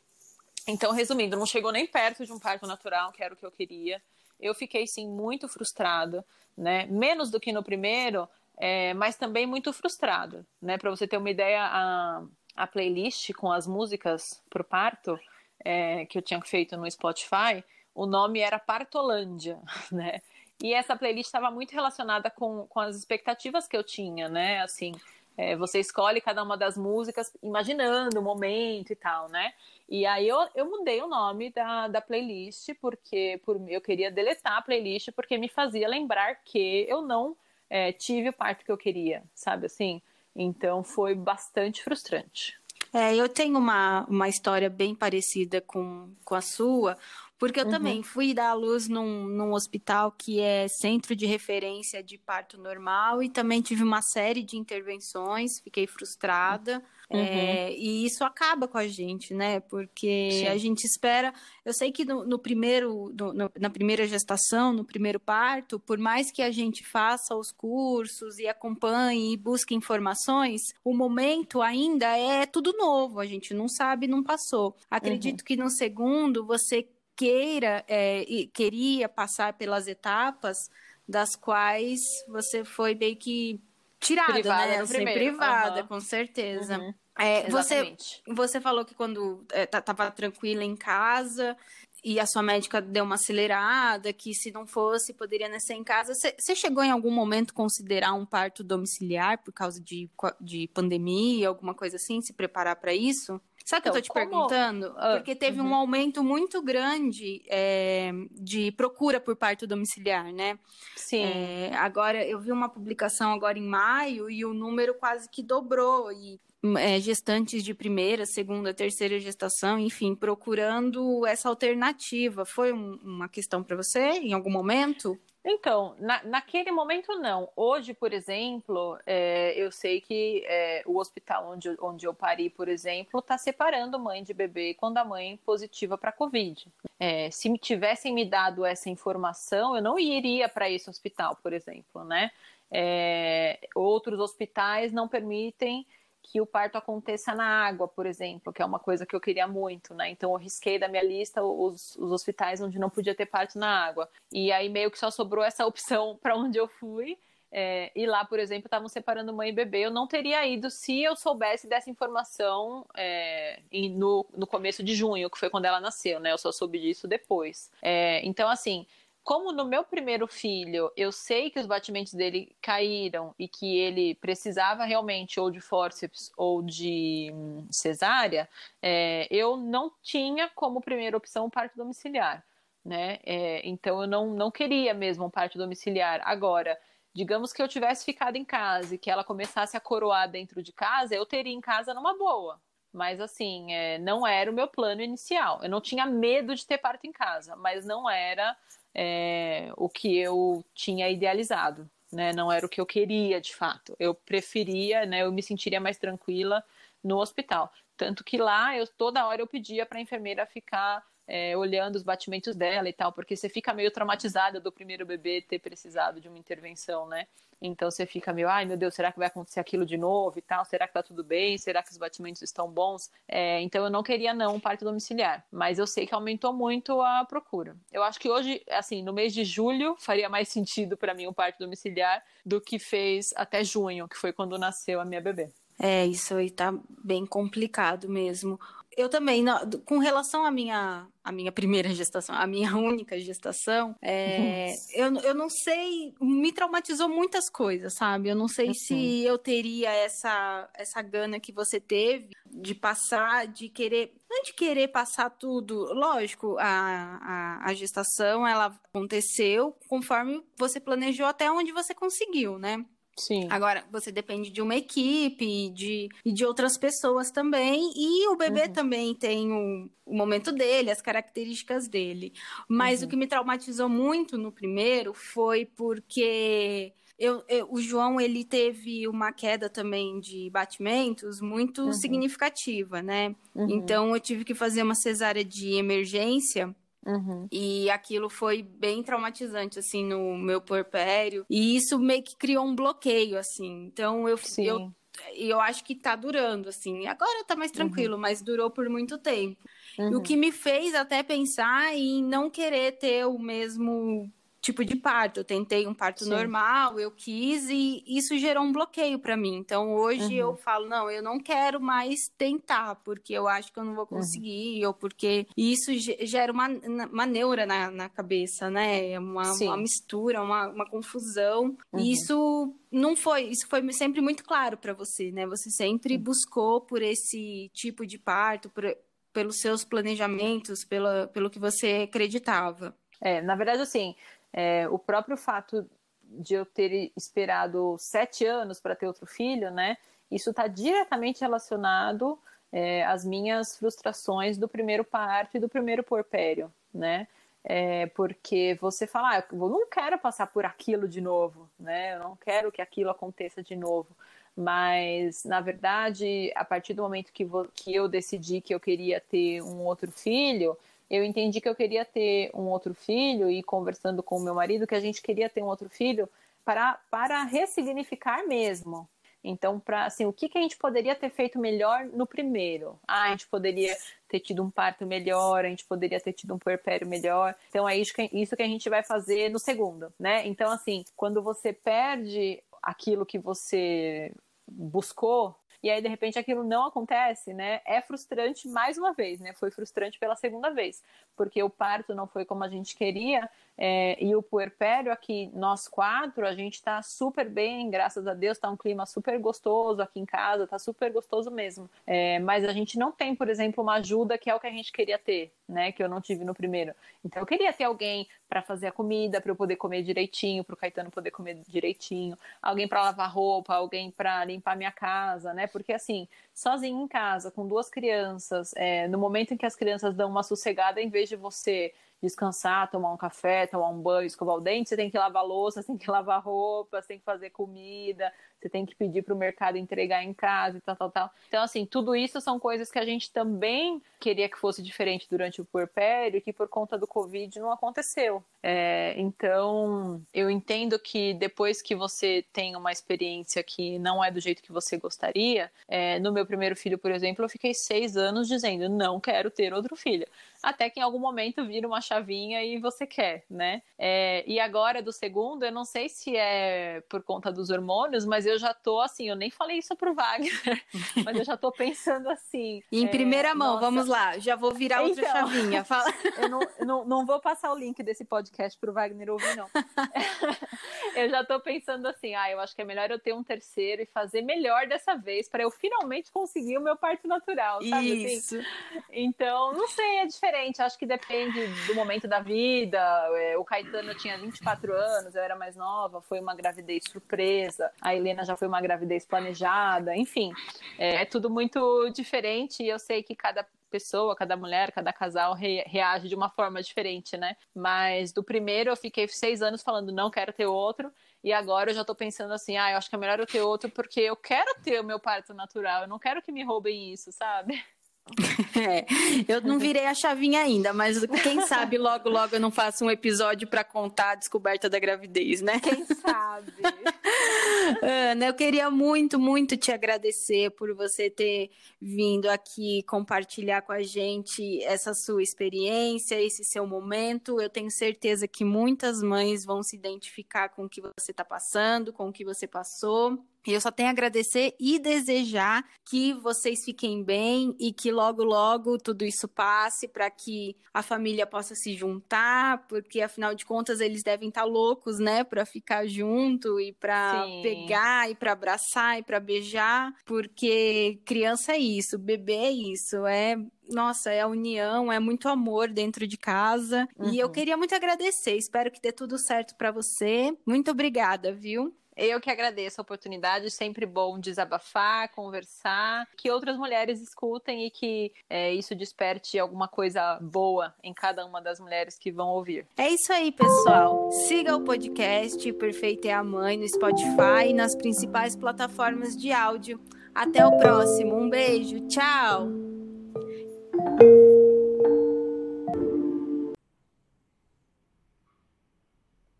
Então, 0.68 0.92
resumindo, 0.92 1.36
não 1.36 1.46
chegou 1.46 1.72
nem 1.72 1.86
perto 1.86 2.26
de 2.26 2.32
um 2.32 2.38
parto 2.38 2.66
natural, 2.66 3.12
que 3.12 3.22
era 3.22 3.34
o 3.34 3.36
que 3.36 3.46
eu 3.46 3.52
queria 3.52 4.00
eu 4.40 4.54
fiquei 4.54 4.86
sim 4.86 5.08
muito 5.08 5.48
frustrada, 5.48 6.24
né? 6.56 6.86
Menos 6.86 7.30
do 7.30 7.40
que 7.40 7.52
no 7.52 7.62
primeiro, 7.62 8.28
é, 8.56 8.94
mas 8.94 9.16
também 9.16 9.46
muito 9.46 9.72
frustrada, 9.72 10.46
né? 10.60 10.78
Para 10.78 10.90
você 10.90 11.06
ter 11.06 11.16
uma 11.16 11.30
ideia, 11.30 11.62
a, 11.62 12.22
a 12.54 12.66
playlist 12.66 13.32
com 13.34 13.50
as 13.50 13.66
músicas 13.66 14.42
pro 14.48 14.64
parto 14.64 15.18
é, 15.64 16.06
que 16.06 16.18
eu 16.18 16.22
tinha 16.22 16.40
feito 16.42 16.76
no 16.76 16.90
Spotify, 16.90 17.64
o 17.96 18.06
nome 18.06 18.40
era 18.40 18.58
Partolândia, 18.58 19.58
né? 19.90 20.20
E 20.62 20.72
essa 20.72 20.96
playlist 20.96 21.26
estava 21.26 21.50
muito 21.50 21.72
relacionada 21.72 22.30
com, 22.30 22.66
com 22.66 22.80
as 22.80 22.96
expectativas 22.96 23.66
que 23.66 23.76
eu 23.76 23.82
tinha, 23.82 24.28
né? 24.28 24.60
Assim, 24.60 24.92
é, 25.36 25.56
você 25.56 25.80
escolhe 25.80 26.20
cada 26.20 26.42
uma 26.42 26.56
das 26.56 26.76
músicas 26.76 27.32
imaginando 27.42 28.20
o 28.20 28.22
momento 28.22 28.92
e 28.92 28.96
tal, 28.96 29.28
né? 29.28 29.52
E 29.88 30.06
aí 30.06 30.28
eu, 30.28 30.38
eu 30.54 30.68
mudei 30.68 31.00
o 31.02 31.08
nome 31.08 31.50
da, 31.50 31.88
da 31.88 32.00
playlist, 32.00 32.70
porque 32.80 33.40
por, 33.44 33.60
eu 33.68 33.80
queria 33.80 34.10
deletar 34.10 34.58
a 34.58 34.62
playlist, 34.62 35.10
porque 35.12 35.36
me 35.38 35.48
fazia 35.48 35.88
lembrar 35.88 36.36
que 36.44 36.86
eu 36.88 37.02
não 37.02 37.36
é, 37.68 37.92
tive 37.92 38.30
o 38.30 38.32
parto 38.32 38.64
que 38.64 38.72
eu 38.72 38.78
queria, 38.78 39.22
sabe 39.34 39.66
assim? 39.66 40.00
Então 40.34 40.82
foi 40.82 41.14
bastante 41.14 41.82
frustrante. 41.82 42.58
É, 42.92 43.14
eu 43.14 43.28
tenho 43.28 43.58
uma, 43.58 44.06
uma 44.08 44.28
história 44.28 44.70
bem 44.70 44.94
parecida 44.94 45.60
com, 45.60 46.10
com 46.24 46.34
a 46.34 46.40
sua, 46.40 46.96
porque 47.38 47.60
eu 47.60 47.64
uhum. 47.64 47.70
também 47.70 48.02
fui 48.02 48.32
dar 48.32 48.50
à 48.50 48.54
luz 48.54 48.88
num, 48.88 49.26
num 49.26 49.52
hospital 49.52 50.10
que 50.12 50.40
é 50.40 50.66
centro 50.68 51.14
de 51.14 51.26
referência 51.26 52.02
de 52.02 52.16
parto 52.16 52.58
normal 52.58 53.22
e 53.22 53.28
também 53.28 53.60
tive 53.60 53.82
uma 53.82 54.00
série 54.00 54.42
de 54.42 54.56
intervenções, 54.56 55.60
fiquei 55.60 55.86
frustrada. 55.86 56.82
Uhum. 57.08 57.20
É, 57.20 57.72
e 57.72 58.04
isso 58.04 58.24
acaba 58.24 58.66
com 58.66 58.78
a 58.78 58.88
gente, 58.88 59.32
né? 59.32 59.60
Porque 59.60 60.30
Sim. 60.32 60.48
a 60.48 60.56
gente 60.56 60.84
espera. 60.84 61.32
Eu 61.64 61.72
sei 61.72 61.92
que 61.92 62.04
no, 62.04 62.26
no 62.26 62.38
primeiro, 62.38 63.14
no, 63.16 63.32
no, 63.32 63.50
na 63.60 63.70
primeira 63.70 64.06
gestação, 64.06 64.72
no 64.72 64.84
primeiro 64.84 65.20
parto, 65.20 65.78
por 65.78 65.98
mais 65.98 66.32
que 66.32 66.42
a 66.42 66.50
gente 66.50 66.84
faça 66.84 67.36
os 67.36 67.52
cursos 67.52 68.38
e 68.38 68.48
acompanhe 68.48 69.34
e 69.34 69.36
busque 69.36 69.74
informações, 69.74 70.62
o 70.82 70.92
momento 70.92 71.62
ainda 71.62 72.16
é 72.16 72.44
tudo 72.44 72.72
novo. 72.72 73.20
A 73.20 73.26
gente 73.26 73.54
não 73.54 73.68
sabe, 73.68 74.08
não 74.08 74.22
passou. 74.22 74.74
Acredito 74.90 75.40
uhum. 75.40 75.46
que 75.46 75.56
no 75.56 75.70
segundo 75.70 76.44
você 76.44 76.88
queira 77.16 77.84
é, 77.88 78.22
e 78.22 78.46
queria 78.46 79.08
passar 79.08 79.54
pelas 79.54 79.88
etapas 79.88 80.70
das 81.08 81.34
quais 81.34 82.00
você 82.28 82.64
foi 82.64 82.94
meio 82.94 83.16
que 83.16 83.60
tirada, 84.00 84.32
privada 84.32 84.66
né? 84.66 84.78
Assim, 84.78 85.04
privada, 85.04 85.80
uhum. 85.82 85.86
com 85.86 86.00
certeza. 86.00 86.78
Uhum. 86.78 86.94
É, 87.18 87.48
você, 87.48 87.96
você 88.28 88.60
falou 88.60 88.84
que 88.84 88.94
quando 88.94 89.46
estava 89.54 90.04
é, 90.04 90.10
tranquila 90.10 90.62
em 90.62 90.76
casa 90.76 91.56
e 92.04 92.20
a 92.20 92.26
sua 92.26 92.42
médica 92.42 92.80
deu 92.80 93.04
uma 93.04 93.14
acelerada, 93.14 94.12
que 94.12 94.34
se 94.34 94.52
não 94.52 94.66
fosse, 94.66 95.14
poderia 95.14 95.48
nascer 95.48 95.74
em 95.74 95.82
casa. 95.82 96.12
Você 96.14 96.54
chegou 96.54 96.84
em 96.84 96.90
algum 96.90 97.10
momento 97.10 97.54
considerar 97.54 98.12
um 98.12 98.26
parto 98.26 98.62
domiciliar 98.62 99.42
por 99.42 99.52
causa 99.52 99.80
de, 99.80 100.10
de 100.40 100.68
pandemia, 100.74 101.48
alguma 101.48 101.74
coisa 101.74 101.96
assim, 101.96 102.20
se 102.20 102.34
preparar 102.34 102.76
para 102.76 102.92
isso? 102.92 103.40
Sabe 103.66 103.80
o 103.80 103.90
então, 103.90 103.92
que 103.92 103.98
eu 103.98 104.02
tô 104.02 104.04
te 104.04 104.08
como... 104.08 104.46
perguntando? 104.46 104.94
Ah, 104.96 105.16
Porque 105.16 105.34
teve 105.34 105.60
uhum. 105.60 105.70
um 105.70 105.74
aumento 105.74 106.22
muito 106.22 106.62
grande 106.62 107.42
é, 107.48 108.12
de 108.30 108.70
procura 108.70 109.18
por 109.20 109.34
parto 109.34 109.66
domiciliar, 109.66 110.32
né? 110.32 110.56
Sim. 110.94 111.24
É, 111.24 111.74
agora, 111.74 112.24
eu 112.24 112.38
vi 112.38 112.52
uma 112.52 112.68
publicação 112.68 113.32
agora 113.32 113.58
em 113.58 113.66
maio 113.66 114.30
e 114.30 114.44
o 114.44 114.54
número 114.54 114.94
quase 114.94 115.28
que 115.28 115.42
dobrou. 115.42 116.12
E 116.12 116.40
é, 116.78 117.00
gestantes 117.00 117.64
de 117.64 117.74
primeira, 117.74 118.24
segunda, 118.24 118.72
terceira 118.72 119.18
gestação, 119.18 119.80
enfim, 119.80 120.14
procurando 120.14 121.26
essa 121.26 121.48
alternativa. 121.48 122.44
Foi 122.44 122.72
um, 122.72 123.00
uma 123.02 123.28
questão 123.28 123.64
para 123.64 123.74
você 123.74 123.98
em 123.98 124.32
algum 124.32 124.50
momento? 124.50 125.18
Então, 125.48 125.94
na, 126.00 126.24
naquele 126.24 126.72
momento 126.72 127.12
não. 127.20 127.48
Hoje, 127.54 127.94
por 127.94 128.12
exemplo, 128.12 128.98
é, 129.06 129.54
eu 129.56 129.70
sei 129.70 130.00
que 130.00 130.44
é, 130.44 130.82
o 130.84 130.98
hospital 130.98 131.52
onde, 131.52 131.76
onde 131.80 132.04
eu 132.04 132.12
pari, 132.12 132.50
por 132.50 132.68
exemplo, 132.68 133.20
está 133.20 133.38
separando 133.38 133.96
mãe 133.96 134.24
de 134.24 134.34
bebê 134.34 134.74
quando 134.74 134.98
a 134.98 135.04
mãe 135.04 135.38
positiva 135.46 135.96
para 135.96 136.10
Covid. 136.10 136.66
É, 136.98 137.30
se 137.30 137.48
me 137.48 137.58
tivessem 137.58 138.12
me 138.12 138.24
dado 138.24 138.64
essa 138.64 138.90
informação, 138.90 139.76
eu 139.76 139.82
não 139.82 139.96
iria 139.96 140.48
para 140.48 140.68
esse 140.68 140.90
hospital, 140.90 141.36
por 141.40 141.52
exemplo, 141.52 142.02
né? 142.02 142.32
É, 142.68 143.68
outros 143.72 144.18
hospitais 144.18 144.92
não 144.92 145.06
permitem 145.06 145.86
que 146.32 146.40
o 146.40 146.46
parto 146.46 146.76
aconteça 146.76 147.34
na 147.34 147.66
água, 147.66 147.86
por 147.86 148.04
exemplo, 148.04 148.52
que 148.52 148.60
é 148.60 148.64
uma 148.64 148.78
coisa 148.78 149.06
que 149.06 149.14
eu 149.14 149.20
queria 149.20 149.46
muito, 149.46 149.94
né? 149.94 150.10
Então 150.10 150.32
eu 150.32 150.36
risquei 150.36 150.78
da 150.78 150.88
minha 150.88 151.02
lista 151.02 151.42
os, 151.42 151.94
os 151.96 152.10
hospitais 152.10 152.60
onde 152.60 152.78
não 152.78 152.90
podia 152.90 153.14
ter 153.14 153.26
parto 153.26 153.58
na 153.58 153.86
água. 153.86 154.08
E 154.32 154.50
aí 154.50 154.68
meio 154.68 154.90
que 154.90 154.98
só 154.98 155.10
sobrou 155.10 155.44
essa 155.44 155.64
opção 155.66 156.18
para 156.20 156.36
onde 156.36 156.58
eu 156.58 156.66
fui. 156.66 157.18
É, 157.52 157.92
e 157.94 158.06
lá, 158.06 158.24
por 158.24 158.40
exemplo, 158.40 158.66
estavam 158.66 158.88
separando 158.88 159.32
mãe 159.32 159.50
e 159.50 159.52
bebê. 159.52 159.86
Eu 159.86 159.90
não 159.90 160.06
teria 160.06 160.44
ido 160.46 160.68
se 160.68 161.00
eu 161.02 161.14
soubesse 161.14 161.68
dessa 161.68 161.88
informação 161.88 162.84
é, 162.94 163.60
no, 163.92 164.26
no 164.36 164.46
começo 164.46 164.82
de 164.82 164.94
junho, 164.94 165.30
que 165.30 165.38
foi 165.38 165.48
quando 165.48 165.64
ela 165.64 165.80
nasceu, 165.80 166.18
né? 166.18 166.32
Eu 166.32 166.38
só 166.38 166.50
soube 166.50 166.80
disso 166.80 167.06
depois. 167.06 167.70
É, 167.80 168.20
então, 168.26 168.48
assim, 168.48 168.84
como 169.26 169.50
no 169.50 169.64
meu 169.64 169.82
primeiro 169.82 170.28
filho 170.28 170.88
eu 170.96 171.10
sei 171.10 171.50
que 171.50 171.58
os 171.58 171.66
batimentos 171.66 172.14
dele 172.14 172.56
caíram 172.62 173.34
e 173.36 173.48
que 173.48 173.76
ele 173.76 174.14
precisava 174.14 174.84
realmente 174.84 175.40
ou 175.40 175.50
de 175.50 175.60
fórceps 175.60 176.30
ou 176.36 176.62
de 176.62 177.32
hum, 177.34 177.66
cesárea, 177.68 178.48
é, 178.80 179.26
eu 179.28 179.56
não 179.56 179.90
tinha 180.00 180.48
como 180.54 180.80
primeira 180.80 181.16
opção 181.16 181.46
o 181.46 181.50
parto 181.50 181.76
domiciliar. 181.76 182.46
Né? 182.84 183.18
É, 183.24 183.68
então 183.68 184.00
eu 184.00 184.06
não, 184.06 184.32
não 184.32 184.48
queria 184.48 184.94
mesmo 184.94 185.24
um 185.24 185.30
parto 185.30 185.58
domiciliar. 185.58 186.20
Agora, 186.24 186.78
digamos 187.12 187.52
que 187.52 187.60
eu 187.60 187.66
tivesse 187.66 188.04
ficado 188.04 188.36
em 188.36 188.44
casa 188.44 188.94
e 188.94 188.98
que 188.98 189.10
ela 189.10 189.24
começasse 189.24 189.76
a 189.76 189.80
coroar 189.80 190.30
dentro 190.30 190.62
de 190.62 190.72
casa, 190.72 191.16
eu 191.16 191.26
teria 191.26 191.52
em 191.52 191.60
casa 191.60 191.92
numa 191.92 192.16
boa. 192.16 192.60
Mas 192.92 193.20
assim, 193.20 193.72
é, 193.72 193.98
não 193.98 194.24
era 194.24 194.48
o 194.48 194.54
meu 194.54 194.68
plano 194.68 195.02
inicial. 195.02 195.58
Eu 195.64 195.68
não 195.68 195.80
tinha 195.80 196.06
medo 196.06 196.54
de 196.54 196.64
ter 196.64 196.78
parto 196.78 197.08
em 197.08 197.12
casa, 197.12 197.56
mas 197.56 197.84
não 197.84 198.08
era 198.08 198.56
é, 198.96 199.70
o 199.76 199.90
que 199.90 200.16
eu 200.16 200.64
tinha 200.74 201.10
idealizado, 201.10 201.88
né? 202.10 202.32
Não 202.32 202.50
era 202.50 202.64
o 202.64 202.68
que 202.68 202.80
eu 202.80 202.86
queria 202.86 203.40
de 203.40 203.54
fato. 203.54 203.94
Eu 203.98 204.14
preferia, 204.14 205.04
né? 205.04 205.22
Eu 205.22 205.30
me 205.30 205.42
sentiria 205.42 205.78
mais 205.78 205.98
tranquila 205.98 206.64
no 207.04 207.18
hospital. 207.18 207.70
Tanto 207.94 208.24
que 208.24 208.38
lá 208.38 208.74
eu 208.74 208.86
toda 208.86 209.26
hora 209.26 209.42
eu 209.42 209.46
pedia 209.46 209.84
para 209.84 209.98
a 209.98 210.00
enfermeira 210.00 210.46
ficar 210.46 211.04
é, 211.26 211.56
olhando 211.56 211.96
os 211.96 212.02
batimentos 212.02 212.54
dela 212.54 212.88
e 212.88 212.92
tal, 212.92 213.12
porque 213.12 213.36
você 213.36 213.48
fica 213.48 213.74
meio 213.74 213.90
traumatizada 213.90 214.60
do 214.60 214.70
primeiro 214.70 215.04
bebê 215.04 215.40
ter 215.40 215.58
precisado 215.58 216.20
de 216.20 216.28
uma 216.28 216.38
intervenção, 216.38 217.06
né? 217.08 217.26
Então 217.60 217.90
você 217.90 218.04
fica 218.04 218.32
meio, 218.32 218.48
ai 218.48 218.64
meu 218.66 218.76
Deus, 218.76 218.94
será 218.94 219.10
que 219.10 219.18
vai 219.18 219.28
acontecer 219.28 219.60
aquilo 219.60 219.86
de 219.86 219.96
novo 219.96 220.38
e 220.38 220.42
tal? 220.42 220.64
Será 220.64 220.86
que 220.86 220.92
tá 220.92 221.02
tudo 221.02 221.24
bem? 221.24 221.56
Será 221.56 221.82
que 221.82 221.90
os 221.90 221.96
batimentos 221.96 222.42
estão 222.42 222.70
bons? 222.70 223.10
É, 223.26 223.60
então 223.62 223.82
eu 223.84 223.90
não 223.90 224.02
queria 224.02 224.34
não 224.34 224.56
um 224.56 224.60
parto 224.60 224.84
domiciliar, 224.84 225.44
mas 225.50 225.78
eu 225.78 225.86
sei 225.86 226.06
que 226.06 226.14
aumentou 226.14 226.52
muito 226.52 227.00
a 227.00 227.24
procura. 227.24 227.76
Eu 227.90 228.02
acho 228.02 228.20
que 228.20 228.28
hoje, 228.28 228.62
assim, 228.70 229.02
no 229.02 229.12
mês 229.12 229.32
de 229.32 229.44
julho 229.44 229.96
faria 229.98 230.28
mais 230.28 230.48
sentido 230.48 230.96
para 230.96 231.14
mim 231.14 231.26
um 231.26 231.32
parto 231.32 231.58
domiciliar 231.58 232.22
do 232.44 232.60
que 232.60 232.78
fez 232.78 233.32
até 233.36 233.64
junho, 233.64 234.06
que 234.06 234.16
foi 234.16 234.32
quando 234.32 234.58
nasceu 234.58 235.00
a 235.00 235.04
minha 235.04 235.20
bebê. 235.20 235.50
É, 235.78 236.06
isso 236.06 236.34
aí 236.34 236.50
tá 236.50 236.72
bem 236.88 237.26
complicado 237.26 238.08
mesmo 238.08 238.58
eu 238.96 239.08
também, 239.08 239.44
com 239.84 239.98
relação 239.98 240.44
à 240.44 240.50
minha, 240.50 241.06
à 241.22 241.30
minha 241.30 241.52
primeira 241.52 241.90
gestação, 241.90 242.34
à 242.34 242.46
minha 242.46 242.74
única 242.76 243.18
gestação, 243.20 243.94
é, 244.00 244.74
eu, 244.94 245.14
eu 245.16 245.34
não 245.34 245.50
sei, 245.50 246.14
me 246.20 246.50
traumatizou 246.52 247.08
muitas 247.08 247.50
coisas, 247.50 247.92
sabe? 247.94 248.30
Eu 248.30 248.34
não 248.34 248.48
sei 248.48 248.68
uhum. 248.68 248.74
se 248.74 249.22
eu 249.22 249.36
teria 249.36 249.90
essa, 249.90 250.68
essa 250.74 251.02
gana 251.02 251.38
que 251.38 251.52
você 251.52 251.78
teve 251.78 252.30
de 252.46 252.74
passar, 252.74 253.46
de 253.46 253.68
querer, 253.68 254.14
não 254.30 254.42
de 254.42 254.54
querer 254.54 254.88
passar 254.88 255.28
tudo. 255.28 255.92
Lógico, 255.92 256.56
a, 256.58 256.64
a, 256.64 257.70
a 257.70 257.74
gestação, 257.74 258.46
ela 258.46 258.66
aconteceu 258.88 259.76
conforme 259.88 260.42
você 260.58 260.80
planejou 260.80 261.26
até 261.26 261.50
onde 261.50 261.70
você 261.70 261.94
conseguiu, 261.94 262.58
né? 262.58 262.84
Sim. 263.18 263.46
Agora, 263.48 263.84
você 263.90 264.12
depende 264.12 264.50
de 264.50 264.60
uma 264.60 264.74
equipe 264.74 265.70
de, 265.70 266.08
e 266.24 266.32
de 266.32 266.44
outras 266.44 266.76
pessoas 266.76 267.30
também. 267.30 267.92
E 267.96 268.28
o 268.28 268.36
bebê 268.36 268.64
uhum. 268.64 268.72
também 268.72 269.14
tem 269.14 269.52
o, 269.52 269.88
o, 270.04 270.14
momento 270.14 270.52
dele, 270.52 270.90
as 270.90 271.00
características 271.00 271.88
dele. 271.88 272.32
Mas 272.68 273.00
uhum. 273.00 273.06
o 273.06 273.10
que 273.10 273.16
me 273.16 273.26
traumatizou 273.26 273.88
muito 273.88 274.36
no 274.36 274.52
primeiro 274.52 275.14
foi 275.14 275.64
porque. 275.64 276.92
Eu, 277.18 277.42
eu, 277.48 277.66
o 277.70 277.80
João 277.80 278.20
ele 278.20 278.44
teve 278.44 279.08
uma 279.08 279.32
queda 279.32 279.70
também 279.70 280.20
de 280.20 280.50
batimentos 280.50 281.40
muito 281.40 281.84
uhum. 281.84 281.92
significativa, 281.94 283.00
né? 283.00 283.34
Uhum. 283.54 283.70
Então 283.70 284.14
eu 284.14 284.20
tive 284.20 284.44
que 284.44 284.54
fazer 284.54 284.82
uma 284.82 284.94
cesárea 284.94 285.42
de 285.42 285.76
emergência 285.76 286.76
Uhum. 287.06 287.46
E 287.52 287.88
aquilo 287.88 288.28
foi 288.28 288.62
bem 288.62 289.02
traumatizante, 289.02 289.78
assim, 289.78 290.04
no 290.04 290.36
meu 290.36 290.60
porpério. 290.60 291.46
E 291.48 291.76
isso 291.76 291.98
meio 291.98 292.22
que 292.22 292.36
criou 292.36 292.66
um 292.66 292.74
bloqueio, 292.74 293.38
assim. 293.38 293.86
Então 293.86 294.28
eu, 294.28 294.36
Sim. 294.36 294.66
eu, 294.66 294.92
eu 295.34 295.60
acho 295.60 295.84
que 295.84 295.94
tá 295.94 296.16
durando, 296.16 296.68
assim. 296.68 297.06
Agora 297.06 297.44
tá 297.44 297.54
mais 297.54 297.70
tranquilo, 297.70 298.14
uhum. 298.14 298.20
mas 298.20 298.42
durou 298.42 298.70
por 298.70 298.88
muito 298.88 299.16
tempo. 299.18 299.62
Uhum. 299.98 300.16
O 300.16 300.20
que 300.22 300.36
me 300.36 300.50
fez 300.50 300.94
até 300.94 301.22
pensar 301.22 301.94
em 301.94 302.22
não 302.24 302.50
querer 302.50 302.98
ter 302.98 303.24
o 303.24 303.38
mesmo 303.38 304.30
tipo 304.66 304.84
de 304.84 304.96
parto. 304.96 305.40
Eu 305.40 305.44
tentei 305.44 305.86
um 305.86 305.94
parto 305.94 306.24
Sim. 306.24 306.30
normal, 306.30 306.98
eu 306.98 307.10
quis 307.10 307.68
e 307.70 308.02
isso 308.06 308.36
gerou 308.36 308.64
um 308.64 308.72
bloqueio 308.72 309.18
para 309.18 309.36
mim. 309.36 309.56
Então 309.56 309.94
hoje 309.94 310.34
uhum. 310.34 310.50
eu 310.50 310.56
falo, 310.56 310.88
não, 310.88 311.10
eu 311.10 311.22
não 311.22 311.38
quero 311.38 311.80
mais 311.80 312.28
tentar, 312.36 312.96
porque 312.96 313.32
eu 313.32 313.46
acho 313.46 313.72
que 313.72 313.78
eu 313.78 313.84
não 313.84 313.94
vou 313.94 314.02
uhum. 314.10 314.18
conseguir, 314.18 314.82
uhum. 314.82 314.88
ou 314.88 314.94
porque 314.94 315.46
isso 315.56 315.92
gera 315.94 316.52
uma, 316.52 316.68
uma 317.12 317.26
neura 317.26 317.64
na, 317.64 317.90
na 317.90 318.08
cabeça, 318.08 318.68
né? 318.68 319.10
É 319.12 319.18
uma, 319.18 319.52
uma 319.52 319.76
mistura, 319.76 320.42
uma, 320.42 320.68
uma 320.68 320.88
confusão. 320.88 321.76
Uhum. 321.92 322.00
E 322.00 322.12
isso 322.12 322.74
não 322.90 323.14
foi, 323.14 323.44
isso 323.44 323.66
foi 323.68 323.92
sempre 323.92 324.20
muito 324.20 324.44
claro 324.44 324.76
para 324.76 324.92
você, 324.92 325.30
né? 325.30 325.46
Você 325.46 325.70
sempre 325.70 326.18
buscou 326.18 326.80
por 326.80 327.02
esse 327.02 327.70
tipo 327.72 328.04
de 328.04 328.18
parto, 328.18 328.68
por, 328.68 328.84
pelos 329.32 329.60
seus 329.60 329.84
planejamentos, 329.84 330.84
pela, 330.84 331.28
pelo 331.28 331.50
que 331.50 331.58
você 331.58 332.08
acreditava. 332.08 332.96
É, 333.20 333.40
na 333.40 333.54
verdade, 333.54 333.80
assim, 333.80 334.14
é, 334.56 334.88
o 334.88 334.98
próprio 334.98 335.36
fato 335.36 335.86
de 336.24 336.54
eu 336.54 336.64
ter 336.64 337.12
esperado 337.14 337.96
sete 337.98 338.46
anos 338.46 338.80
para 338.80 338.96
ter 338.96 339.06
outro 339.06 339.26
filho, 339.26 339.70
né? 339.70 339.98
Isso 340.30 340.50
está 340.50 340.66
diretamente 340.66 341.42
relacionado 341.42 342.38
é, 342.72 343.04
às 343.04 343.24
minhas 343.24 343.76
frustrações 343.76 344.56
do 344.56 344.66
primeiro 344.66 345.04
parto 345.04 345.56
e 345.56 345.60
do 345.60 345.68
primeiro 345.68 346.02
porpério, 346.02 346.72
né? 346.92 347.28
É, 347.62 348.06
porque 348.06 348.78
você 348.80 349.06
fala, 349.06 349.38
ah, 349.38 349.44
eu 349.52 349.68
não 349.68 349.86
quero 349.88 350.18
passar 350.18 350.46
por 350.46 350.64
aquilo 350.64 351.06
de 351.06 351.20
novo, 351.20 351.68
né? 351.78 352.14
Eu 352.14 352.20
não 352.20 352.36
quero 352.36 352.72
que 352.72 352.80
aquilo 352.80 353.10
aconteça 353.10 353.62
de 353.62 353.76
novo. 353.76 354.08
Mas, 354.56 355.44
na 355.44 355.60
verdade, 355.60 356.50
a 356.56 356.64
partir 356.64 356.94
do 356.94 357.02
momento 357.02 357.30
que, 357.30 357.46
que 357.74 357.94
eu 357.94 358.08
decidi 358.08 358.62
que 358.62 358.74
eu 358.74 358.80
queria 358.80 359.20
ter 359.20 359.60
um 359.62 359.84
outro 359.84 360.10
filho, 360.10 360.78
eu 361.10 361.24
entendi 361.24 361.60
que 361.60 361.68
eu 361.68 361.74
queria 361.74 362.04
ter 362.04 362.50
um 362.54 362.64
outro 362.64 362.94
filho 362.94 363.50
e 363.50 363.62
conversando 363.62 364.22
com 364.22 364.36
o 364.36 364.42
meu 364.42 364.54
marido 364.54 364.86
que 364.86 364.94
a 364.94 365.00
gente 365.00 365.22
queria 365.22 365.48
ter 365.48 365.62
um 365.62 365.66
outro 365.66 365.88
filho 365.88 366.28
para, 366.64 366.98
para 367.10 367.44
ressignificar 367.44 368.46
mesmo. 368.46 369.08
Então, 369.42 369.78
para 369.78 370.06
assim, 370.06 370.26
o 370.26 370.32
que, 370.32 370.48
que 370.48 370.58
a 370.58 370.60
gente 370.60 370.76
poderia 370.76 371.14
ter 371.14 371.30
feito 371.30 371.58
melhor 371.58 372.04
no 372.06 372.26
primeiro? 372.26 372.98
Ah, 373.06 373.24
a 373.24 373.30
gente 373.30 373.46
poderia 373.46 373.96
ter 374.28 374.40
tido 374.40 374.62
um 374.64 374.70
parto 374.70 375.06
melhor, 375.06 375.64
a 375.64 375.68
gente 375.68 375.84
poderia 375.84 376.20
ter 376.20 376.32
tido 376.32 376.52
um 376.54 376.58
puerpério 376.58 377.06
melhor. 377.06 377.54
Então, 377.68 377.88
é 377.88 377.96
isso 377.96 378.12
que, 378.12 378.28
isso 378.32 378.56
que 378.56 378.62
a 378.62 378.66
gente 378.66 378.90
vai 378.90 379.04
fazer 379.04 379.48
no 379.48 379.60
segundo, 379.60 380.12
né? 380.18 380.46
Então, 380.48 380.70
assim, 380.70 381.04
quando 381.14 381.40
você 381.40 381.72
perde 381.72 382.60
aquilo 382.82 383.24
que 383.24 383.38
você 383.38 384.32
buscou, 384.66 385.54
e 385.82 385.90
aí 385.90 386.00
de 386.00 386.08
repente 386.08 386.38
aquilo 386.38 386.64
não 386.64 386.86
acontece, 386.86 387.52
né? 387.52 387.80
É 387.84 388.00
frustrante 388.00 388.68
mais 388.68 388.98
uma 388.98 389.12
vez, 389.12 389.40
né? 389.40 389.52
Foi 389.54 389.70
frustrante 389.70 390.18
pela 390.18 390.36
segunda 390.36 390.70
vez, 390.70 391.02
porque 391.36 391.62
o 391.62 391.70
parto 391.70 392.14
não 392.14 392.26
foi 392.26 392.44
como 392.44 392.64
a 392.64 392.68
gente 392.68 392.96
queria, 392.96 393.48
é, 393.78 394.16
e 394.24 394.34
o 394.34 394.42
puerpério 394.42 395.12
aqui, 395.12 395.50
nós 395.54 395.86
quatro, 395.86 396.46
a 396.46 396.54
gente 396.54 396.82
tá 396.82 397.02
super 397.02 397.48
bem, 397.48 397.90
graças 397.90 398.26
a 398.26 398.32
Deus, 398.32 398.58
tá 398.58 398.70
um 398.70 398.76
clima 398.76 399.04
super 399.04 399.38
gostoso 399.38 400.00
aqui 400.00 400.18
em 400.18 400.24
casa, 400.24 400.66
tá 400.66 400.78
super 400.78 401.12
gostoso 401.12 401.50
mesmo. 401.50 401.90
É, 402.06 402.38
mas 402.38 402.64
a 402.64 402.72
gente 402.72 402.98
não 402.98 403.12
tem, 403.12 403.34
por 403.34 403.48
exemplo, 403.48 403.82
uma 403.82 403.94
ajuda 403.94 404.38
que 404.38 404.48
é 404.48 404.54
o 404.54 404.60
que 404.60 404.66
a 404.66 404.70
gente 404.70 404.90
queria 404.92 405.18
ter, 405.18 405.52
né? 405.68 405.92
Que 405.92 406.02
eu 406.02 406.08
não 406.08 406.20
tive 406.20 406.44
no 406.44 406.54
primeiro. 406.54 406.94
Então 407.24 407.42
eu 407.42 407.46
queria 407.46 407.72
ter 407.72 407.84
alguém 407.84 408.26
para 408.48 408.62
fazer 408.62 408.86
a 408.86 408.92
comida, 408.92 409.40
para 409.40 409.50
eu 409.50 409.56
poder 409.56 409.76
comer 409.76 410.02
direitinho, 410.02 410.64
para 410.64 410.74
o 410.74 410.76
Caetano 410.76 411.10
poder 411.10 411.30
comer 411.30 411.60
direitinho, 411.66 412.38
alguém 412.62 412.86
para 412.88 413.02
lavar 413.02 413.30
roupa, 413.30 413.74
alguém 413.74 414.10
para 414.10 414.44
limpar 414.44 414.76
minha 414.76 414.92
casa, 414.92 415.52
né? 415.52 415.66
Porque 415.66 415.92
assim, 415.92 416.28
sozinho 416.54 417.02
em 417.02 417.08
casa, 417.08 417.50
com 417.50 417.66
duas 417.66 417.90
crianças, 417.90 418.72
é, 418.76 419.06
no 419.08 419.18
momento 419.18 419.52
em 419.52 419.56
que 419.56 419.66
as 419.66 419.76
crianças 419.76 420.14
dão 420.14 420.30
uma 420.30 420.42
sossegada, 420.42 421.00
em 421.00 421.10
vez 421.10 421.28
de 421.28 421.36
você 421.36 421.92
descansar, 422.26 422.90
tomar 422.90 423.12
um 423.12 423.16
café, 423.16 423.66
tomar 423.66 423.88
um 423.88 424.00
banho, 424.00 424.26
escovar 424.26 424.56
o 424.56 424.60
dente, 424.60 424.88
você 424.88 424.96
tem 424.96 425.10
que 425.10 425.18
lavar 425.18 425.44
louça, 425.44 425.80
você 425.82 425.88
tem 425.88 425.98
que 425.98 426.10
lavar 426.10 426.42
roupa, 426.42 427.00
você 427.00 427.08
tem 427.08 427.18
que 427.18 427.24
fazer 427.24 427.50
comida, 427.50 428.32
você 428.66 428.68
tem 428.68 428.84
que 428.84 428.94
pedir 428.94 429.22
para 429.22 429.34
o 429.34 429.36
mercado 429.36 429.78
entregar 429.78 430.22
em 430.24 430.34
casa 430.34 430.78
e 430.78 430.80
tal, 430.80 430.96
tal, 430.96 431.10
tal. 431.10 431.30
Então, 431.48 431.62
assim, 431.62 431.86
tudo 431.86 432.14
isso 432.14 432.40
são 432.40 432.58
coisas 432.58 432.90
que 432.90 432.98
a 432.98 433.04
gente 433.04 433.30
também 433.30 434.02
queria 434.18 434.48
que 434.48 434.58
fosse 434.58 434.82
diferente 434.82 435.26
durante 435.30 435.60
o 435.60 435.64
puerpério 435.64 436.38
e 436.38 436.40
que 436.40 436.52
por 436.52 436.68
conta 436.68 436.98
do 436.98 437.06
Covid 437.06 437.58
não 437.60 437.70
aconteceu. 437.70 438.42
É, 438.62 439.14
então, 439.16 440.20
eu 440.34 440.50
entendo 440.50 440.98
que 440.98 441.34
depois 441.34 441.80
que 441.80 441.94
você 441.94 442.44
tem 442.52 442.74
uma 442.76 442.90
experiência 442.90 443.62
que 443.62 443.98
não 443.98 444.22
é 444.22 444.30
do 444.30 444.40
jeito 444.40 444.62
que 444.62 444.72
você 444.72 444.96
gostaria, 444.96 445.70
é, 445.88 446.18
no 446.18 446.32
meu 446.32 446.44
primeiro 446.44 446.74
filho, 446.74 446.98
por 446.98 447.10
exemplo, 447.10 447.44
eu 447.44 447.48
fiquei 447.48 447.72
seis 447.72 448.16
anos 448.16 448.48
dizendo 448.48 448.88
não 448.88 449.20
quero 449.20 449.50
ter 449.50 449.72
outro 449.72 449.94
filho 449.94 450.26
até 450.66 450.90
que 450.90 450.98
em 450.98 451.02
algum 451.02 451.18
momento 451.18 451.64
vira 451.64 451.86
uma 451.86 452.00
chavinha 452.00 452.64
e 452.64 452.78
você 452.78 453.06
quer, 453.06 453.44
né? 453.48 453.82
É, 453.96 454.42
e 454.48 454.58
agora 454.58 455.00
do 455.00 455.12
segundo, 455.12 455.64
eu 455.64 455.70
não 455.70 455.84
sei 455.84 456.08
se 456.08 456.36
é 456.36 457.02
por 457.08 457.22
conta 457.22 457.52
dos 457.52 457.70
hormônios, 457.70 458.24
mas 458.24 458.46
eu 458.46 458.55
já 458.58 458.74
tô 458.74 459.00
assim, 459.00 459.28
eu 459.28 459.36
nem 459.36 459.50
falei 459.50 459.78
isso 459.78 459.94
pro 459.96 460.14
Wagner, 460.14 460.50
mas 461.24 461.36
eu 461.36 461.44
já 461.44 461.56
tô 461.56 461.70
pensando 461.70 462.28
assim. 462.28 462.82
Em 462.90 463.06
é, 463.06 463.08
primeira 463.08 463.54
mão, 463.54 463.74
nossa. 463.74 463.80
vamos 463.80 464.06
lá, 464.06 464.38
já 464.38 464.56
vou 464.56 464.72
virar 464.72 465.02
outra 465.02 465.22
então, 465.22 465.32
chavinha. 465.32 465.84
Fala. 465.84 466.06
Eu 466.36 466.48
não, 466.48 466.60
não, 466.80 467.04
não 467.04 467.26
vou 467.26 467.40
passar 467.40 467.72
o 467.72 467.78
link 467.78 468.02
desse 468.02 468.24
podcast 468.24 468.78
pro 468.78 468.92
Wagner 468.92 469.30
ouvir, 469.30 469.56
não. 469.56 469.66
eu 471.16 471.28
já 471.30 471.42
tô 471.44 471.58
pensando 471.60 472.06
assim, 472.06 472.34
ah, 472.34 472.50
eu 472.50 472.60
acho 472.60 472.74
que 472.74 472.82
é 472.82 472.84
melhor 472.84 473.10
eu 473.10 473.18
ter 473.18 473.32
um 473.32 473.42
terceiro 473.42 474.02
e 474.02 474.06
fazer 474.06 474.42
melhor 474.42 474.86
dessa 474.86 475.14
vez, 475.14 475.48
para 475.48 475.62
eu 475.62 475.70
finalmente 475.70 476.30
conseguir 476.30 476.76
o 476.76 476.80
meu 476.80 476.96
parto 476.96 477.26
natural, 477.26 477.82
sabe? 477.82 478.12
Assim? 478.12 478.36
Isso. 478.36 478.58
Assim? 478.58 479.02
Então, 479.10 479.72
não 479.72 479.88
sei, 479.88 480.18
é 480.18 480.26
diferente 480.26 480.46
diferente, 480.46 480.82
acho 480.82 480.98
que 480.98 481.06
depende 481.06 481.66
do 481.86 481.94
momento 481.94 482.28
da 482.28 482.40
vida. 482.40 482.98
É, 483.34 483.56
o 483.56 483.64
Caetano 483.64 484.14
tinha 484.14 484.38
24 484.38 484.92
anos, 484.94 485.34
eu 485.34 485.42
era 485.42 485.56
mais 485.56 485.76
nova, 485.76 486.20
foi 486.20 486.40
uma 486.40 486.54
gravidez 486.54 487.04
surpresa. 487.10 487.90
A 488.00 488.14
Helena 488.14 488.35
já 488.44 488.56
foi 488.56 488.68
uma 488.68 488.80
gravidez 488.80 489.24
planejada, 489.24 490.16
enfim, 490.16 490.52
é, 490.98 491.22
é 491.22 491.24
tudo 491.24 491.48
muito 491.50 492.10
diferente 492.10 492.82
e 492.82 492.88
eu 492.88 492.98
sei 492.98 493.22
que 493.22 493.34
cada 493.34 493.66
pessoa, 493.90 494.36
cada 494.36 494.56
mulher, 494.56 494.92
cada 494.92 495.12
casal 495.12 495.54
re 495.54 495.82
reage 495.86 496.28
de 496.28 496.34
uma 496.34 496.50
forma 496.50 496.82
diferente, 496.82 497.36
né? 497.36 497.56
Mas 497.74 498.32
do 498.32 498.42
primeiro 498.42 498.90
eu 498.90 498.96
fiquei 498.96 499.26
seis 499.28 499.62
anos 499.62 499.82
falando 499.82 500.12
não 500.12 500.30
quero 500.30 500.52
ter 500.52 500.66
outro. 500.66 501.12
E 501.42 501.52
agora 501.52 501.90
eu 501.90 501.94
já 501.94 502.04
tô 502.04 502.14
pensando 502.14 502.52
assim, 502.52 502.76
ah, 502.76 502.90
eu 502.90 502.98
acho 502.98 503.08
que 503.08 503.14
é 503.14 503.18
melhor 503.18 503.38
eu 503.38 503.46
ter 503.46 503.60
outro 503.60 503.88
porque 503.88 504.20
eu 504.20 504.36
quero 504.36 504.80
ter 504.82 505.00
o 505.00 505.04
meu 505.04 505.20
parto 505.20 505.54
natural, 505.54 506.02
eu 506.02 506.08
não 506.08 506.18
quero 506.18 506.42
que 506.42 506.50
me 506.50 506.64
roubem 506.64 507.12
isso, 507.12 507.30
sabe? 507.32 507.82
É, 508.76 509.06
eu 509.48 509.62
não 509.62 509.78
virei 509.78 510.04
a 510.04 510.12
chavinha 510.12 510.60
ainda, 510.60 510.92
mas 510.92 511.24
quem 511.42 511.62
sabe 511.62 511.96
logo, 511.96 512.28
logo 512.28 512.54
eu 512.54 512.60
não 512.60 512.70
faço 512.70 513.04
um 513.04 513.10
episódio 513.10 513.66
para 513.66 513.82
contar 513.82 514.32
a 514.32 514.34
descoberta 514.34 514.88
da 514.88 514.98
gravidez, 514.98 515.62
né? 515.62 515.80
Quem 515.80 516.04
sabe? 516.04 516.72
Ana, 518.02 518.46
eu 518.46 518.54
queria 518.54 518.90
muito, 518.90 519.38
muito 519.38 519.76
te 519.76 519.90
agradecer 519.92 520.70
por 520.72 520.94
você 520.94 521.30
ter 521.30 521.70
vindo 522.00 522.50
aqui 522.50 523.02
compartilhar 523.04 523.80
com 523.82 523.92
a 523.92 524.02
gente 524.02 524.82
essa 524.84 525.14
sua 525.14 525.42
experiência, 525.42 526.40
esse 526.40 526.62
seu 526.62 526.86
momento. 526.86 527.60
Eu 527.60 527.70
tenho 527.70 527.90
certeza 527.90 528.46
que 528.46 528.64
muitas 528.64 529.22
mães 529.22 529.64
vão 529.64 529.82
se 529.82 529.96
identificar 529.96 530.68
com 530.68 530.84
o 530.84 530.88
que 530.88 531.00
você 531.00 531.30
está 531.30 531.44
passando, 531.44 532.12
com 532.12 532.28
o 532.28 532.32
que 532.32 532.44
você 532.44 532.66
passou. 532.66 533.42
Eu 533.72 533.80
só 533.80 533.90
tenho 533.90 534.08
a 534.08 534.12
agradecer 534.12 534.74
e 534.78 534.98
desejar 534.98 535.84
que 536.08 536.32
vocês 536.34 536.84
fiquem 536.84 537.22
bem 537.22 537.74
e 537.78 537.92
que 537.92 538.12
logo, 538.12 538.44
logo 538.44 538.98
tudo 538.98 539.24
isso 539.24 539.48
passe 539.48 540.06
para 540.06 540.30
que 540.30 540.76
a 540.92 541.02
família 541.02 541.46
possa 541.46 541.74
se 541.74 541.94
juntar, 541.94 542.86
porque 542.86 543.20
afinal 543.20 543.54
de 543.54 543.64
contas 543.64 544.00
eles 544.00 544.22
devem 544.22 544.48
estar 544.48 544.62
tá 544.62 544.66
loucos, 544.66 545.18
né, 545.18 545.44
para 545.44 545.66
ficar 545.66 546.06
junto 546.06 546.80
e 546.80 546.92
para 546.92 547.44
pegar 547.62 548.30
e 548.30 548.34
para 548.34 548.52
abraçar 548.52 549.18
e 549.18 549.22
para 549.22 549.40
beijar, 549.40 550.12
porque 550.24 551.20
criança 551.24 551.72
é 551.72 551.78
isso, 551.78 552.18
bebê 552.18 552.54
é 552.54 552.70
isso, 552.70 553.26
é 553.26 553.56
nossa, 553.88 554.30
é 554.30 554.40
a 554.40 554.48
união, 554.48 555.12
é 555.12 555.20
muito 555.20 555.48
amor 555.48 555.88
dentro 555.88 556.26
de 556.26 556.36
casa. 556.36 557.08
Uhum. 557.16 557.32
E 557.32 557.38
eu 557.38 557.46
uhum. 557.46 557.52
queria 557.52 557.76
muito 557.76 557.94
agradecer. 557.94 558.56
Espero 558.56 558.90
que 558.90 559.00
dê 559.00 559.12
tudo 559.12 559.38
certo 559.38 559.76
para 559.76 559.92
você. 559.92 560.52
Muito 560.66 560.90
obrigada, 560.90 561.52
viu? 561.52 561.94
Eu 562.16 562.40
que 562.40 562.50
agradeço 562.50 563.00
a 563.00 563.02
oportunidade, 563.02 563.70
sempre 563.70 564.06
bom 564.06 564.38
desabafar, 564.38 565.30
conversar, 565.32 566.26
que 566.36 566.50
outras 566.50 566.76
mulheres 566.78 567.20
escutem 567.20 567.86
e 567.86 567.90
que 567.90 568.32
é, 568.48 568.72
isso 568.72 568.94
desperte 568.94 569.58
alguma 569.58 569.86
coisa 569.86 570.38
boa 570.40 570.94
em 571.02 571.12
cada 571.12 571.44
uma 571.44 571.60
das 571.60 571.78
mulheres 571.78 572.18
que 572.18 572.32
vão 572.32 572.48
ouvir. 572.48 572.86
É 572.96 573.08
isso 573.08 573.32
aí, 573.32 573.52
pessoal. 573.52 574.30
Siga 574.32 574.76
o 574.76 574.84
podcast 574.84 575.72
Perfeita 575.74 576.28
é 576.28 576.32
a 576.32 576.42
Mãe 576.42 576.76
no 576.76 576.88
Spotify 576.88 577.68
e 577.68 577.74
nas 577.74 577.94
principais 577.94 578.56
plataformas 578.56 579.36
de 579.36 579.52
áudio. 579.52 580.00
Até 580.34 580.66
o 580.66 580.76
próximo. 580.78 581.36
Um 581.36 581.48
beijo. 581.48 582.06
Tchau. 582.08 582.68